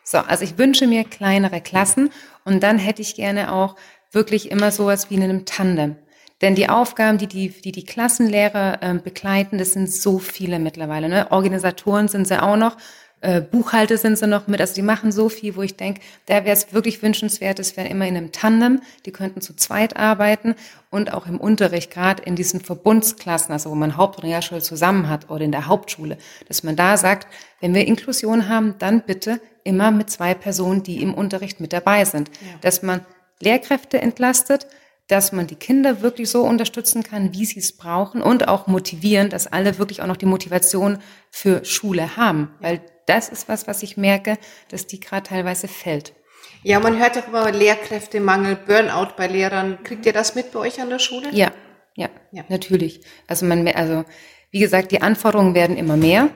So, 0.03 0.19
also 0.19 0.43
ich 0.43 0.59
wünsche 0.59 0.89
mir 0.89 1.05
kleinere 1.05 1.61
Klassen 1.61 2.11
und 2.45 2.65
dann 2.65 2.79
hätte 2.79 3.03
ich 3.03 3.15
gerne 3.15 3.53
auch 3.53 3.77
wirklich 4.11 4.51
immer 4.51 4.73
sowas 4.73 5.09
wie 5.09 5.15
in 5.15 5.23
einem 5.23 5.45
Tandem. 5.45 5.95
Denn 6.41 6.55
die 6.55 6.69
Aufgaben, 6.69 7.19
die 7.19 7.27
die, 7.27 7.51
die, 7.51 7.71
die 7.71 7.85
Klassenlehrer 7.85 8.83
äh, 8.83 8.95
begleiten, 8.95 9.59
das 9.59 9.75
sind 9.75 9.93
so 9.93 10.19
viele 10.19 10.59
mittlerweile. 10.59 11.09
Ne? 11.09 11.31
Organisatoren 11.31 12.09
sind 12.09 12.27
sie 12.27 12.43
auch 12.43 12.57
noch 12.57 12.77
äh, 13.23 13.41
Buchhalter 13.41 13.99
sind 13.99 14.17
sie 14.17 14.27
noch 14.27 14.47
mit. 14.47 14.61
Also 14.61 14.75
die 14.75 14.83
machen 14.83 15.13
so 15.13 15.29
viel, 15.29 15.57
wo 15.57 15.63
ich 15.63 15.77
denke, 15.77 16.01
da 16.27 16.45
wäre 16.45 16.57
es 16.57 16.73
wirklich 16.73 17.03
wünschenswert, 17.03 17.59
es 17.59 17.77
wäre 17.77 17.89
immer 17.89 18.07
in 18.07 18.17
einem 18.17 18.33
Tandem. 18.33 18.81
Die 19.05 19.13
könnten 19.13 19.41
zu 19.41 19.55
zweit 19.55 19.97
arbeiten 19.97 20.55
und 20.91 21.13
auch 21.13 21.27
im 21.27 21.39
Unterricht, 21.39 21.91
gerade 21.91 22.23
in 22.23 22.35
diesen 22.35 22.61
Verbundsklassen, 22.61 23.53
also 23.53 23.71
wo 23.71 23.75
man 23.75 23.97
Haupt- 23.97 24.19
und 24.19 24.25
Realschule 24.25 24.63
zusammen 24.63 25.09
hat 25.09 25.29
oder 25.29 25.45
in 25.45 25.53
der 25.53 25.67
Hauptschule, 25.67 26.17
dass 26.49 26.63
man 26.63 26.77
da 26.77 26.97
sagt, 26.97 27.29
wenn 27.61 27.75
wir 27.75 27.87
Inklusion 27.87 28.49
haben, 28.49 28.77
dann 28.79 29.03
bitte 29.03 29.41
immer 29.65 29.91
mit 29.91 30.11
zwei 30.11 30.35
Personen, 30.35 30.83
die 30.83 31.03
im 31.03 31.13
Unterricht 31.13 31.61
mit 31.61 31.73
dabei 31.73 32.05
sind. 32.07 32.29
Ja. 32.29 32.59
Dass 32.63 32.83
man 32.83 33.05
Lehrkräfte 33.41 34.01
entlastet, 34.01 34.67
dass 35.09 35.33
man 35.33 35.47
die 35.47 35.57
Kinder 35.57 36.03
wirklich 36.03 36.31
so 36.31 36.43
unterstützen 36.43 37.03
kann, 37.03 37.33
wie 37.33 37.45
sie 37.45 37.59
es 37.59 37.73
brauchen 37.73 38.23
und 38.23 38.47
auch 38.49 38.67
motivieren, 38.67 39.29
dass 39.29 39.49
alle 39.49 39.79
wirklich 39.79 40.03
auch 40.03 40.07
noch 40.07 40.17
die 40.17 40.27
Motivation 40.27 40.99
für 41.31 41.65
Schule 41.65 42.17
haben, 42.17 42.55
weil 42.61 42.81
das 43.11 43.29
ist 43.29 43.49
was, 43.49 43.67
was 43.67 43.83
ich 43.83 43.97
merke, 43.97 44.39
dass 44.69 44.87
die 44.87 45.01
gerade 45.01 45.25
teilweise 45.25 45.69
fällt. 45.69 46.15
Ja, 46.63 46.79
man 46.79 46.99
hört 46.99 47.17
ja 47.17 47.23
immer 47.23 47.51
Lehrkräftemangel, 47.51 48.57
Burnout 48.57 49.15
bei 49.17 49.27
Lehrern. 49.27 49.83
Kriegt 49.83 50.07
ihr 50.07 50.13
das 50.13 50.35
mit 50.35 50.53
bei 50.53 50.61
euch 50.61 50.81
an 50.81 50.91
der 50.91 50.99
Schule? 50.99 51.29
Ja, 51.33 51.51
ja, 51.97 52.09
ja. 52.33 52.45
natürlich. 52.49 53.01
Also 53.27 53.47
man, 53.47 53.67
also 53.69 54.05
wie 54.51 54.61
gesagt, 54.61 54.93
die 54.93 55.03
Anforderungen 55.03 55.55
werden 55.55 55.77
immer 55.77 55.97
mehr. 55.97 56.31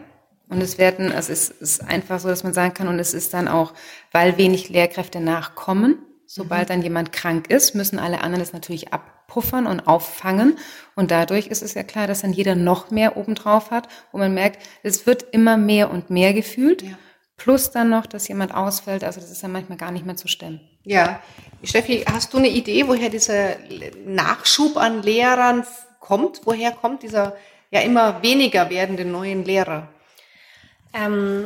Und 0.48 0.62
es 0.62 0.76
werden, 0.76 1.10
also 1.10 1.32
es 1.32 1.48
ist 1.48 1.82
einfach 1.82 2.20
so, 2.20 2.28
dass 2.28 2.44
man 2.44 2.52
sagen 2.52 2.74
kann, 2.74 2.88
und 2.88 2.98
es 2.98 3.14
ist 3.14 3.32
dann 3.32 3.48
auch, 3.48 3.72
weil 4.12 4.36
wenig 4.36 4.68
Lehrkräfte 4.68 5.20
nachkommen, 5.20 5.98
sobald 6.26 6.68
mhm. 6.68 6.72
dann 6.72 6.82
jemand 6.82 7.12
krank 7.12 7.50
ist, 7.50 7.74
müssen 7.74 7.98
alle 7.98 8.20
anderen 8.20 8.40
das 8.40 8.52
natürlich 8.52 8.92
ab 8.92 9.13
puffern 9.34 9.66
und 9.66 9.88
auffangen. 9.88 10.56
Und 10.94 11.10
dadurch 11.10 11.48
ist 11.48 11.60
es 11.60 11.74
ja 11.74 11.82
klar, 11.82 12.06
dass 12.06 12.20
dann 12.20 12.32
jeder 12.32 12.54
noch 12.54 12.92
mehr 12.92 13.16
obendrauf 13.16 13.72
hat, 13.72 13.88
wo 14.12 14.18
man 14.18 14.32
merkt, 14.32 14.64
es 14.84 15.08
wird 15.08 15.24
immer 15.32 15.56
mehr 15.56 15.90
und 15.90 16.08
mehr 16.08 16.32
gefühlt. 16.32 16.82
Ja. 16.82 16.96
Plus 17.36 17.72
dann 17.72 17.90
noch, 17.90 18.06
dass 18.06 18.28
jemand 18.28 18.54
ausfällt. 18.54 19.02
Also 19.02 19.20
das 19.20 19.32
ist 19.32 19.42
ja 19.42 19.48
manchmal 19.48 19.76
gar 19.76 19.90
nicht 19.90 20.06
mehr 20.06 20.14
zu 20.14 20.28
stemmen. 20.28 20.60
Ja. 20.84 21.20
Steffi, 21.64 22.04
hast 22.08 22.32
du 22.32 22.38
eine 22.38 22.48
Idee, 22.48 22.86
woher 22.86 23.10
dieser 23.10 23.56
Nachschub 24.06 24.76
an 24.76 25.02
Lehrern 25.02 25.66
kommt? 25.98 26.42
Woher 26.44 26.70
kommt 26.70 27.02
dieser 27.02 27.36
ja 27.72 27.80
immer 27.80 28.22
weniger 28.22 28.70
werdende 28.70 29.04
neuen 29.04 29.44
Lehrer? 29.44 29.88
Ähm, 30.92 31.42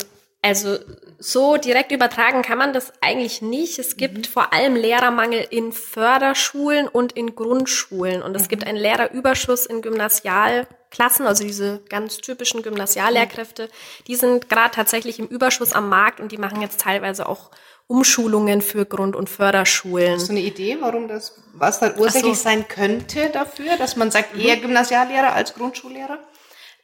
also 0.49 0.79
so 1.19 1.57
direkt 1.57 1.93
übertragen 1.93 2.43
kann 2.43 2.59
man 2.59 2.73
das 2.73 2.93
eigentlich 3.01 3.43
nicht. 3.43 3.79
Es 3.79 3.97
gibt 3.97 4.19
mhm. 4.19 4.25
vor 4.25 4.53
allem 4.53 4.77
Lehrermangel 4.77 5.47
in 5.51 5.73
Förderschulen 5.73 6.89
und 6.89 7.13
in 7.13 7.35
Grundschulen. 7.35 8.23
Und 8.23 8.35
es 8.37 8.45
mhm. 8.45 8.49
gibt 8.49 8.67
einen 8.67 8.79
Lehrerüberschuss 8.79 9.67
in 9.67 9.83
Gymnasialklassen, 9.83 11.27
also 11.27 11.45
diese 11.45 11.81
ganz 11.89 12.19
typischen 12.19 12.63
Gymnasiallehrkräfte. 12.63 13.69
Die 14.07 14.15
sind 14.15 14.49
gerade 14.49 14.71
tatsächlich 14.71 15.19
im 15.19 15.27
Überschuss 15.27 15.73
am 15.73 15.89
Markt 15.89 16.21
und 16.21 16.33
die 16.33 16.39
machen 16.39 16.63
jetzt 16.63 16.81
teilweise 16.81 17.29
auch 17.29 17.51
Umschulungen 17.89 18.61
für 18.61 18.85
Grund- 18.85 19.17
und 19.17 19.31
Förderschulen. 19.31 20.15
Hast 20.15 20.29
du 20.29 20.33
eine 20.33 20.43
Idee, 20.43 20.77
warum 20.81 21.09
das, 21.09 21.41
was 21.55 21.81
da 21.81 21.95
ursächlich 21.97 22.37
so. 22.37 22.45
sein 22.45 22.69
könnte 22.69 23.31
dafür, 23.31 23.77
dass 23.79 23.97
man 23.97 24.11
sagt, 24.11 24.37
eher 24.37 24.57
mhm. 24.57 24.63
Gymnasiallehrer 24.63 25.33
als 25.33 25.55
Grundschullehrer? 25.55 26.19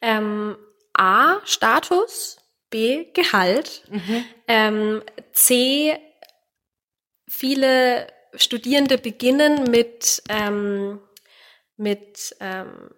Ähm, 0.00 0.57
A, 0.94 1.40
Status. 1.44 2.38
B, 2.75 3.05
Gehalt. 3.13 3.85
Mhm. 3.89 4.25
Ähm, 4.49 5.03
C, 5.33 5.97
viele 7.29 8.09
Studierende 8.35 8.99
beginnen 8.99 9.71
mit, 9.71 10.25
ähm, 10.29 10.99
mit, 11.77 12.35
ähm, 12.41 12.91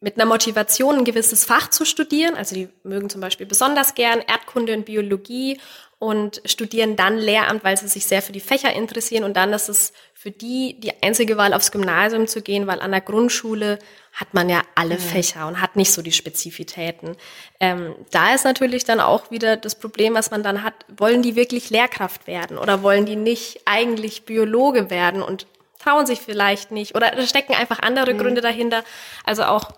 mit 0.00 0.16
einer 0.16 0.26
Motivation, 0.26 0.98
ein 0.98 1.04
gewisses 1.04 1.44
Fach 1.44 1.70
zu 1.70 1.84
studieren. 1.84 2.36
Also 2.36 2.54
die 2.54 2.68
mögen 2.84 3.10
zum 3.10 3.20
Beispiel 3.20 3.46
besonders 3.46 3.94
gern 3.94 4.20
Erdkunde 4.20 4.74
und 4.74 4.84
Biologie 4.84 5.58
und 5.98 6.40
studieren 6.44 6.94
dann 6.94 7.18
Lehramt, 7.18 7.64
weil 7.64 7.76
sie 7.76 7.88
sich 7.88 8.06
sehr 8.06 8.22
für 8.22 8.30
die 8.30 8.40
Fächer 8.40 8.72
interessieren. 8.72 9.24
Und 9.24 9.36
dann 9.36 9.52
ist 9.52 9.68
es 9.68 9.92
für 10.14 10.30
die 10.30 10.78
die 10.78 11.02
einzige 11.02 11.36
Wahl, 11.36 11.52
aufs 11.52 11.72
Gymnasium 11.72 12.28
zu 12.28 12.42
gehen, 12.42 12.68
weil 12.68 12.80
an 12.80 12.92
der 12.92 13.00
Grundschule 13.00 13.80
hat 14.12 14.34
man 14.34 14.48
ja 14.48 14.62
alle 14.76 14.94
mhm. 14.94 15.00
Fächer 15.00 15.48
und 15.48 15.60
hat 15.60 15.74
nicht 15.74 15.92
so 15.92 16.00
die 16.00 16.12
Spezifitäten. 16.12 17.16
Ähm, 17.58 17.96
da 18.12 18.34
ist 18.34 18.44
natürlich 18.44 18.84
dann 18.84 19.00
auch 19.00 19.32
wieder 19.32 19.56
das 19.56 19.74
Problem, 19.74 20.14
was 20.14 20.30
man 20.30 20.44
dann 20.44 20.62
hat, 20.62 20.74
wollen 20.88 21.22
die 21.22 21.34
wirklich 21.34 21.70
Lehrkraft 21.70 22.28
werden 22.28 22.58
oder 22.58 22.82
wollen 22.84 23.04
die 23.04 23.16
nicht 23.16 23.62
eigentlich 23.64 24.24
Biologe 24.24 24.90
werden 24.90 25.22
und 25.22 25.46
trauen 25.80 26.06
sich 26.06 26.20
vielleicht 26.20 26.70
nicht 26.70 26.94
oder 26.94 27.10
da 27.10 27.22
stecken 27.26 27.54
einfach 27.54 27.80
andere 27.80 28.14
mhm. 28.14 28.18
Gründe 28.18 28.40
dahinter. 28.40 28.84
Also 29.24 29.44
auch 29.44 29.72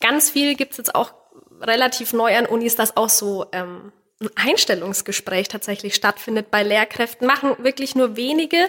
ganz 0.00 0.30
viel 0.30 0.54
gibt 0.54 0.72
es 0.72 0.78
jetzt 0.78 0.94
auch 0.94 1.12
relativ 1.60 2.12
neu 2.12 2.36
an 2.36 2.46
Unis, 2.46 2.76
dass 2.76 2.96
auch 2.96 3.08
so 3.08 3.46
ähm, 3.52 3.92
ein 4.20 4.30
Einstellungsgespräch 4.36 5.48
tatsächlich 5.48 5.94
stattfindet 5.94 6.50
bei 6.50 6.62
Lehrkräften. 6.62 7.26
Machen 7.26 7.56
wirklich 7.58 7.94
nur 7.94 8.16
wenige. 8.16 8.68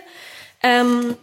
Ähm, 0.62 1.18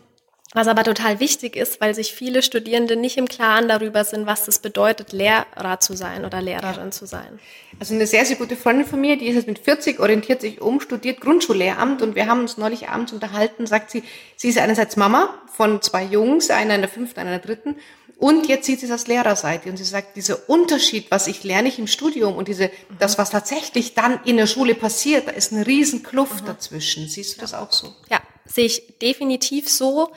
was 0.57 0.69
aber 0.69 0.85
total 0.85 1.21
wichtig 1.21 1.55
ist, 1.55 1.83
weil 1.83 1.95
sich 1.95 2.15
viele 2.15 2.43
Studierende 2.43 2.97
nicht 2.97 3.19
im 3.19 3.29
Klaren 3.29 3.69
darüber 3.69 4.05
sind, 4.05 4.27
was 4.27 4.47
das 4.47 4.61
bedeutet, 4.61 5.13
Lehrer 5.13 5.81
zu 5.81 5.95
sein 5.95 6.25
oder 6.25 6.41
Lehrerin 6.41 6.93
zu 6.93 7.05
sein. 7.05 7.39
Also 7.79 7.95
eine 7.95 8.07
sehr, 8.07 8.25
sehr 8.25 8.37
gute 8.37 8.57
Freundin 8.57 8.87
von 8.87 8.99
mir, 9.01 9.19
die 9.19 9.27
ist 9.27 9.35
jetzt 9.35 9.49
mit 9.49 9.59
40, 9.59 10.01
orientiert 10.01 10.41
sich 10.41 10.63
um, 10.63 10.81
studiert 10.81 11.21
Grundschullehramt 11.21 12.01
und 12.01 12.15
wir 12.15 12.27
haben 12.27 12.41
uns 12.41 12.57
neulich 12.57 12.89
abends 12.89 13.13
unterhalten, 13.13 13.67
sagt 13.67 13.91
sie, 13.91 14.03
sie 14.37 14.49
ist 14.49 14.59
einerseits 14.59 14.97
Mama 14.97 15.35
von 15.55 15.83
zwei 15.83 16.05
Jungs, 16.05 16.49
einer 16.49 16.77
in 16.77 16.81
der 16.81 16.89
fünften, 16.89 17.21
einer 17.21 17.35
in 17.35 17.43
der 17.43 17.47
dritten 17.47 17.77
und 18.19 18.49
jetzt 18.49 18.65
sieht 18.65 18.81
sie 18.81 18.89
das 18.89 19.07
Lehrerseite 19.07 19.69
und 19.69 19.77
sie 19.77 19.85
sagt, 19.85 20.17
dieser 20.17 20.49
Unterschied, 20.49 21.11
was 21.11 21.27
ich 21.27 21.45
lerne 21.45 21.69
ich 21.69 21.79
im 21.79 21.87
Studium 21.87 22.35
und 22.35 22.49
diese, 22.49 22.69
mhm. 22.69 22.99
das, 22.99 23.19
was 23.19 23.31
tatsächlich 23.31 23.95
dann 23.95 24.21
in 24.25 24.39
der 24.39 24.47
Schule 24.47 24.75
passiert, 24.75 25.29
da 25.29 25.33
ist 25.33 25.53
eine 25.53 25.67
riesen 25.67 26.03
Kluft 26.03 26.43
mhm. 26.43 26.47
dazwischen. 26.47 27.09
Siehst 27.09 27.37
du 27.37 27.41
das 27.43 27.53
auch 27.53 27.73
so? 27.73 27.95
Ja, 28.11 28.21
sehe 28.47 28.65
ich 28.65 28.99
definitiv 28.99 29.69
so. 29.69 30.11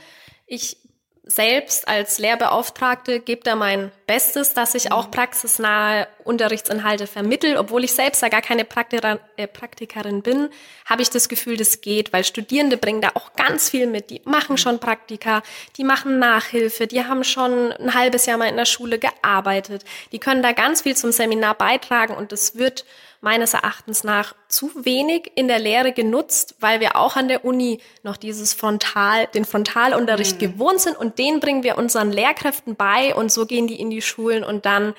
Ich 0.47 0.77
selbst 1.25 1.88
als 1.88 2.17
Lehrbeauftragte 2.17 3.19
gebe 3.19 3.43
da 3.43 3.55
mein 3.55 3.91
Bestes, 4.07 4.53
dass 4.53 4.75
ich 4.75 4.91
auch 4.91 5.07
mhm. 5.07 5.12
praxisnahe 5.12 6.07
Unterrichtsinhalte 6.30 7.08
vermittel. 7.08 7.58
Obwohl 7.58 7.84
ich 7.84 7.92
selbst 7.92 8.22
da 8.22 8.30
gar 8.30 8.42
keine 8.42 8.63
Praktikerin, 8.63 9.20
äh, 9.36 9.48
Praktikerin 9.48 10.22
bin, 10.22 10.50
habe 10.86 11.02
ich 11.02 11.10
das 11.10 11.28
Gefühl, 11.28 11.58
das 11.58 11.82
geht, 11.82 12.13
weil 12.13 12.24
Studierende 12.24 12.78
bringen 12.78 13.02
da 13.02 13.10
auch 13.15 13.34
ganz 13.34 13.70
viel 13.70 13.88
mit. 13.88 14.12
Die 14.12 14.22
machen 14.26 14.58
schon 14.58 14.80
Praktika, 14.80 15.42
die 15.78 15.84
machen 15.84 16.20
Nachhilfe, 16.20 16.88
die 16.88 17.04
haben 17.04 17.24
schon 17.24 17.72
ein 17.74 17.94
halbes 17.96 18.28
Jahr 18.28 18.38
mal 18.38 18.48
in 18.48 18.58
der 18.58 18.65
Schule 18.65 19.00
gearbeitet. 19.00 19.84
Die 20.12 20.20
können 20.20 20.44
da 20.44 20.52
ganz 20.52 20.84
viel 20.84 20.96
zum 20.96 21.12
Seminar 21.12 21.56
beitragen 21.56 22.13
und 22.13 22.32
das 22.32 22.56
wird 22.56 22.86
meines 23.22 23.54
Erachtens 23.54 24.04
nach 24.04 24.34
zu 24.48 24.72
wenig 24.86 25.32
in 25.36 25.48
der 25.48 25.60
Lehre 25.60 25.92
genutzt, 25.92 26.56
weil 26.60 26.80
wir 26.80 26.96
auch 26.96 27.15
an 27.15 27.28
der 27.28 27.44
Uni 27.44 27.82
noch 28.04 28.18
dieses 28.18 28.54
Frontal, 28.54 29.28
den 29.28 29.46
Frontalunterricht 29.46 30.36
mhm. 30.36 30.39
gewohnt 30.39 30.80
sind 30.80 30.98
und 30.98 31.20
den 31.20 31.39
bringen 31.39 31.63
wir 31.63 31.78
unseren 31.78 32.12
Lehrkräften 32.12 32.76
bei 32.76 33.13
und 33.13 33.32
so 33.32 33.46
gehen 33.46 33.68
die 33.68 33.80
in 33.80 33.89
die 33.89 34.02
Schulen 34.02 34.44
und 34.44 34.65
dann 34.65 34.94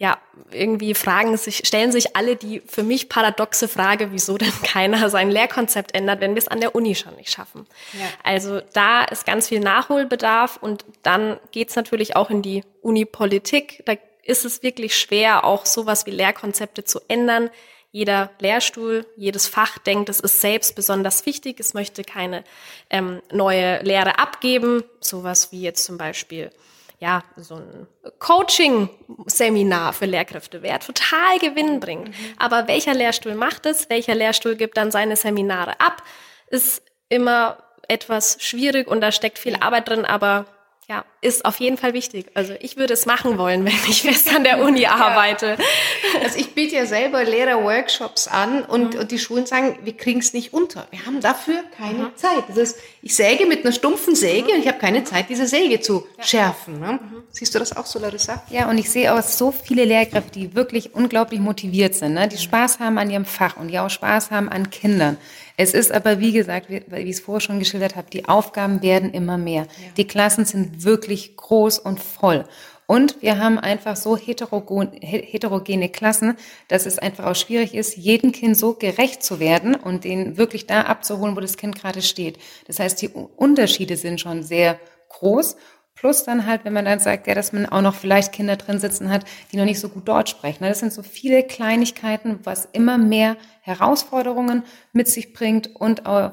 ja, 0.00 0.16
irgendwie 0.52 0.94
fragen 0.94 1.36
sich, 1.36 1.66
stellen 1.66 1.90
sich 1.90 2.16
alle 2.16 2.36
die 2.36 2.60
für 2.60 2.84
mich 2.84 3.08
paradoxe 3.08 3.66
Frage, 3.66 4.12
wieso 4.12 4.38
denn 4.38 4.52
keiner 4.62 5.10
sein 5.10 5.28
Lehrkonzept 5.28 5.92
ändert, 5.94 6.20
wenn 6.20 6.34
wir 6.34 6.38
es 6.38 6.48
an 6.48 6.60
der 6.60 6.76
Uni 6.76 6.94
schon 6.94 7.16
nicht 7.16 7.30
schaffen. 7.30 7.66
Ja. 7.94 8.06
Also 8.22 8.60
da 8.72 9.04
ist 9.04 9.26
ganz 9.26 9.48
viel 9.48 9.58
Nachholbedarf 9.58 10.56
und 10.58 10.84
dann 11.02 11.40
geht's 11.50 11.74
natürlich 11.74 12.14
auch 12.14 12.30
in 12.30 12.42
die 12.42 12.62
Uni-Politik. 12.80 13.82
Da 13.86 13.94
ist 14.22 14.44
es 14.44 14.62
wirklich 14.62 14.96
schwer, 14.96 15.44
auch 15.44 15.66
sowas 15.66 16.06
wie 16.06 16.12
Lehrkonzepte 16.12 16.84
zu 16.84 17.00
ändern. 17.08 17.50
Jeder 17.90 18.30
Lehrstuhl, 18.38 19.04
jedes 19.16 19.48
Fach 19.48 19.78
denkt, 19.78 20.10
es 20.10 20.20
ist 20.20 20.40
selbst 20.40 20.76
besonders 20.76 21.26
wichtig. 21.26 21.58
Es 21.58 21.74
möchte 21.74 22.04
keine 22.04 22.44
ähm, 22.90 23.20
neue 23.32 23.82
Lehre 23.82 24.18
abgeben. 24.18 24.84
Sowas 25.00 25.50
wie 25.50 25.62
jetzt 25.62 25.84
zum 25.84 25.98
Beispiel 25.98 26.50
ja, 26.98 27.22
so 27.36 27.56
ein 27.56 27.86
Coaching-Seminar 28.18 29.92
für 29.92 30.06
Lehrkräfte 30.06 30.62
wäre 30.62 30.80
total 30.80 31.38
gewinnbringend. 31.40 32.08
Mhm. 32.08 32.34
Aber 32.38 32.66
welcher 32.66 32.94
Lehrstuhl 32.94 33.34
macht 33.34 33.66
es? 33.66 33.88
Welcher 33.88 34.14
Lehrstuhl 34.14 34.56
gibt 34.56 34.76
dann 34.76 34.90
seine 34.90 35.14
Seminare 35.16 35.80
ab? 35.80 36.02
Ist 36.48 36.82
immer 37.08 37.58
etwas 37.86 38.38
schwierig 38.40 38.88
und 38.88 39.00
da 39.00 39.12
steckt 39.12 39.38
viel 39.38 39.56
Arbeit 39.56 39.88
drin, 39.88 40.04
aber 40.04 40.46
ja, 40.88 41.04
ist 41.20 41.44
auf 41.44 41.60
jeden 41.60 41.76
Fall 41.76 41.92
wichtig. 41.92 42.26
Also 42.32 42.54
ich 42.60 42.78
würde 42.78 42.94
es 42.94 43.04
machen 43.04 43.36
wollen, 43.36 43.64
wenn 43.66 43.72
ich 43.88 44.02
fest 44.02 44.34
an 44.34 44.42
der 44.42 44.62
Uni 44.62 44.86
arbeite. 44.86 45.58
Ja. 45.58 46.20
Also 46.22 46.38
ich 46.38 46.54
biete 46.54 46.76
ja 46.76 46.86
selber 46.86 47.24
Lehrer-Workshops 47.24 48.26
an 48.26 48.64
und, 48.64 48.94
mhm. 48.94 49.00
und 49.00 49.10
die 49.10 49.18
Schulen 49.18 49.44
sagen, 49.44 49.78
wir 49.82 49.94
kriegen 49.94 50.20
es 50.20 50.32
nicht 50.32 50.54
unter. 50.54 50.86
Wir 50.90 51.04
haben 51.04 51.20
dafür 51.20 51.62
keine 51.76 52.04
mhm. 52.04 52.16
Zeit. 52.16 52.44
Das 52.48 52.56
heißt, 52.56 52.78
ich 53.02 53.14
säge 53.14 53.44
mit 53.44 53.64
einer 53.64 53.72
stumpfen 53.72 54.14
Säge 54.14 54.48
mhm. 54.48 54.54
und 54.54 54.60
ich 54.60 54.68
habe 54.68 54.78
keine 54.78 55.04
Zeit, 55.04 55.28
diese 55.28 55.46
Säge 55.46 55.80
zu 55.80 56.06
ja. 56.16 56.24
schärfen. 56.24 56.80
Ne? 56.80 56.92
Mhm. 56.92 57.22
Siehst 57.32 57.54
du 57.54 57.58
das 57.58 57.76
auch 57.76 57.86
so, 57.86 57.98
Larissa? 57.98 58.42
Ja, 58.48 58.70
und 58.70 58.78
ich 58.78 58.90
sehe 58.90 59.14
auch 59.14 59.22
so 59.22 59.52
viele 59.52 59.84
Lehrkräfte, 59.84 60.30
die 60.32 60.54
wirklich 60.54 60.94
unglaublich 60.94 61.40
motiviert 61.40 61.94
sind, 61.96 62.14
ne? 62.14 62.28
die 62.28 62.38
Spaß 62.38 62.80
haben 62.80 62.96
an 62.96 63.10
ihrem 63.10 63.26
Fach 63.26 63.58
und 63.58 63.68
die 63.68 63.78
auch 63.78 63.90
Spaß 63.90 64.30
haben 64.30 64.48
an 64.48 64.70
Kindern. 64.70 65.18
Es 65.60 65.74
ist 65.74 65.90
aber, 65.90 66.20
wie 66.20 66.32
gesagt, 66.32 66.70
wie, 66.70 66.82
wie 66.86 66.98
ich 66.98 67.16
es 67.16 67.20
vorher 67.20 67.40
schon 67.40 67.58
geschildert 67.58 67.96
habe, 67.96 68.08
die 68.10 68.28
Aufgaben 68.28 68.80
werden 68.80 69.12
immer 69.12 69.36
mehr. 69.36 69.62
Ja. 69.62 69.88
Die 69.96 70.06
Klassen 70.06 70.44
sind 70.44 70.84
wirklich 70.84 71.36
groß 71.36 71.80
und 71.80 71.98
voll. 71.98 72.44
Und 72.86 73.20
wir 73.20 73.38
haben 73.38 73.58
einfach 73.58 73.96
so 73.96 74.16
heterogene 74.16 75.88
Klassen, 75.88 76.36
dass 76.68 76.86
es 76.86 77.00
einfach 77.00 77.26
auch 77.26 77.34
schwierig 77.34 77.74
ist, 77.74 77.96
jedem 77.96 78.30
Kind 78.30 78.56
so 78.56 78.74
gerecht 78.74 79.24
zu 79.24 79.40
werden 79.40 79.74
und 79.74 80.04
den 80.04 80.38
wirklich 80.38 80.66
da 80.66 80.82
abzuholen, 80.82 81.36
wo 81.36 81.40
das 81.40 81.56
Kind 81.56 81.74
gerade 81.74 82.02
steht. 82.02 82.38
Das 82.68 82.78
heißt, 82.78 83.02
die 83.02 83.08
Unterschiede 83.08 83.96
sind 83.96 84.20
schon 84.20 84.44
sehr 84.44 84.78
groß. 85.08 85.56
Plus 86.00 86.24
dann 86.24 86.46
halt, 86.46 86.64
wenn 86.64 86.72
man 86.72 86.84
dann 86.84 87.00
sagt, 87.00 87.26
ja, 87.26 87.34
dass 87.34 87.52
man 87.52 87.66
auch 87.66 87.80
noch 87.80 87.94
vielleicht 87.94 88.32
Kinder 88.32 88.56
drin 88.56 88.78
sitzen 88.78 89.10
hat, 89.10 89.24
die 89.50 89.56
noch 89.56 89.64
nicht 89.64 89.80
so 89.80 89.88
gut 89.88 90.06
Deutsch 90.06 90.30
sprechen. 90.30 90.62
Das 90.62 90.78
sind 90.78 90.92
so 90.92 91.02
viele 91.02 91.42
Kleinigkeiten, 91.42 92.38
was 92.44 92.68
immer 92.72 92.98
mehr 92.98 93.36
Herausforderungen 93.62 94.62
mit 94.92 95.08
sich 95.08 95.32
bringt 95.32 95.74
und 95.74 96.06
auch 96.06 96.32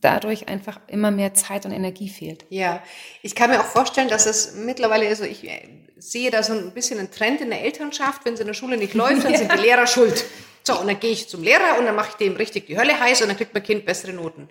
dadurch 0.00 0.48
einfach 0.48 0.80
immer 0.86 1.10
mehr 1.10 1.34
Zeit 1.34 1.64
und 1.64 1.72
Energie 1.72 2.08
fehlt. 2.08 2.44
Ja, 2.50 2.82
ich 3.22 3.34
kann 3.34 3.50
mir 3.50 3.60
auch 3.60 3.64
vorstellen, 3.66 4.08
dass 4.08 4.26
es 4.26 4.54
mittlerweile, 4.54 5.08
also 5.08 5.24
ich 5.24 5.48
äh, 5.48 5.68
sehe 5.98 6.30
da 6.30 6.42
so 6.42 6.52
ein 6.52 6.72
bisschen 6.72 6.98
einen 6.98 7.10
Trend 7.10 7.40
in 7.40 7.50
der 7.50 7.62
Elternschaft, 7.62 8.24
wenn 8.24 8.34
es 8.34 8.40
in 8.40 8.46
der 8.46 8.54
Schule 8.54 8.76
nicht 8.76 8.94
läuft, 8.94 9.24
dann 9.24 9.32
ja. 9.32 9.38
sind 9.40 9.52
die 9.52 9.62
Lehrer 9.62 9.86
schuld. 9.86 10.24
So, 10.62 10.78
und 10.78 10.86
dann 10.86 11.00
gehe 11.00 11.12
ich 11.12 11.28
zum 11.28 11.42
Lehrer 11.42 11.78
und 11.78 11.86
dann 11.86 11.96
mache 11.96 12.10
ich 12.10 12.16
dem 12.16 12.36
richtig 12.36 12.66
die 12.66 12.78
Hölle 12.78 12.98
heiß 12.98 13.22
und 13.22 13.28
dann 13.28 13.36
kriegt 13.36 13.54
mein 13.54 13.62
Kind 13.62 13.86
bessere 13.86 14.12
Noten. 14.12 14.48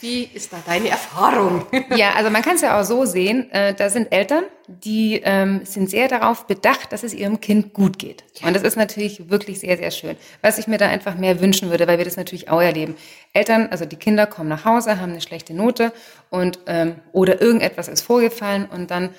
Wie 0.00 0.24
ist 0.32 0.52
da 0.52 0.62
deine 0.64 0.88
Erfahrung? 0.88 1.66
Ja, 1.96 2.12
also 2.14 2.30
man 2.30 2.42
kann 2.42 2.54
es 2.54 2.62
ja 2.62 2.80
auch 2.80 2.84
so 2.84 3.04
sehen, 3.04 3.50
äh, 3.50 3.74
da 3.74 3.90
sind 3.90 4.12
Eltern, 4.12 4.44
die 4.66 5.20
ähm, 5.24 5.60
sind 5.64 5.90
sehr 5.90 6.08
darauf 6.08 6.46
bedacht, 6.46 6.92
dass 6.92 7.02
es 7.02 7.12
ihrem 7.12 7.40
Kind 7.40 7.74
gut 7.74 7.98
geht. 7.98 8.24
Und 8.42 8.54
das 8.54 8.62
ist 8.62 8.76
natürlich 8.76 9.28
wirklich 9.28 9.60
sehr, 9.60 9.76
sehr 9.76 9.90
schön. 9.90 10.16
Was 10.40 10.58
ich 10.58 10.66
mir 10.66 10.78
da 10.78 10.88
einfach 10.88 11.16
mehr 11.16 11.40
wünschen 11.40 11.70
würde, 11.70 11.86
weil 11.86 11.98
wir 11.98 12.04
das 12.04 12.16
natürlich 12.16 12.48
auch 12.48 12.62
erleben. 12.62 12.96
Eltern, 13.32 13.68
also 13.70 13.84
die 13.84 13.96
Kinder 13.96 14.26
kommen 14.26 14.48
nach 14.48 14.64
Hause, 14.64 15.00
haben 15.00 15.12
eine 15.12 15.20
schlechte 15.20 15.52
Note 15.52 15.92
und 16.30 16.60
ähm, 16.66 16.96
oder 17.12 17.40
irgendetwas 17.40 17.88
ist 17.88 18.02
vorgefallen 18.02 18.66
und 18.66 18.90
dann 18.90 19.10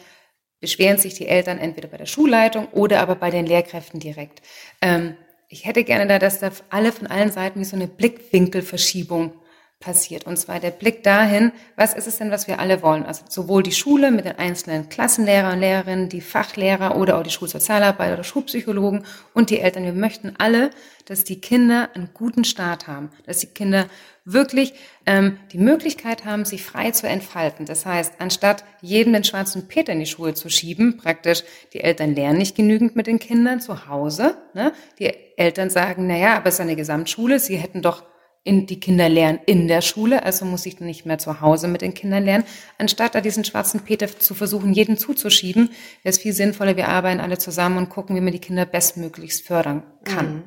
beschweren 0.62 0.98
sich 0.98 1.13
die 1.13 1.28
Eltern 1.28 1.58
entweder 1.58 1.89
bei 1.89 1.98
der 1.98 2.06
Schulleitung 2.06 2.67
oder 2.72 3.02
aber 3.02 3.15
bei 3.15 3.30
den 3.30 3.46
Lehrkräften 3.46 4.00
direkt. 4.00 4.41
Ähm, 4.82 5.15
ich 5.50 5.65
hätte 5.65 5.84
gerne 5.84 6.08
da, 6.08 6.17
dass 6.17 6.39
da 6.39 6.52
alle 6.70 6.94
von 6.94 7.08
allen 7.08 7.32
Seiten 7.32 7.60
wie 7.60 7.65
so 7.65 7.76
eine 7.76 7.88
Blickwinkelverschiebung 7.88 9.34
passiert. 9.82 10.26
Und 10.26 10.38
zwar 10.38 10.62
der 10.62 10.72
Blick 10.72 11.04
dahin, 11.04 11.52
was 11.76 11.94
ist 11.94 12.08
es 12.08 12.17
denn, 12.17 12.32
was 12.32 12.48
wir 12.48 12.60
alle 12.60 12.82
wollen? 12.82 13.06
Also 13.06 13.24
sowohl 13.28 13.63
die 13.63 13.74
Schule 13.74 14.12
mit 14.12 14.24
den 14.24 14.39
einzelnen 14.39 14.88
Klassenlehrer 14.88 15.52
und 15.52 15.60
Lehrerinnen, 15.60 16.08
die 16.08 16.22
Fachlehrer 16.22 16.96
oder 16.96 17.17
auch 17.17 17.24
die 17.24 17.32
Schulsozialarbeiter 17.32 18.13
oder 18.13 18.24
Schulpsychologen 18.24 19.04
und 19.34 19.50
die 19.50 19.60
Eltern. 19.60 19.84
Wir 19.84 19.91
möchten 19.91 20.36
alle, 20.38 20.70
dass 21.06 21.26
die 21.26 21.41
Kinder 21.41 21.89
einen 21.94 22.12
guten 22.13 22.46
Start 22.46 22.88
haben, 22.88 23.10
dass 23.26 23.39
die 23.39 23.48
Kinder 23.48 23.88
wirklich 24.24 24.74
ähm, 25.06 25.39
die 25.52 25.58
Möglichkeit 25.58 26.26
haben, 26.26 26.46
sich 26.46 26.63
frei 26.63 26.91
zu 26.91 27.08
entfalten. 27.08 27.65
Das 27.65 27.86
heißt, 27.86 28.13
anstatt 28.20 28.63
jedem 28.82 29.13
den 29.13 29.24
schwarzen 29.24 29.67
Peter 29.67 29.94
in 29.94 30.00
die 30.00 30.06
Schuhe 30.06 30.36
zu 30.36 30.50
schieben, 30.50 30.98
praktisch 30.98 31.44
die 31.74 31.82
Eltern 31.82 32.15
lernen 32.15 32.38
nicht 32.38 32.56
genügend 32.56 32.96
mit 32.96 33.08
den 33.08 33.20
Kindern 33.20 33.60
zu 33.62 33.88
Hause. 33.88 34.38
Ne? 34.54 34.74
Die 35.00 35.12
Eltern 35.38 35.70
sagen, 35.70 36.06
na 36.08 36.17
ja, 36.17 36.38
aber 36.38 36.48
es 36.48 36.56
ist 36.56 36.62
eine 36.62 36.76
Gesamtschule, 36.76 37.39
sie 37.39 37.58
hätten 37.58 37.82
doch 37.82 38.04
in 38.43 38.65
die 38.65 38.80
Kinder 38.80 39.08
lernen 39.08 39.39
in 39.45 39.67
der 39.67 39.82
Schule, 39.82 40.23
also 40.23 40.45
muss 40.45 40.65
ich 40.65 40.80
nicht 40.80 41.06
mehr 41.06 41.19
zu 41.19 41.41
Hause 41.41 41.67
mit 41.67 41.82
den 41.82 41.93
Kindern 41.93 42.25
lernen. 42.25 42.43
Anstatt 42.80 43.13
da 43.13 43.21
diesen 43.21 43.45
schwarzen 43.45 43.82
Peter 43.82 44.08
zu 44.08 44.34
versuchen, 44.34 44.73
jeden 44.73 44.97
zuzuschieben, 44.97 45.69
wäre 46.01 46.12
es 46.12 46.17
viel 46.17 46.34
sinnvoller, 46.34 46.75
wir 46.75 46.88
arbeiten 46.88 47.19
alle 47.19 47.38
zusammen 47.38 47.77
und 47.77 47.89
gucken, 47.89 48.15
wie 48.15 48.21
man 48.21 48.34
die 48.34 48.39
Kinder 48.39 48.65
bestmöglichst 48.65 49.45
fördern 49.45 49.84
kann. 50.04 50.34
Mhm. 50.34 50.43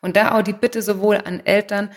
Und 0.00 0.16
da 0.16 0.38
auch 0.38 0.42
die 0.42 0.54
Bitte 0.54 0.80
sowohl 0.80 1.18
an 1.18 1.44
Eltern 1.44 1.90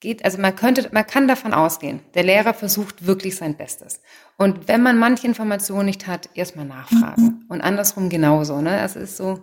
geht, 0.00 0.24
also 0.24 0.38
man 0.38 0.54
könnte, 0.54 0.90
man 0.92 1.06
kann 1.06 1.26
davon 1.26 1.54
ausgehen, 1.54 2.00
der 2.14 2.24
Lehrer 2.24 2.52
versucht 2.52 3.06
wirklich 3.06 3.36
sein 3.36 3.56
Bestes. 3.56 4.02
Und 4.36 4.68
wenn 4.68 4.82
man 4.82 4.98
manche 4.98 5.26
Informationen 5.26 5.86
nicht 5.86 6.06
hat, 6.06 6.28
erstmal 6.34 6.66
nachfragen. 6.66 7.22
Mhm. 7.22 7.44
Und 7.48 7.60
andersrum 7.62 8.10
genauso, 8.10 8.60
ne? 8.60 8.76
Das 8.76 8.96
ist 8.96 9.16
so. 9.16 9.42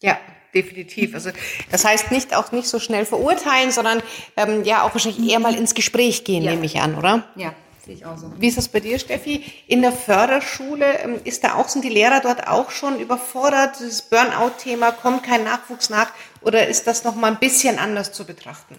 Ja, 0.00 0.16
definitiv. 0.54 1.14
Also 1.14 1.30
das 1.70 1.84
heißt 1.84 2.10
nicht 2.10 2.34
auch 2.34 2.52
nicht 2.52 2.68
so 2.68 2.78
schnell 2.78 3.04
verurteilen, 3.04 3.70
sondern 3.70 4.02
ähm, 4.36 4.64
ja 4.64 4.82
auch 4.82 4.94
wahrscheinlich 4.94 5.30
eher 5.30 5.40
mal 5.40 5.54
ins 5.54 5.74
Gespräch 5.74 6.24
gehen, 6.24 6.42
ja. 6.42 6.52
nehme 6.52 6.66
ich 6.66 6.80
an, 6.80 6.96
oder? 6.96 7.24
Ja. 7.36 7.54
sehe 7.84 7.94
ich 7.94 8.06
auch 8.06 8.16
so. 8.16 8.32
Wie 8.38 8.48
ist 8.48 8.58
das 8.58 8.68
bei 8.68 8.80
dir, 8.80 8.98
Steffi? 8.98 9.44
In 9.66 9.82
der 9.82 9.92
Förderschule 9.92 11.00
ähm, 11.02 11.20
ist 11.24 11.44
da 11.44 11.54
auch, 11.54 11.68
sind 11.68 11.84
die 11.84 11.90
Lehrer 11.90 12.20
dort 12.20 12.46
auch 12.48 12.70
schon 12.70 12.98
überfordert? 13.00 13.80
Das 13.80 14.02
Burnout-Thema, 14.02 14.92
kommt 14.92 15.22
kein 15.22 15.44
Nachwuchs 15.44 15.90
nach? 15.90 16.12
Oder 16.40 16.68
ist 16.68 16.86
das 16.86 17.04
noch 17.04 17.14
mal 17.14 17.32
ein 17.32 17.38
bisschen 17.38 17.78
anders 17.78 18.12
zu 18.12 18.24
betrachten? 18.24 18.76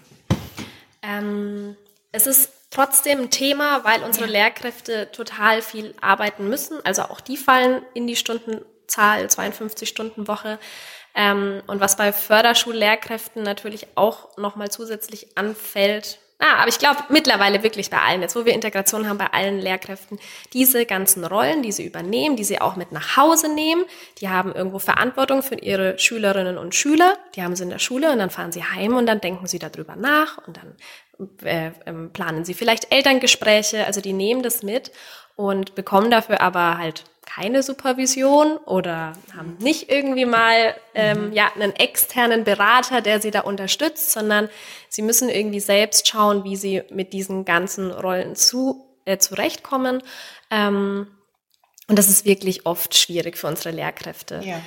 Ähm, 1.02 1.76
es 2.12 2.26
ist 2.26 2.50
trotzdem 2.70 3.20
ein 3.20 3.30
Thema, 3.30 3.84
weil 3.84 4.02
unsere 4.02 4.26
ja. 4.26 4.32
Lehrkräfte 4.32 5.10
total 5.12 5.62
viel 5.62 5.94
arbeiten 6.00 6.48
müssen. 6.48 6.78
Also 6.84 7.02
auch 7.02 7.20
die 7.20 7.36
fallen 7.36 7.82
in 7.94 8.06
die 8.06 8.16
Stundenzahl, 8.16 9.28
52 9.28 9.88
Stunden 9.88 10.28
Woche. 10.28 10.58
Ähm, 11.14 11.62
und 11.66 11.80
was 11.80 11.96
bei 11.96 12.12
Förderschullehrkräften 12.12 13.42
natürlich 13.42 13.86
auch 13.96 14.36
nochmal 14.36 14.70
zusätzlich 14.70 15.36
anfällt, 15.36 16.18
Ah, 16.42 16.60
aber 16.60 16.68
ich 16.68 16.78
glaube 16.78 17.00
mittlerweile 17.10 17.62
wirklich 17.62 17.90
bei 17.90 17.98
allen, 17.98 18.22
jetzt 18.22 18.34
wo 18.34 18.46
wir 18.46 18.54
Integration 18.54 19.06
haben, 19.06 19.18
bei 19.18 19.26
allen 19.26 19.58
Lehrkräften, 19.58 20.18
diese 20.54 20.86
ganzen 20.86 21.22
Rollen, 21.26 21.62
die 21.62 21.70
sie 21.70 21.84
übernehmen, 21.84 22.34
die 22.36 22.44
sie 22.44 22.62
auch 22.62 22.76
mit 22.76 22.92
nach 22.92 23.18
Hause 23.18 23.52
nehmen, 23.52 23.84
die 24.22 24.30
haben 24.30 24.54
irgendwo 24.54 24.78
Verantwortung 24.78 25.42
für 25.42 25.56
ihre 25.56 25.98
Schülerinnen 25.98 26.56
und 26.56 26.74
Schüler, 26.74 27.18
die 27.34 27.42
haben 27.42 27.54
sie 27.56 27.64
in 27.64 27.68
der 27.68 27.78
Schule 27.78 28.10
und 28.10 28.20
dann 28.20 28.30
fahren 28.30 28.52
sie 28.52 28.64
heim 28.64 28.96
und 28.96 29.04
dann 29.04 29.20
denken 29.20 29.46
sie 29.46 29.58
darüber 29.58 29.96
nach 29.96 30.38
und 30.46 30.56
dann 30.56 31.46
äh, 31.46 31.72
ähm, 31.84 32.10
planen 32.14 32.46
sie 32.46 32.54
vielleicht 32.54 32.90
Elterngespräche, 32.90 33.84
also 33.84 34.00
die 34.00 34.14
nehmen 34.14 34.42
das 34.42 34.62
mit 34.62 34.92
und 35.36 35.74
bekommen 35.74 36.10
dafür 36.10 36.40
aber 36.40 36.78
halt 36.78 37.04
keine 37.34 37.62
Supervision 37.62 38.56
oder 38.58 39.12
haben 39.36 39.56
nicht 39.60 39.90
irgendwie 39.90 40.24
mal 40.24 40.74
ähm, 40.94 41.28
mhm. 41.28 41.32
ja 41.32 41.50
einen 41.54 41.74
externen 41.74 42.44
Berater, 42.44 43.00
der 43.00 43.20
sie 43.20 43.30
da 43.30 43.40
unterstützt, 43.40 44.12
sondern 44.12 44.48
sie 44.88 45.02
müssen 45.02 45.28
irgendwie 45.28 45.60
selbst 45.60 46.08
schauen, 46.08 46.44
wie 46.44 46.56
sie 46.56 46.82
mit 46.90 47.12
diesen 47.12 47.44
ganzen 47.44 47.92
Rollen 47.92 48.34
zu 48.34 48.84
äh, 49.04 49.18
zurechtkommen. 49.18 50.02
Ähm, 50.50 51.06
und 51.86 51.98
das 51.98 52.08
ist 52.08 52.24
wirklich 52.24 52.66
oft 52.66 52.96
schwierig 52.96 53.36
für 53.36 53.46
unsere 53.46 53.74
Lehrkräfte. 53.74 54.40
Ja. 54.44 54.60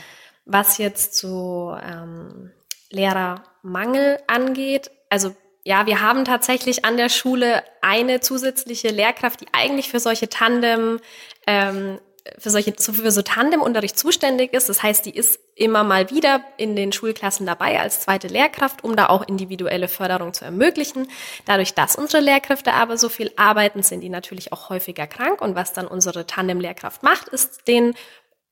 Was 0.45 0.77
jetzt 0.77 1.15
so 1.15 1.75
ähm, 1.81 2.51
Lehrermangel 2.89 4.19
angeht, 4.27 4.89
also 5.09 5.35
ja, 5.65 5.85
wir 5.85 6.01
haben 6.01 6.25
tatsächlich 6.25 6.83
an 6.83 6.97
der 6.97 7.09
Schule 7.09 7.63
eine 7.81 8.19
zusätzliche 8.19 8.89
Lehrkraft, 8.89 9.41
die 9.41 9.47
eigentlich 9.53 9.89
für 9.89 9.99
solche 9.99 10.27
Tandem 10.27 10.99
ähm, 11.47 11.99
für 12.37 12.49
solche 12.49 12.73
für 12.77 13.11
so 13.11 13.21
Tandemunterricht 13.21 13.97
zuständig 13.97 14.53
ist. 14.53 14.69
Das 14.69 14.81
heißt, 14.81 15.05
die 15.05 15.15
ist 15.15 15.39
immer 15.55 15.83
mal 15.83 16.09
wieder 16.09 16.41
in 16.57 16.75
den 16.75 16.91
Schulklassen 16.93 17.45
dabei 17.45 17.79
als 17.79 18.01
zweite 18.01 18.27
Lehrkraft, 18.27 18.83
um 18.83 18.95
da 18.95 19.07
auch 19.07 19.27
individuelle 19.27 19.87
Förderung 19.87 20.33
zu 20.33 20.45
ermöglichen. 20.45 21.07
Dadurch, 21.45 21.73
dass 21.73 21.95
unsere 21.95 22.23
Lehrkräfte 22.23 22.73
aber 22.73 22.97
so 22.97 23.09
viel 23.09 23.31
arbeiten, 23.35 23.83
sind 23.83 24.01
die 24.01 24.09
natürlich 24.09 24.53
auch 24.53 24.69
häufiger 24.69 25.05
krank. 25.05 25.41
Und 25.41 25.55
was 25.55 25.73
dann 25.73 25.87
unsere 25.87 26.25
Tandemlehrkraft 26.25 27.03
macht, 27.03 27.27
ist 27.27 27.67
den 27.67 27.93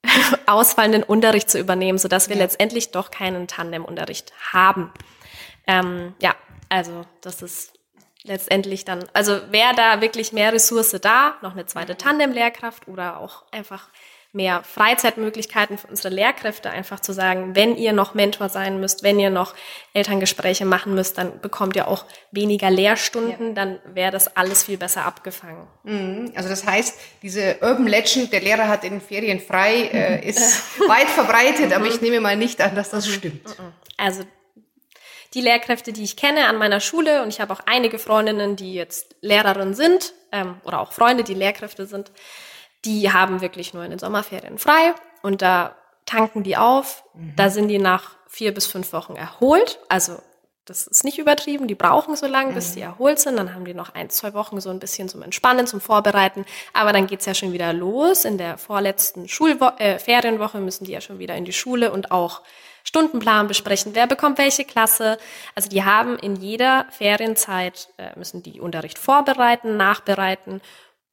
ausfallenden 0.47 1.03
Unterricht 1.03 1.49
zu 1.49 1.57
übernehmen, 1.57 1.97
sodass 1.97 2.27
wir 2.27 2.35
ja. 2.35 2.43
letztendlich 2.43 2.91
doch 2.91 3.09
keinen 3.09 3.47
Tandem-Unterricht 3.47 4.33
haben. 4.51 4.91
Ähm, 5.65 6.13
ja, 6.19 6.35
also 6.69 7.05
das 7.21 7.41
ist 7.41 7.73
letztendlich 8.23 8.85
dann, 8.85 9.03
also 9.13 9.39
wäre 9.51 9.73
da 9.75 10.01
wirklich 10.01 10.33
mehr 10.33 10.53
Ressource 10.53 10.95
da, 11.01 11.35
noch 11.41 11.53
eine 11.53 11.65
zweite 11.65 11.97
Tandem-Lehrkraft 11.97 12.87
oder 12.87 13.19
auch 13.19 13.43
einfach 13.51 13.89
mehr 14.33 14.63
Freizeitmöglichkeiten 14.63 15.77
für 15.77 15.87
unsere 15.87 16.13
Lehrkräfte, 16.13 16.69
einfach 16.69 17.01
zu 17.01 17.11
sagen, 17.11 17.53
wenn 17.55 17.75
ihr 17.75 17.91
noch 17.91 18.13
Mentor 18.13 18.47
sein 18.47 18.79
müsst, 18.79 19.03
wenn 19.03 19.19
ihr 19.19 19.29
noch 19.29 19.53
Elterngespräche 19.93 20.63
machen 20.63 20.95
müsst, 20.95 21.17
dann 21.17 21.41
bekommt 21.41 21.75
ihr 21.75 21.87
auch 21.87 22.05
weniger 22.31 22.69
Lehrstunden, 22.69 23.49
ja. 23.49 23.53
dann 23.53 23.79
wäre 23.93 24.11
das 24.11 24.37
alles 24.37 24.63
viel 24.63 24.77
besser 24.77 25.05
abgefangen. 25.05 25.67
Mhm. 25.83 26.31
Also 26.35 26.47
das 26.47 26.65
heißt, 26.65 26.97
diese 27.21 27.57
Urban 27.61 27.87
Legend, 27.87 28.31
der 28.31 28.39
Lehrer 28.39 28.69
hat 28.69 28.85
in 28.85 29.01
Ferien 29.01 29.41
frei, 29.41 29.89
äh, 29.91 30.25
ist 30.25 30.79
weit 30.87 31.09
verbreitet, 31.09 31.73
aber 31.73 31.87
ich 31.87 31.99
nehme 31.99 32.21
mal 32.21 32.37
nicht 32.37 32.61
an, 32.61 32.73
dass 32.73 32.89
das 32.89 33.07
mhm. 33.07 33.11
stimmt. 33.11 33.59
Mhm. 33.59 33.73
Also 33.97 34.23
die 35.33 35.41
Lehrkräfte, 35.41 35.93
die 35.93 36.03
ich 36.03 36.17
kenne 36.17 36.47
an 36.47 36.57
meiner 36.57 36.79
Schule, 36.79 37.23
und 37.23 37.29
ich 37.29 37.39
habe 37.39 37.53
auch 37.53 37.61
einige 37.65 37.99
Freundinnen, 37.99 38.55
die 38.55 38.73
jetzt 38.73 39.15
Lehrerin 39.21 39.73
sind, 39.73 40.13
ähm, 40.31 40.55
oder 40.63 40.81
auch 40.81 40.91
Freunde, 40.91 41.23
die 41.23 41.33
Lehrkräfte 41.33 41.85
sind, 41.85 42.11
die 42.85 43.11
haben 43.11 43.41
wirklich 43.41 43.73
nur 43.73 43.83
in 43.83 43.91
den 43.91 43.99
Sommerferien 43.99 44.57
frei 44.57 44.93
und 45.21 45.41
da 45.41 45.75
tanken 46.05 46.43
die 46.43 46.57
auf. 46.57 47.03
Mhm. 47.13 47.33
Da 47.35 47.49
sind 47.49 47.67
die 47.67 47.77
nach 47.77 48.15
vier 48.27 48.53
bis 48.53 48.65
fünf 48.65 48.91
Wochen 48.93 49.15
erholt. 49.15 49.79
Also 49.87 50.17
das 50.65 50.87
ist 50.87 51.03
nicht 51.03 51.17
übertrieben, 51.17 51.67
die 51.67 51.75
brauchen 51.75 52.15
so 52.15 52.27
lange, 52.27 52.53
bis 52.53 52.69
mhm. 52.69 52.73
sie 52.73 52.81
erholt 52.81 53.19
sind. 53.19 53.37
Dann 53.37 53.53
haben 53.53 53.65
die 53.65 53.73
noch 53.73 53.93
ein, 53.93 54.09
zwei 54.09 54.33
Wochen 54.33 54.59
so 54.61 54.69
ein 54.69 54.79
bisschen 54.79 55.09
zum 55.09 55.21
Entspannen, 55.21 55.67
zum 55.67 55.81
Vorbereiten. 55.81 56.45
Aber 56.73 56.93
dann 56.93 57.07
geht's 57.07 57.25
ja 57.25 57.33
schon 57.33 57.53
wieder 57.53 57.73
los. 57.73 58.25
In 58.25 58.37
der 58.37 58.57
vorletzten 58.57 59.27
Schulwo 59.27 59.71
äh, 59.77 59.99
Ferienwoche 59.99 60.59
müssen 60.59 60.85
die 60.85 60.91
ja 60.91 61.01
schon 61.01 61.19
wieder 61.19 61.35
in 61.35 61.45
die 61.45 61.53
Schule 61.53 61.91
und 61.91 62.11
auch 62.11 62.41
Stundenplan 62.83 63.47
besprechen, 63.47 63.95
wer 63.95 64.07
bekommt 64.07 64.37
welche 64.37 64.65
Klasse. 64.65 65.17
Also 65.55 65.69
die 65.69 65.83
haben 65.83 66.17
in 66.17 66.35
jeder 66.35 66.85
Ferienzeit, 66.89 67.89
äh, 67.97 68.17
müssen 68.17 68.43
die 68.43 68.59
Unterricht 68.59 68.97
vorbereiten, 68.97 69.77
nachbereiten 69.77 70.61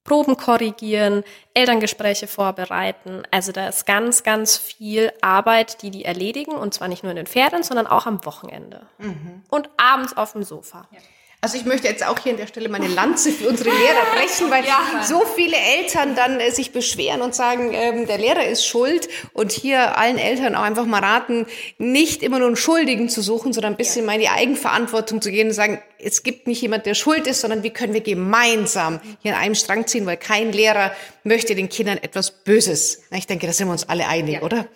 Proben 0.08 0.38
korrigieren, 0.38 1.22
Elterngespräche 1.52 2.28
vorbereiten. 2.28 3.24
Also 3.30 3.52
da 3.52 3.68
ist 3.68 3.84
ganz, 3.84 4.22
ganz 4.22 4.56
viel 4.56 5.12
Arbeit, 5.20 5.82
die 5.82 5.90
die 5.90 6.06
erledigen 6.06 6.52
und 6.52 6.72
zwar 6.72 6.88
nicht 6.88 7.02
nur 7.02 7.10
in 7.10 7.16
den 7.16 7.26
Ferien, 7.26 7.62
sondern 7.62 7.86
auch 7.86 8.06
am 8.06 8.24
Wochenende 8.24 8.86
mhm. 8.96 9.42
und 9.50 9.68
abends 9.76 10.16
auf 10.16 10.32
dem 10.32 10.44
Sofa. 10.44 10.88
Ja. 10.92 10.98
Also 11.40 11.56
ich 11.56 11.64
möchte 11.64 11.86
jetzt 11.86 12.04
auch 12.04 12.18
hier 12.18 12.32
an 12.32 12.38
der 12.38 12.48
Stelle 12.48 12.68
meine 12.68 12.88
Lanze 12.88 13.30
für 13.30 13.48
unsere 13.48 13.70
Lehrer 13.70 14.04
brechen, 14.16 14.50
weil 14.50 14.64
ja. 14.64 15.04
so 15.04 15.24
viele 15.36 15.56
Eltern 15.56 16.16
dann 16.16 16.40
äh, 16.40 16.50
sich 16.50 16.72
beschweren 16.72 17.22
und 17.22 17.32
sagen, 17.32 17.70
ähm, 17.74 18.08
der 18.08 18.18
Lehrer 18.18 18.44
ist 18.44 18.66
schuld 18.66 19.08
und 19.34 19.52
hier 19.52 19.96
allen 19.96 20.18
Eltern 20.18 20.56
auch 20.56 20.62
einfach 20.62 20.84
mal 20.84 20.98
raten, 20.98 21.46
nicht 21.78 22.24
immer 22.24 22.40
nur 22.40 22.48
einen 22.48 22.56
Schuldigen 22.56 23.08
zu 23.08 23.22
suchen, 23.22 23.52
sondern 23.52 23.74
ein 23.74 23.76
bisschen 23.76 24.00
ja. 24.00 24.06
mal 24.06 24.14
in 24.14 24.20
die 24.20 24.28
Eigenverantwortung 24.30 25.22
zu 25.22 25.30
gehen 25.30 25.46
und 25.46 25.54
sagen, 25.54 25.80
es 26.00 26.24
gibt 26.24 26.48
nicht 26.48 26.60
jemand, 26.60 26.86
der 26.86 26.94
schuld 26.94 27.28
ist, 27.28 27.40
sondern 27.40 27.62
wie 27.62 27.70
können 27.70 27.94
wir 27.94 28.00
gemeinsam 28.00 28.98
hier 29.22 29.36
an 29.36 29.40
einem 29.40 29.54
Strang 29.54 29.86
ziehen, 29.86 30.06
weil 30.06 30.16
kein 30.16 30.50
Lehrer 30.50 30.90
möchte 31.22 31.54
den 31.54 31.68
Kindern 31.68 31.98
etwas 31.98 32.32
Böses. 32.32 33.02
Ich 33.12 33.28
denke, 33.28 33.46
da 33.46 33.52
sind 33.52 33.68
wir 33.68 33.72
uns 33.72 33.88
alle 33.88 34.08
einig, 34.08 34.34
ja, 34.34 34.42
oder? 34.42 34.66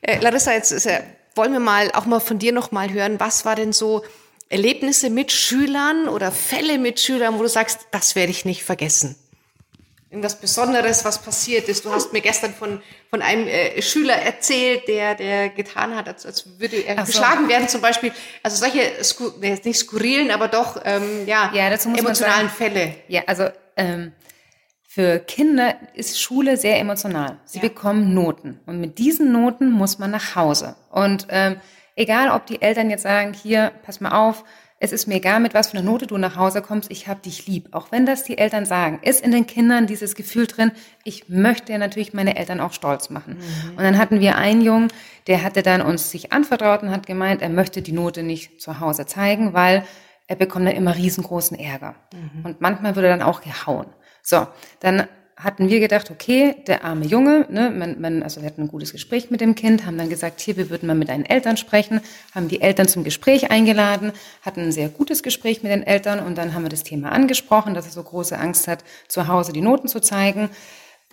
Äh, 0.00 0.20
Larissa, 0.20 0.52
jetzt 0.52 0.70
ist, 0.70 0.86
äh, 0.86 1.00
wollen 1.34 1.52
wir 1.52 1.60
mal 1.60 1.90
auch 1.92 2.06
mal 2.06 2.20
von 2.20 2.38
dir 2.38 2.52
noch 2.52 2.70
mal 2.70 2.92
hören, 2.92 3.18
was 3.18 3.44
war 3.44 3.56
denn 3.56 3.72
so 3.72 4.04
Erlebnisse 4.52 5.08
mit 5.08 5.32
Schülern 5.32 6.08
oder 6.08 6.30
Fälle 6.30 6.78
mit 6.78 7.00
Schülern, 7.00 7.38
wo 7.38 7.42
du 7.42 7.48
sagst, 7.48 7.86
das 7.90 8.14
werde 8.14 8.30
ich 8.30 8.44
nicht 8.44 8.62
vergessen? 8.62 9.16
Irgendwas 10.10 10.38
Besonderes, 10.38 11.06
was 11.06 11.22
passiert 11.22 11.70
ist. 11.70 11.86
Du 11.86 11.90
hast 11.90 12.12
mir 12.12 12.20
gestern 12.20 12.52
von, 12.52 12.82
von 13.08 13.22
einem 13.22 13.48
äh, 13.48 13.80
Schüler 13.80 14.14
erzählt, 14.14 14.86
der, 14.86 15.14
der 15.14 15.48
getan 15.48 15.96
hat, 15.96 16.06
als, 16.06 16.26
als 16.26 16.60
würde 16.60 16.84
er 16.84 16.98
so. 16.98 17.04
geschlagen 17.06 17.48
werden 17.48 17.66
zum 17.66 17.80
Beispiel. 17.80 18.12
Also 18.42 18.58
solche, 18.58 19.02
sku 19.02 19.30
nicht 19.40 19.74
skurrilen, 19.74 20.30
aber 20.30 20.48
doch 20.48 20.78
ähm, 20.84 21.26
ja, 21.26 21.50
ja 21.54 21.68
emotionalen 21.68 22.50
Fälle. 22.50 22.94
Ja, 23.08 23.22
also 23.26 23.48
ähm, 23.78 24.12
für 24.86 25.18
Kinder 25.20 25.76
ist 25.94 26.20
Schule 26.20 26.58
sehr 26.58 26.78
emotional. 26.78 27.38
Sie 27.46 27.60
ja. 27.60 27.62
bekommen 27.62 28.12
Noten. 28.12 28.60
Und 28.66 28.82
mit 28.82 28.98
diesen 28.98 29.32
Noten 29.32 29.70
muss 29.70 29.98
man 29.98 30.10
nach 30.10 30.36
Hause. 30.36 30.76
Und 30.90 31.26
ähm, 31.30 31.56
Egal, 31.96 32.30
ob 32.30 32.46
die 32.46 32.62
Eltern 32.62 32.90
jetzt 32.90 33.02
sagen, 33.02 33.32
hier, 33.34 33.72
pass 33.82 34.00
mal 34.00 34.12
auf, 34.12 34.44
es 34.84 34.90
ist 34.90 35.06
mir 35.06 35.14
egal, 35.14 35.38
mit 35.38 35.54
was 35.54 35.70
für 35.70 35.78
einer 35.78 35.88
Note 35.88 36.08
du 36.08 36.18
nach 36.18 36.34
Hause 36.34 36.60
kommst, 36.60 36.90
ich 36.90 37.06
hab 37.06 37.22
dich 37.22 37.46
lieb. 37.46 37.68
Auch 37.70 37.92
wenn 37.92 38.04
das 38.04 38.24
die 38.24 38.36
Eltern 38.36 38.66
sagen, 38.66 38.98
ist 39.02 39.24
in 39.24 39.30
den 39.30 39.46
Kindern 39.46 39.86
dieses 39.86 40.16
Gefühl 40.16 40.48
drin, 40.48 40.72
ich 41.04 41.28
möchte 41.28 41.70
ja 41.70 41.78
natürlich 41.78 42.14
meine 42.14 42.36
Eltern 42.36 42.58
auch 42.58 42.72
stolz 42.72 43.08
machen. 43.08 43.34
Mhm. 43.34 43.70
Und 43.76 43.84
dann 43.84 43.96
hatten 43.96 44.18
wir 44.18 44.36
einen 44.36 44.60
Jungen, 44.60 44.88
der 45.28 45.44
hatte 45.44 45.62
dann 45.62 45.82
uns 45.82 46.10
sich 46.10 46.32
anvertraut 46.32 46.82
und 46.82 46.90
hat 46.90 47.06
gemeint, 47.06 47.42
er 47.42 47.48
möchte 47.48 47.80
die 47.80 47.92
Note 47.92 48.24
nicht 48.24 48.60
zu 48.60 48.80
Hause 48.80 49.06
zeigen, 49.06 49.52
weil 49.52 49.84
er 50.26 50.34
bekommt 50.34 50.66
dann 50.66 50.74
immer 50.74 50.96
riesengroßen 50.96 51.56
Ärger. 51.56 51.94
Mhm. 52.12 52.44
Und 52.44 52.60
manchmal 52.60 52.96
würde 52.96 53.06
er 53.06 53.16
dann 53.16 53.26
auch 53.26 53.40
gehauen. 53.40 53.86
So, 54.20 54.48
dann 54.80 55.06
hatten 55.42 55.68
wir 55.68 55.80
gedacht, 55.80 56.10
okay, 56.10 56.54
der 56.66 56.84
arme 56.84 57.04
Junge, 57.04 57.46
ne, 57.50 57.70
man, 57.70 58.00
man, 58.00 58.22
also 58.22 58.40
wir 58.40 58.46
hatten 58.46 58.62
ein 58.62 58.68
gutes 58.68 58.92
Gespräch 58.92 59.30
mit 59.30 59.40
dem 59.40 59.54
Kind, 59.54 59.86
haben 59.86 59.98
dann 59.98 60.08
gesagt, 60.08 60.40
hier, 60.40 60.56
wir 60.56 60.70
würden 60.70 60.86
mal 60.86 60.94
mit 60.94 61.08
deinen 61.08 61.24
Eltern 61.24 61.56
sprechen, 61.56 62.00
haben 62.34 62.48
die 62.48 62.60
Eltern 62.60 62.88
zum 62.88 63.04
Gespräch 63.04 63.50
eingeladen, 63.50 64.12
hatten 64.42 64.60
ein 64.60 64.72
sehr 64.72 64.88
gutes 64.88 65.22
Gespräch 65.22 65.62
mit 65.62 65.72
den 65.72 65.82
Eltern 65.82 66.20
und 66.20 66.38
dann 66.38 66.54
haben 66.54 66.62
wir 66.62 66.68
das 66.68 66.84
Thema 66.84 67.10
angesprochen, 67.12 67.74
dass 67.74 67.86
er 67.86 67.92
so 67.92 68.02
große 68.02 68.38
Angst 68.38 68.68
hat, 68.68 68.84
zu 69.08 69.28
Hause 69.28 69.52
die 69.52 69.60
Noten 69.60 69.88
zu 69.88 70.00
zeigen, 70.00 70.50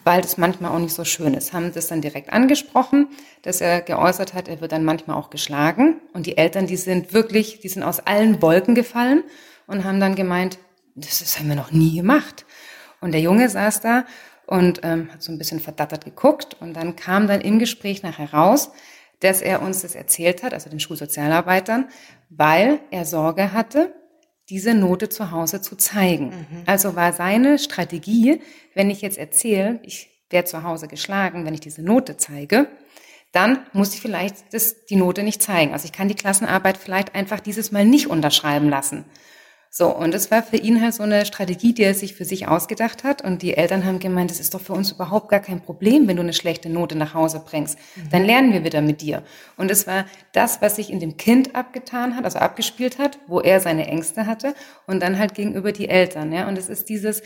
weil 0.03 0.21
das 0.21 0.37
manchmal 0.37 0.71
auch 0.71 0.79
nicht 0.79 0.93
so 0.93 1.03
schön 1.03 1.33
ist. 1.33 1.53
Haben 1.53 1.73
das 1.73 1.87
dann 1.87 2.01
direkt 2.01 2.31
angesprochen, 2.31 3.07
dass 3.41 3.61
er 3.61 3.81
geäußert 3.81 4.33
hat, 4.33 4.47
er 4.47 4.61
wird 4.61 4.71
dann 4.71 4.83
manchmal 4.83 5.17
auch 5.17 5.29
geschlagen 5.29 5.95
und 6.13 6.25
die 6.25 6.37
Eltern, 6.37 6.67
die 6.67 6.77
sind 6.77 7.13
wirklich, 7.13 7.59
die 7.59 7.69
sind 7.69 7.83
aus 7.83 7.99
allen 7.99 8.41
Wolken 8.41 8.75
gefallen 8.75 9.23
und 9.67 9.83
haben 9.83 9.99
dann 9.99 10.15
gemeint, 10.15 10.59
das, 10.95 11.19
das 11.19 11.39
haben 11.39 11.49
wir 11.49 11.55
noch 11.55 11.71
nie 11.71 11.95
gemacht. 11.95 12.45
Und 13.01 13.11
der 13.11 13.21
Junge 13.21 13.49
saß 13.49 13.81
da 13.81 14.05
und 14.45 14.81
ähm, 14.83 15.11
hat 15.13 15.21
so 15.21 15.31
ein 15.31 15.37
bisschen 15.37 15.59
verdattert 15.59 16.05
geguckt. 16.05 16.57
Und 16.59 16.73
dann 16.73 16.95
kam 16.95 17.27
dann 17.27 17.41
im 17.41 17.59
Gespräch 17.59 18.03
nachher 18.03 18.33
raus, 18.33 18.71
dass 19.19 19.41
er 19.41 19.61
uns 19.61 19.81
das 19.81 19.95
erzählt 19.95 20.43
hat, 20.43 20.53
also 20.53 20.69
den 20.69 20.79
Schulsozialarbeitern, 20.79 21.89
weil 22.29 22.79
er 22.91 23.05
Sorge 23.05 23.53
hatte, 23.53 23.93
diese 24.49 24.73
Note 24.73 25.09
zu 25.09 25.31
Hause 25.31 25.61
zu 25.61 25.75
zeigen. 25.75 26.27
Mhm. 26.29 26.63
Also 26.65 26.95
war 26.95 27.13
seine 27.13 27.59
Strategie, 27.59 28.41
wenn 28.73 28.89
ich 28.89 29.01
jetzt 29.01 29.17
erzähle, 29.17 29.79
ich 29.83 30.09
werde 30.29 30.47
zu 30.47 30.63
Hause 30.63 30.87
geschlagen, 30.87 31.45
wenn 31.45 31.53
ich 31.53 31.59
diese 31.59 31.83
Note 31.83 32.17
zeige, 32.17 32.67
dann 33.31 33.59
muss 33.73 33.93
ich 33.93 34.01
vielleicht 34.01 34.53
das, 34.53 34.85
die 34.85 34.95
Note 34.95 35.21
nicht 35.21 35.41
zeigen. 35.41 35.73
Also 35.73 35.85
ich 35.85 35.91
kann 35.91 36.07
die 36.07 36.15
Klassenarbeit 36.15 36.77
vielleicht 36.77 37.13
einfach 37.13 37.39
dieses 37.39 37.71
Mal 37.71 37.85
nicht 37.85 38.07
unterschreiben 38.07 38.69
lassen. 38.69 39.05
So, 39.71 39.95
und 39.95 40.15
es 40.15 40.31
war 40.31 40.41
für 40.41 40.57
ihn 40.57 40.81
halt 40.81 40.95
so 40.95 41.03
eine 41.03 41.25
Strategie, 41.25 41.73
die 41.73 41.83
er 41.83 41.93
sich 41.93 42.15
für 42.15 42.25
sich 42.25 42.47
ausgedacht 42.47 43.03
hat. 43.03 43.23
Und 43.23 43.43
die 43.43 43.55
Eltern 43.55 43.85
haben 43.85 43.99
gemeint, 43.99 44.31
das 44.31 44.39
ist 44.39 44.53
doch 44.53 44.61
für 44.61 44.73
uns 44.73 44.91
überhaupt 44.91 45.29
gar 45.29 45.41
kein 45.41 45.61
Problem, 45.61 46.07
wenn 46.07 46.15
du 46.15 46.23
eine 46.23 46.33
schlechte 46.33 46.69
Note 46.69 46.95
nach 46.95 47.13
Hause 47.13 47.43
bringst. 47.45 47.77
Mhm. 47.95 48.09
Dann 48.09 48.25
lernen 48.25 48.51
wir 48.51 48.63
wieder 48.63 48.81
mit 48.81 49.01
dir. 49.01 49.23
Und 49.57 49.69
es 49.69 49.85
war 49.85 50.05
das, 50.33 50.61
was 50.61 50.77
sich 50.77 50.89
in 50.89 50.99
dem 50.99 51.17
Kind 51.17 51.55
abgetan 51.55 52.15
hat, 52.15 52.25
also 52.25 52.39
abgespielt 52.39 52.97
hat, 52.97 53.19
wo 53.27 53.39
er 53.41 53.59
seine 53.59 53.87
Ängste 53.87 54.25
hatte 54.25 54.55
und 54.87 55.01
dann 55.01 55.19
halt 55.19 55.35
gegenüber 55.35 55.71
die 55.71 55.87
Eltern. 55.87 56.31
Ja, 56.33 56.47
und 56.47 56.57
es 56.57 56.67
ist 56.67 56.89
dieses, 56.89 57.21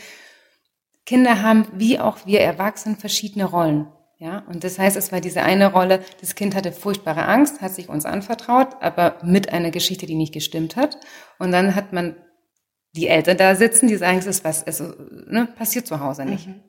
Kinder 1.06 1.42
haben, 1.42 1.66
wie 1.74 1.98
auch 1.98 2.24
wir 2.24 2.40
Erwachsenen, 2.40 2.96
verschiedene 2.96 3.44
Rollen. 3.44 3.88
Ja, 4.18 4.44
und 4.48 4.64
das 4.64 4.78
heißt, 4.78 4.96
es 4.96 5.12
war 5.12 5.20
diese 5.20 5.42
eine 5.42 5.72
Rolle, 5.72 6.02
das 6.20 6.34
Kind 6.34 6.54
hatte 6.54 6.72
furchtbare 6.72 7.26
Angst, 7.26 7.60
hat 7.60 7.74
sich 7.74 7.88
uns 7.88 8.06
anvertraut, 8.06 8.68
aber 8.80 9.18
mit 9.22 9.52
einer 9.52 9.70
Geschichte, 9.70 10.06
die 10.06 10.14
nicht 10.14 10.32
gestimmt 10.32 10.76
hat. 10.76 10.98
Und 11.38 11.52
dann 11.52 11.74
hat 11.74 11.92
man 11.92 12.16
die 12.94 13.08
Eltern 13.08 13.36
da 13.36 13.54
sitzen, 13.54 13.88
die 13.88 13.96
sagen, 13.96 14.18
es 14.18 14.26
ist 14.26 14.44
was, 14.44 14.64
also, 14.64 14.94
ne, 15.26 15.48
passiert 15.56 15.86
zu 15.86 16.00
Hause 16.00 16.24
nicht. 16.24 16.46
Mhm. 16.46 16.60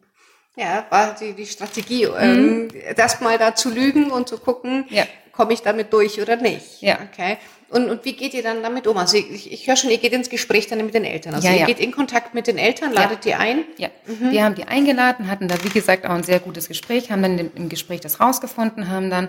Ja, 0.57 0.86
war 0.89 1.15
die, 1.19 1.34
die 1.34 1.45
Strategie, 1.45 2.05
mhm. 2.07 2.13
ähm, 2.19 2.67
das 2.95 3.19
mal 3.19 3.38
da 3.38 3.55
zu 3.55 3.69
lügen 3.69 4.09
und 4.09 4.30
zu 4.30 4.38
gucken, 4.38 4.86
ja. 4.89 5.03
komme 5.34 5.53
ich 5.53 5.61
damit 5.61 5.91
durch 5.91 6.21
oder 6.21 6.38
nicht. 6.38 6.82
Ja. 6.82 6.97
Okay. 7.11 7.38
Und, 7.69 7.89
und 7.89 8.05
wie 8.05 8.13
geht 8.13 8.34
ihr 8.34 8.43
dann 8.43 8.63
damit 8.63 8.88
um? 8.88 8.95
Also 8.97 9.17
ich, 9.17 9.51
ich 9.51 9.67
höre 9.67 9.76
schon, 9.76 9.89
ihr 9.89 9.97
geht 9.97 10.13
ins 10.13 10.30
Gespräch 10.30 10.67
dann 10.67 10.78
mit 10.86 10.93
den 10.93 11.03
Eltern. 11.03 11.34
Also 11.34 11.47
ja, 11.47 11.53
ihr 11.53 11.59
ja. 11.61 11.65
geht 11.65 11.80
in 11.80 11.91
Kontakt 11.91 12.34
mit 12.34 12.47
den 12.47 12.57
Eltern, 12.57 12.93
ladet 12.93 13.26
ja. 13.26 13.32
die 13.32 13.43
ein? 13.43 13.63
Ja, 13.78 13.89
mhm. 14.05 14.32
wir 14.32 14.43
haben 14.43 14.55
die 14.55 14.65
eingeladen, 14.65 15.30
hatten 15.30 15.47
da 15.47 15.55
wie 15.63 15.69
gesagt 15.69 16.05
auch 16.05 16.11
ein 16.11 16.23
sehr 16.23 16.39
gutes 16.39 16.67
Gespräch, 16.67 17.11
haben 17.11 17.23
dann 17.23 17.51
im 17.53 17.67
Gespräch 17.67 17.99
das 17.99 18.19
rausgefunden, 18.21 18.89
haben 18.89 19.09
dann 19.09 19.28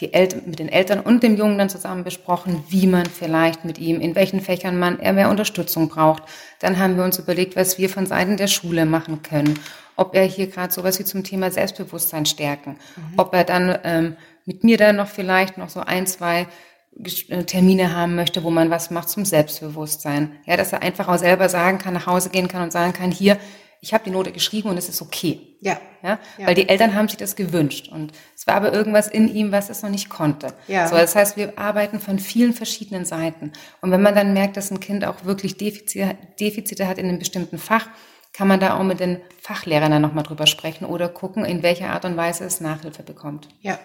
die 0.00 0.12
Eltern, 0.12 0.42
mit 0.46 0.58
den 0.58 0.68
Eltern 0.68 1.00
und 1.00 1.22
dem 1.22 1.36
Jungen 1.36 1.58
dann 1.58 1.68
zusammen 1.68 2.04
besprochen, 2.04 2.64
wie 2.68 2.86
man 2.86 3.06
vielleicht 3.06 3.64
mit 3.64 3.78
ihm, 3.78 4.00
in 4.00 4.14
welchen 4.14 4.40
Fächern 4.40 4.78
man 4.78 4.98
er 4.98 5.12
mehr 5.12 5.30
Unterstützung 5.30 5.88
braucht. 5.88 6.24
Dann 6.60 6.78
haben 6.78 6.96
wir 6.96 7.04
uns 7.04 7.18
überlegt, 7.18 7.56
was 7.56 7.78
wir 7.78 7.88
von 7.88 8.06
Seiten 8.06 8.36
der 8.36 8.48
Schule 8.48 8.86
machen 8.86 9.22
können. 9.22 9.58
Ob 9.96 10.14
er 10.14 10.24
hier 10.24 10.48
gerade 10.48 10.72
sowas 10.72 10.98
wie 10.98 11.04
zum 11.04 11.22
Thema 11.22 11.50
Selbstbewusstsein 11.50 12.26
stärken. 12.26 12.76
Mhm. 12.96 13.14
Ob 13.18 13.34
er 13.34 13.44
dann 13.44 13.78
ähm, 13.84 14.16
mit 14.44 14.64
mir 14.64 14.76
dann 14.76 14.96
noch 14.96 15.08
vielleicht 15.08 15.58
noch 15.58 15.68
so 15.68 15.80
ein, 15.80 16.06
zwei 16.06 16.46
äh, 17.28 17.44
Termine 17.44 17.94
haben 17.94 18.14
möchte, 18.16 18.42
wo 18.42 18.50
man 18.50 18.70
was 18.70 18.90
macht 18.90 19.08
zum 19.08 19.24
Selbstbewusstsein. 19.24 20.32
Ja, 20.46 20.56
dass 20.56 20.72
er 20.72 20.82
einfach 20.82 21.08
auch 21.08 21.18
selber 21.18 21.48
sagen 21.48 21.78
kann, 21.78 21.94
nach 21.94 22.06
Hause 22.06 22.30
gehen 22.30 22.48
kann 22.48 22.62
und 22.62 22.72
sagen 22.72 22.92
kann, 22.92 23.10
hier, 23.10 23.38
ich 23.82 23.92
habe 23.92 24.04
die 24.04 24.10
Note 24.10 24.30
geschrieben 24.30 24.68
und 24.70 24.78
es 24.78 24.88
ist 24.88 25.02
okay. 25.02 25.40
Ja. 25.60 25.76
ja. 26.04 26.20
Ja? 26.38 26.46
Weil 26.46 26.54
die 26.54 26.68
Eltern 26.68 26.94
haben 26.94 27.08
sich 27.08 27.16
das 27.16 27.34
gewünscht 27.34 27.88
und 27.88 28.12
es 28.36 28.46
war 28.46 28.54
aber 28.54 28.72
irgendwas 28.72 29.08
in 29.08 29.26
ihm, 29.26 29.50
was 29.50 29.70
es 29.70 29.82
noch 29.82 29.90
nicht 29.90 30.08
konnte. 30.08 30.54
Ja. 30.68 30.86
So, 30.86 30.94
das 30.94 31.16
heißt, 31.16 31.36
wir 31.36 31.58
arbeiten 31.58 31.98
von 31.98 32.20
vielen 32.20 32.52
verschiedenen 32.52 33.04
Seiten. 33.04 33.52
Und 33.80 33.90
wenn 33.90 34.00
man 34.00 34.14
dann 34.14 34.34
merkt, 34.34 34.56
dass 34.56 34.70
ein 34.70 34.78
Kind 34.78 35.04
auch 35.04 35.24
wirklich 35.24 35.56
Defizite, 35.56 36.16
Defizite 36.38 36.86
hat 36.86 36.98
in 36.98 37.08
einem 37.08 37.18
bestimmten 37.18 37.58
Fach, 37.58 37.88
kann 38.32 38.48
man 38.48 38.60
da 38.60 38.78
auch 38.78 38.82
mit 38.82 38.98
den 39.00 39.20
Fachlehrern 39.42 39.90
dann 39.90 40.02
nochmal 40.02 40.22
drüber 40.22 40.46
sprechen 40.46 40.86
oder 40.86 41.08
gucken, 41.08 41.44
in 41.44 41.62
welcher 41.62 41.90
Art 41.90 42.04
und 42.04 42.16
Weise 42.16 42.44
es 42.44 42.60
Nachhilfe 42.60 43.02
bekommt. 43.02 43.48
Ja, 43.60 43.78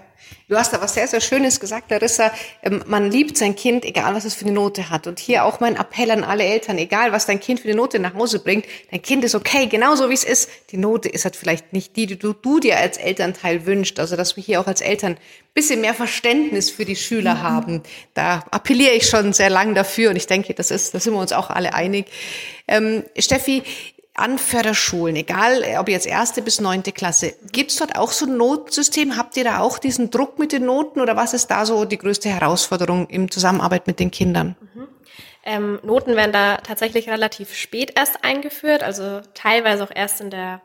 du 0.47 0.55
hast 0.55 0.71
da 0.71 0.79
was 0.79 0.93
sehr, 0.93 1.07
sehr 1.07 1.19
Schönes 1.19 1.59
gesagt, 1.59 1.91
Larissa. 1.91 2.31
Ähm, 2.61 2.83
man 2.85 3.11
liebt 3.11 3.37
sein 3.37 3.55
Kind, 3.55 3.83
egal 3.83 4.15
was 4.15 4.23
es 4.23 4.35
für 4.35 4.45
eine 4.45 4.53
Note 4.53 4.89
hat. 4.89 5.05
Und 5.05 5.19
hier 5.19 5.43
auch 5.43 5.59
mein 5.59 5.75
Appell 5.75 6.11
an 6.11 6.23
alle 6.23 6.43
Eltern, 6.43 6.77
egal 6.77 7.11
was 7.11 7.25
dein 7.25 7.39
Kind 7.39 7.59
für 7.59 7.67
eine 7.67 7.75
Note 7.75 7.99
nach 7.99 8.13
Hause 8.13 8.39
bringt, 8.39 8.65
dein 8.91 9.01
Kind 9.01 9.23
ist 9.25 9.35
okay, 9.35 9.65
genauso 9.65 10.09
wie 10.09 10.13
es 10.13 10.23
ist. 10.23 10.49
Die 10.71 10.77
Note 10.77 11.09
ist 11.09 11.25
halt 11.25 11.35
vielleicht 11.35 11.73
nicht 11.73 11.97
die, 11.97 12.05
die 12.05 12.19
du, 12.19 12.33
du 12.33 12.59
dir 12.59 12.77
als 12.77 12.97
Elternteil 12.97 13.65
wünschst. 13.65 13.99
Also, 13.99 14.15
dass 14.15 14.37
wir 14.37 14.43
hier 14.43 14.61
auch 14.61 14.67
als 14.67 14.79
Eltern 14.81 15.13
ein 15.13 15.53
bisschen 15.55 15.81
mehr 15.81 15.95
Verständnis 15.95 16.69
für 16.69 16.85
die 16.85 16.95
Schüler 16.95 17.35
mhm. 17.35 17.41
haben. 17.41 17.83
Da 18.13 18.45
appelliere 18.51 18.93
ich 18.93 19.09
schon 19.09 19.33
sehr 19.33 19.49
lang 19.49 19.75
dafür 19.75 20.11
und 20.11 20.15
ich 20.15 20.27
denke, 20.27 20.53
das 20.53 20.71
ist, 20.71 20.93
da 20.93 20.99
sind 20.99 21.13
wir 21.13 21.19
uns 21.19 21.33
auch 21.33 21.49
alle 21.49 21.73
einig. 21.73 22.05
Ähm, 22.67 23.03
Steffi, 23.17 23.63
an 24.17 24.39
Förderschulen, 24.39 25.15
egal 25.15 25.63
ob 25.79 25.87
jetzt 25.89 26.07
erste 26.07 26.41
bis 26.41 26.59
neunte 26.59 26.91
Klasse, 26.91 27.35
gibt's 27.51 27.77
dort 27.77 27.95
auch 27.95 28.11
so 28.11 28.25
ein 28.25 28.35
Notsystem? 28.35 29.15
Habt 29.15 29.37
ihr 29.37 29.43
da 29.43 29.59
auch 29.59 29.77
diesen 29.77 30.09
Druck 30.09 30.39
mit 30.39 30.51
den 30.51 30.65
Noten 30.65 30.99
oder 30.99 31.15
was 31.15 31.33
ist 31.33 31.47
da 31.47 31.65
so 31.65 31.85
die 31.85 31.99
größte 31.99 32.27
Herausforderung 32.27 33.07
im 33.07 33.29
Zusammenarbeit 33.29 33.85
mit 33.85 33.99
den 33.99 34.09
Kindern? 34.09 34.55
Mhm. 34.73 34.87
Ähm, 35.43 35.79
Noten 35.83 36.15
werden 36.15 36.33
da 36.33 36.57
tatsächlich 36.57 37.09
relativ 37.09 37.53
spät 37.55 37.93
erst 37.95 38.23
eingeführt, 38.23 38.83
also 38.83 39.21
teilweise 39.33 39.83
auch 39.83 39.95
erst 39.95 40.19
in 40.19 40.31
der 40.31 40.61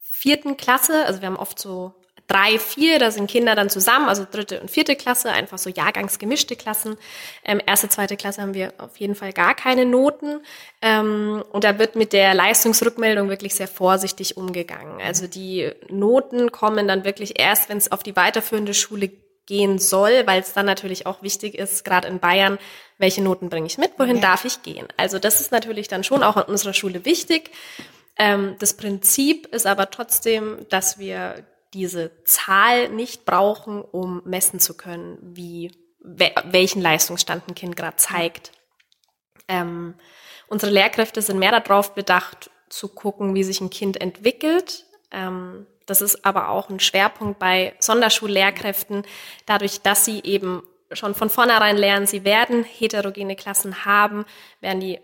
vierten 0.00 0.56
Klasse. 0.56 1.04
Also 1.06 1.20
wir 1.20 1.26
haben 1.26 1.36
oft 1.36 1.58
so 1.58 1.92
drei, 2.26 2.58
vier, 2.58 2.98
da 2.98 3.10
sind 3.10 3.30
Kinder 3.30 3.54
dann 3.54 3.70
zusammen, 3.70 4.08
also 4.08 4.26
dritte 4.30 4.60
und 4.60 4.70
vierte 4.70 4.96
Klasse, 4.96 5.30
einfach 5.30 5.58
so 5.58 5.70
jahrgangsgemischte 5.70 6.56
Klassen. 6.56 6.96
Ähm, 7.44 7.60
erste, 7.64 7.88
zweite 7.88 8.16
Klasse 8.16 8.42
haben 8.42 8.54
wir 8.54 8.72
auf 8.78 8.96
jeden 8.96 9.14
Fall 9.14 9.32
gar 9.32 9.54
keine 9.54 9.86
Noten. 9.86 10.40
Ähm, 10.82 11.44
und 11.52 11.64
da 11.64 11.78
wird 11.78 11.96
mit 11.96 12.12
der 12.12 12.34
Leistungsrückmeldung 12.34 13.28
wirklich 13.28 13.54
sehr 13.54 13.68
vorsichtig 13.68 14.36
umgegangen. 14.36 15.00
Also 15.00 15.26
die 15.26 15.70
Noten 15.88 16.52
kommen 16.52 16.88
dann 16.88 17.04
wirklich 17.04 17.38
erst, 17.38 17.68
wenn 17.68 17.78
es 17.78 17.92
auf 17.92 18.02
die 18.02 18.16
weiterführende 18.16 18.74
Schule 18.74 19.10
gehen 19.46 19.78
soll, 19.78 20.26
weil 20.26 20.40
es 20.40 20.52
dann 20.52 20.66
natürlich 20.66 21.06
auch 21.06 21.22
wichtig 21.22 21.54
ist, 21.54 21.84
gerade 21.84 22.08
in 22.08 22.18
Bayern, 22.18 22.58
welche 22.98 23.22
Noten 23.22 23.48
bringe 23.48 23.66
ich 23.66 23.78
mit, 23.78 23.92
wohin 23.98 24.16
ja. 24.16 24.22
darf 24.22 24.44
ich 24.44 24.62
gehen. 24.62 24.88
Also 24.96 25.18
das 25.18 25.40
ist 25.40 25.52
natürlich 25.52 25.86
dann 25.86 26.02
schon 26.02 26.22
auch 26.24 26.36
an 26.36 26.44
unserer 26.44 26.74
Schule 26.74 27.04
wichtig. 27.04 27.50
Ähm, 28.18 28.56
das 28.58 28.74
Prinzip 28.74 29.46
ist 29.54 29.66
aber 29.66 29.90
trotzdem, 29.90 30.66
dass 30.68 30.98
wir 30.98 31.44
diese 31.76 32.10
Zahl 32.24 32.88
nicht 32.88 33.24
brauchen, 33.26 33.82
um 33.82 34.22
messen 34.24 34.60
zu 34.60 34.76
können, 34.76 35.18
wie 35.20 35.70
welchen 36.00 36.80
Leistungsstand 36.80 37.48
ein 37.48 37.54
Kind 37.54 37.76
gerade 37.76 37.96
zeigt. 37.96 38.52
Ähm, 39.48 39.94
unsere 40.48 40.72
Lehrkräfte 40.72 41.20
sind 41.20 41.38
mehr 41.38 41.58
darauf 41.60 41.94
bedacht, 41.94 42.50
zu 42.68 42.88
gucken, 42.88 43.34
wie 43.34 43.44
sich 43.44 43.60
ein 43.60 43.70
Kind 43.70 44.00
entwickelt. 44.00 44.86
Ähm, 45.10 45.66
das 45.84 46.00
ist 46.00 46.24
aber 46.24 46.48
auch 46.48 46.70
ein 46.70 46.80
Schwerpunkt 46.80 47.38
bei 47.38 47.74
Sonderschullehrkräften, 47.78 49.04
dadurch, 49.46 49.82
dass 49.82 50.04
sie 50.04 50.20
eben 50.24 50.62
schon 50.92 51.14
von 51.14 51.30
vornherein 51.30 51.76
lernen, 51.76 52.06
sie 52.06 52.24
werden 52.24 52.64
heterogene 52.64 53.36
Klassen 53.36 53.84
haben, 53.84 54.24
werden 54.60 54.80
die 54.80 55.00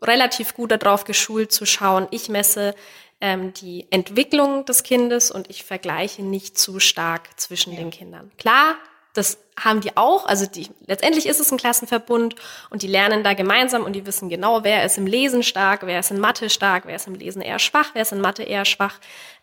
relativ 0.00 0.54
gut 0.54 0.72
darauf 0.72 1.04
geschult 1.04 1.52
zu 1.52 1.64
schauen, 1.64 2.08
ich 2.10 2.28
messe 2.28 2.74
ähm, 3.22 3.54
die 3.54 3.86
Entwicklung 3.90 4.66
des 4.66 4.82
Kindes 4.82 5.30
und 5.30 5.48
ich 5.48 5.64
vergleiche 5.64 6.22
nicht 6.22 6.58
zu 6.58 6.80
stark 6.80 7.40
zwischen 7.40 7.72
ja. 7.72 7.78
den 7.78 7.90
Kindern. 7.90 8.32
Klar, 8.36 8.74
das 9.14 9.38
haben 9.58 9.80
die 9.80 9.96
auch. 9.96 10.26
Also 10.26 10.44
die, 10.46 10.68
letztendlich 10.86 11.26
ist 11.26 11.38
es 11.38 11.52
ein 11.52 11.58
Klassenverbund 11.58 12.34
und 12.70 12.82
die 12.82 12.88
lernen 12.88 13.22
da 13.22 13.34
gemeinsam 13.34 13.84
und 13.84 13.92
die 13.92 14.06
wissen 14.06 14.28
genau, 14.28 14.64
wer 14.64 14.84
ist 14.84 14.98
im 14.98 15.06
Lesen 15.06 15.44
stark, 15.44 15.86
wer 15.86 16.00
ist 16.00 16.10
in 16.10 16.18
Mathe 16.18 16.50
stark, 16.50 16.84
wer 16.86 16.96
ist 16.96 17.06
im 17.06 17.14
Lesen 17.14 17.42
eher 17.42 17.60
schwach, 17.60 17.90
wer 17.92 18.02
ist 18.02 18.12
in 18.12 18.20
Mathe 18.20 18.42
eher 18.42 18.64
schwach. 18.64 18.98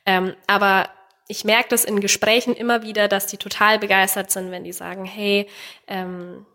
Ähm, 0.05 0.35
aber 0.45 0.89
ich 1.29 1.45
merke 1.45 1.69
das 1.69 1.85
in 1.85 2.01
Gesprächen 2.01 2.55
immer 2.55 2.81
wieder, 2.83 3.07
dass 3.07 3.27
die 3.27 3.37
total 3.37 3.79
begeistert 3.79 4.29
sind, 4.29 4.51
wenn 4.51 4.65
die 4.65 4.73
sagen, 4.73 5.05
hey, 5.05 5.47
ähm, 5.87 6.45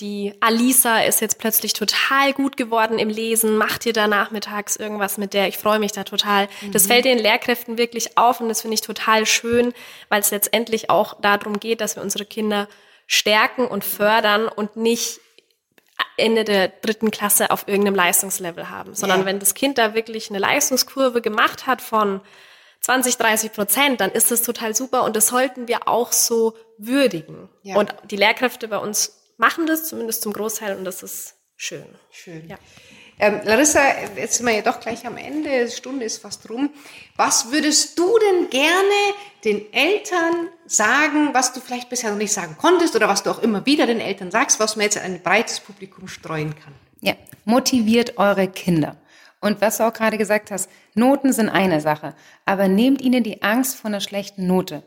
die 0.00 0.34
Alisa 0.40 1.00
ist 1.00 1.20
jetzt 1.20 1.38
plötzlich 1.38 1.72
total 1.72 2.32
gut 2.32 2.56
geworden 2.56 2.98
im 2.98 3.08
Lesen, 3.08 3.56
macht 3.56 3.84
ihr 3.86 3.92
da 3.92 4.06
nachmittags 4.06 4.76
irgendwas 4.76 5.18
mit 5.18 5.34
der, 5.34 5.48
ich 5.48 5.58
freue 5.58 5.78
mich 5.78 5.92
da 5.92 6.04
total. 6.04 6.48
Mhm. 6.60 6.72
Das 6.72 6.86
fällt 6.86 7.04
den 7.04 7.18
Lehrkräften 7.18 7.78
wirklich 7.78 8.16
auf 8.16 8.40
und 8.40 8.48
das 8.48 8.62
finde 8.62 8.74
ich 8.74 8.80
total 8.80 9.26
schön, 9.26 9.72
weil 10.08 10.20
es 10.20 10.30
letztendlich 10.30 10.90
auch 10.90 11.20
darum 11.20 11.58
geht, 11.58 11.80
dass 11.80 11.96
wir 11.96 12.02
unsere 12.02 12.24
Kinder 12.24 12.68
stärken 13.06 13.66
und 13.66 13.84
fördern 13.84 14.48
und 14.48 14.76
nicht 14.76 15.20
Ende 16.16 16.44
der 16.44 16.68
dritten 16.68 17.10
Klasse 17.10 17.50
auf 17.50 17.66
irgendeinem 17.66 17.94
Leistungslevel 17.94 18.70
haben, 18.70 18.94
sondern 18.94 19.20
ja. 19.20 19.26
wenn 19.26 19.38
das 19.38 19.54
Kind 19.54 19.78
da 19.78 19.94
wirklich 19.94 20.30
eine 20.30 20.38
Leistungskurve 20.38 21.20
gemacht 21.20 21.66
hat 21.66 21.82
von 21.82 22.20
20, 22.80 23.16
30 23.16 23.52
Prozent, 23.52 24.00
dann 24.00 24.10
ist 24.10 24.30
das 24.30 24.42
total 24.42 24.74
super 24.74 25.04
und 25.04 25.16
das 25.16 25.28
sollten 25.28 25.68
wir 25.68 25.88
auch 25.88 26.12
so 26.12 26.54
würdigen. 26.78 27.48
Ja. 27.62 27.76
Und 27.76 27.94
die 28.10 28.16
Lehrkräfte 28.16 28.68
bei 28.68 28.78
uns 28.78 29.21
machen 29.36 29.66
das, 29.66 29.88
zumindest 29.88 30.22
zum 30.22 30.32
Großteil, 30.32 30.76
und 30.76 30.84
das 30.84 31.02
ist 31.02 31.34
schön. 31.56 31.86
Schön. 32.10 32.48
Ja. 32.48 32.58
Ähm, 33.18 33.40
Larissa, 33.44 33.80
jetzt 34.16 34.38
sind 34.38 34.46
wir 34.46 34.54
ja 34.54 34.62
doch 34.62 34.80
gleich 34.80 35.06
am 35.06 35.16
Ende, 35.16 35.66
die 35.66 35.70
Stunde 35.70 36.04
ist 36.04 36.18
fast 36.18 36.48
rum. 36.50 36.70
Was 37.16 37.52
würdest 37.52 37.98
du 37.98 38.18
denn 38.18 38.50
gerne 38.50 39.14
den 39.44 39.72
Eltern 39.72 40.48
sagen, 40.66 41.28
was 41.32 41.52
du 41.52 41.60
vielleicht 41.60 41.88
bisher 41.88 42.10
noch 42.10 42.18
nicht 42.18 42.32
sagen 42.32 42.56
konntest 42.58 42.96
oder 42.96 43.08
was 43.08 43.22
du 43.22 43.30
auch 43.30 43.38
immer 43.40 43.64
wieder 43.64 43.86
den 43.86 44.00
Eltern 44.00 44.30
sagst, 44.30 44.58
was 44.58 44.76
man 44.76 44.84
jetzt 44.84 44.98
an 44.98 45.04
ein 45.04 45.22
breites 45.22 45.60
Publikum 45.60 46.08
streuen 46.08 46.54
kann? 46.56 46.74
Ja, 47.00 47.14
motiviert 47.44 48.18
eure 48.18 48.48
Kinder. 48.48 48.96
Und 49.40 49.60
was 49.60 49.78
du 49.78 49.84
auch 49.84 49.92
gerade 49.92 50.18
gesagt 50.18 50.50
hast, 50.50 50.70
Noten 50.94 51.32
sind 51.32 51.48
eine 51.48 51.80
Sache, 51.80 52.14
aber 52.44 52.68
nehmt 52.68 53.00
ihnen 53.00 53.24
die 53.24 53.42
Angst 53.42 53.76
vor 53.76 53.88
einer 53.88 54.00
schlechten 54.00 54.46
Note. 54.46 54.82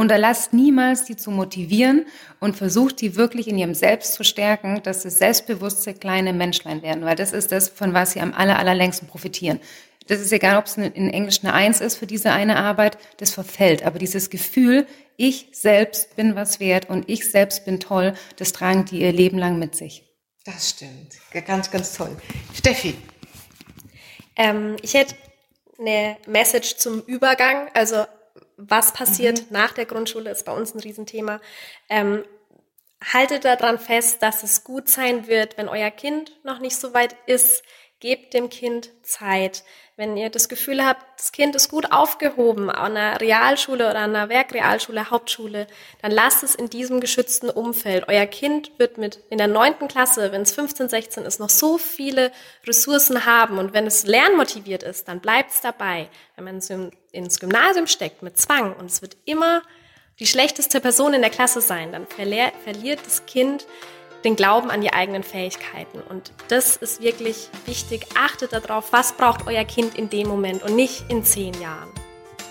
Unterlasst 0.00 0.54
niemals, 0.54 1.04
die 1.04 1.14
zu 1.14 1.30
motivieren 1.30 2.06
und 2.38 2.56
versucht, 2.56 3.02
die 3.02 3.16
wirklich 3.16 3.48
in 3.48 3.58
ihrem 3.58 3.74
Selbst 3.74 4.14
zu 4.14 4.24
stärken, 4.24 4.80
dass 4.82 5.02
sie 5.02 5.10
selbstbewusste 5.10 5.92
kleine 5.92 6.32
Menschlein 6.32 6.80
werden, 6.80 7.04
weil 7.04 7.16
das 7.16 7.34
ist 7.34 7.52
das, 7.52 7.68
von 7.68 7.92
was 7.92 8.12
sie 8.12 8.22
am 8.22 8.32
aller, 8.32 8.58
allerlängsten 8.58 9.08
profitieren. 9.08 9.60
Das 10.06 10.18
ist 10.18 10.32
egal, 10.32 10.56
ob 10.56 10.64
es 10.64 10.78
in 10.78 11.10
Englisch 11.10 11.40
eine 11.42 11.52
Eins 11.52 11.82
ist 11.82 11.96
für 11.96 12.06
diese 12.06 12.32
eine 12.32 12.56
Arbeit, 12.56 12.96
das 13.18 13.34
verfällt. 13.34 13.84
Aber 13.84 13.98
dieses 13.98 14.30
Gefühl, 14.30 14.86
ich 15.18 15.48
selbst 15.52 16.16
bin 16.16 16.34
was 16.34 16.60
wert 16.60 16.88
und 16.88 17.06
ich 17.06 17.30
selbst 17.30 17.66
bin 17.66 17.78
toll, 17.78 18.14
das 18.36 18.52
tragen 18.52 18.86
die 18.86 19.02
ihr 19.02 19.12
Leben 19.12 19.36
lang 19.36 19.58
mit 19.58 19.76
sich. 19.76 20.10
Das 20.46 20.70
stimmt. 20.70 21.18
Ganz, 21.46 21.70
ganz 21.70 21.94
toll. 21.94 22.16
Steffi. 22.54 22.94
Ähm, 24.34 24.76
ich 24.80 24.94
hätte 24.94 25.14
eine 25.78 26.16
Message 26.26 26.76
zum 26.76 27.02
Übergang. 27.02 27.68
Also 27.74 28.06
was 28.68 28.92
passiert 28.92 29.42
mhm. 29.42 29.46
nach 29.50 29.72
der 29.72 29.86
Grundschule, 29.86 30.30
ist 30.30 30.44
bei 30.44 30.52
uns 30.52 30.74
ein 30.74 30.80
Riesenthema. 30.80 31.40
Ähm, 31.88 32.24
haltet 33.02 33.44
daran 33.44 33.78
fest, 33.78 34.22
dass 34.22 34.42
es 34.42 34.64
gut 34.64 34.88
sein 34.88 35.26
wird, 35.26 35.56
wenn 35.56 35.68
euer 35.68 35.90
Kind 35.90 36.32
noch 36.44 36.58
nicht 36.58 36.76
so 36.76 36.92
weit 36.92 37.16
ist. 37.26 37.62
Gebt 38.00 38.32
dem 38.32 38.48
Kind 38.48 38.90
Zeit. 39.02 39.62
Wenn 39.96 40.16
ihr 40.16 40.30
das 40.30 40.48
Gefühl 40.48 40.82
habt, 40.82 41.04
das 41.18 41.32
Kind 41.32 41.54
ist 41.54 41.68
gut 41.68 41.92
aufgehoben 41.92 42.70
an 42.70 42.96
einer 42.96 43.20
Realschule 43.20 43.90
oder 43.90 43.98
an 43.98 44.16
einer 44.16 44.30
Werkrealschule, 44.30 45.10
Hauptschule, 45.10 45.66
dann 46.00 46.10
lasst 46.10 46.42
es 46.42 46.54
in 46.54 46.70
diesem 46.70 47.00
geschützten 47.00 47.50
Umfeld. 47.50 48.08
Euer 48.08 48.24
Kind 48.24 48.72
wird 48.78 48.96
mit 48.96 49.20
in 49.28 49.36
der 49.36 49.48
neunten 49.48 49.86
Klasse, 49.86 50.32
wenn 50.32 50.40
es 50.40 50.52
15, 50.52 50.88
16 50.88 51.24
ist, 51.24 51.40
noch 51.40 51.50
so 51.50 51.76
viele 51.76 52.32
Ressourcen 52.66 53.26
haben. 53.26 53.58
Und 53.58 53.74
wenn 53.74 53.86
es 53.86 54.06
lernmotiviert 54.06 54.82
ist, 54.82 55.06
dann 55.06 55.20
bleibt 55.20 55.50
es 55.50 55.60
dabei. 55.60 56.08
Wenn 56.36 56.44
man 56.44 56.56
es 56.56 56.70
ins 57.12 57.38
Gymnasium 57.38 57.86
steckt 57.86 58.22
mit 58.22 58.38
Zwang 58.38 58.74
und 58.76 58.86
es 58.86 59.02
wird 59.02 59.18
immer 59.26 59.60
die 60.20 60.26
schlechteste 60.26 60.80
Person 60.80 61.12
in 61.12 61.20
der 61.20 61.30
Klasse 61.30 61.60
sein, 61.60 61.92
dann 61.92 62.06
verliert 62.06 63.00
das 63.04 63.26
Kind 63.26 63.66
den 64.24 64.36
Glauben 64.36 64.70
an 64.70 64.80
die 64.80 64.92
eigenen 64.92 65.22
Fähigkeiten. 65.22 66.00
Und 66.08 66.32
das 66.48 66.76
ist 66.76 67.02
wirklich 67.02 67.48
wichtig. 67.66 68.06
Achtet 68.14 68.52
darauf, 68.52 68.92
was 68.92 69.12
braucht 69.16 69.46
euer 69.46 69.64
Kind 69.64 69.96
in 69.96 70.10
dem 70.10 70.28
Moment 70.28 70.62
und 70.62 70.76
nicht 70.76 71.04
in 71.08 71.24
zehn 71.24 71.54
Jahren. 71.60 71.88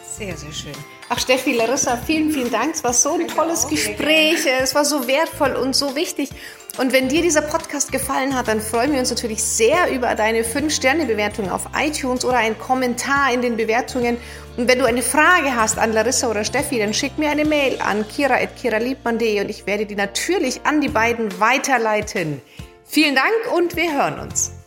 Sehr, 0.04 0.36
sehr 0.36 0.52
schön. 0.52 0.99
Ach, 1.12 1.18
Steffi, 1.18 1.54
Larissa, 1.54 1.98
vielen, 1.98 2.30
vielen 2.30 2.52
Dank. 2.52 2.76
Es 2.76 2.84
war 2.84 2.94
so 2.94 3.14
ein 3.14 3.28
tolles 3.28 3.68
Gespräch. 3.68 4.46
Es 4.46 4.76
war 4.76 4.86
so 4.86 5.08
wertvoll 5.08 5.54
und 5.54 5.76
so 5.76 5.96
wichtig. 5.96 6.30
Und 6.78 6.94
wenn 6.94 7.10
dir 7.10 7.24
dieser 7.24 7.42
Podcast 7.42 7.92
gefallen 7.92 8.38
hat, 8.38 8.48
dann 8.48 8.62
freuen 8.62 8.92
wir 8.94 9.00
uns 9.00 9.10
natürlich 9.10 9.42
sehr 9.44 9.92
über 9.92 10.14
deine 10.14 10.44
5-Sterne-Bewertung 10.44 11.50
auf 11.50 11.66
iTunes 11.76 12.24
oder 12.24 12.38
einen 12.38 12.60
Kommentar 12.60 13.34
in 13.34 13.42
den 13.42 13.58
Bewertungen. 13.58 14.18
Und 14.56 14.68
wenn 14.68 14.78
du 14.78 14.86
eine 14.86 15.02
Frage 15.02 15.56
hast 15.56 15.80
an 15.80 15.94
Larissa 15.94 16.30
oder 16.30 16.44
Steffi, 16.44 16.78
dann 16.78 16.94
schick 16.94 17.18
mir 17.18 17.32
eine 17.32 17.44
Mail 17.44 17.80
an 17.82 18.08
kira.kiraliebmann.de 18.08 19.42
und 19.42 19.50
ich 19.50 19.66
werde 19.66 19.88
die 19.88 19.96
natürlich 19.96 20.62
an 20.64 20.80
die 20.80 20.90
beiden 20.90 21.40
weiterleiten. 21.40 22.40
Vielen 22.86 23.16
Dank 23.16 23.58
und 23.58 23.76
wir 23.76 23.92
hören 23.92 24.20
uns. 24.20 24.59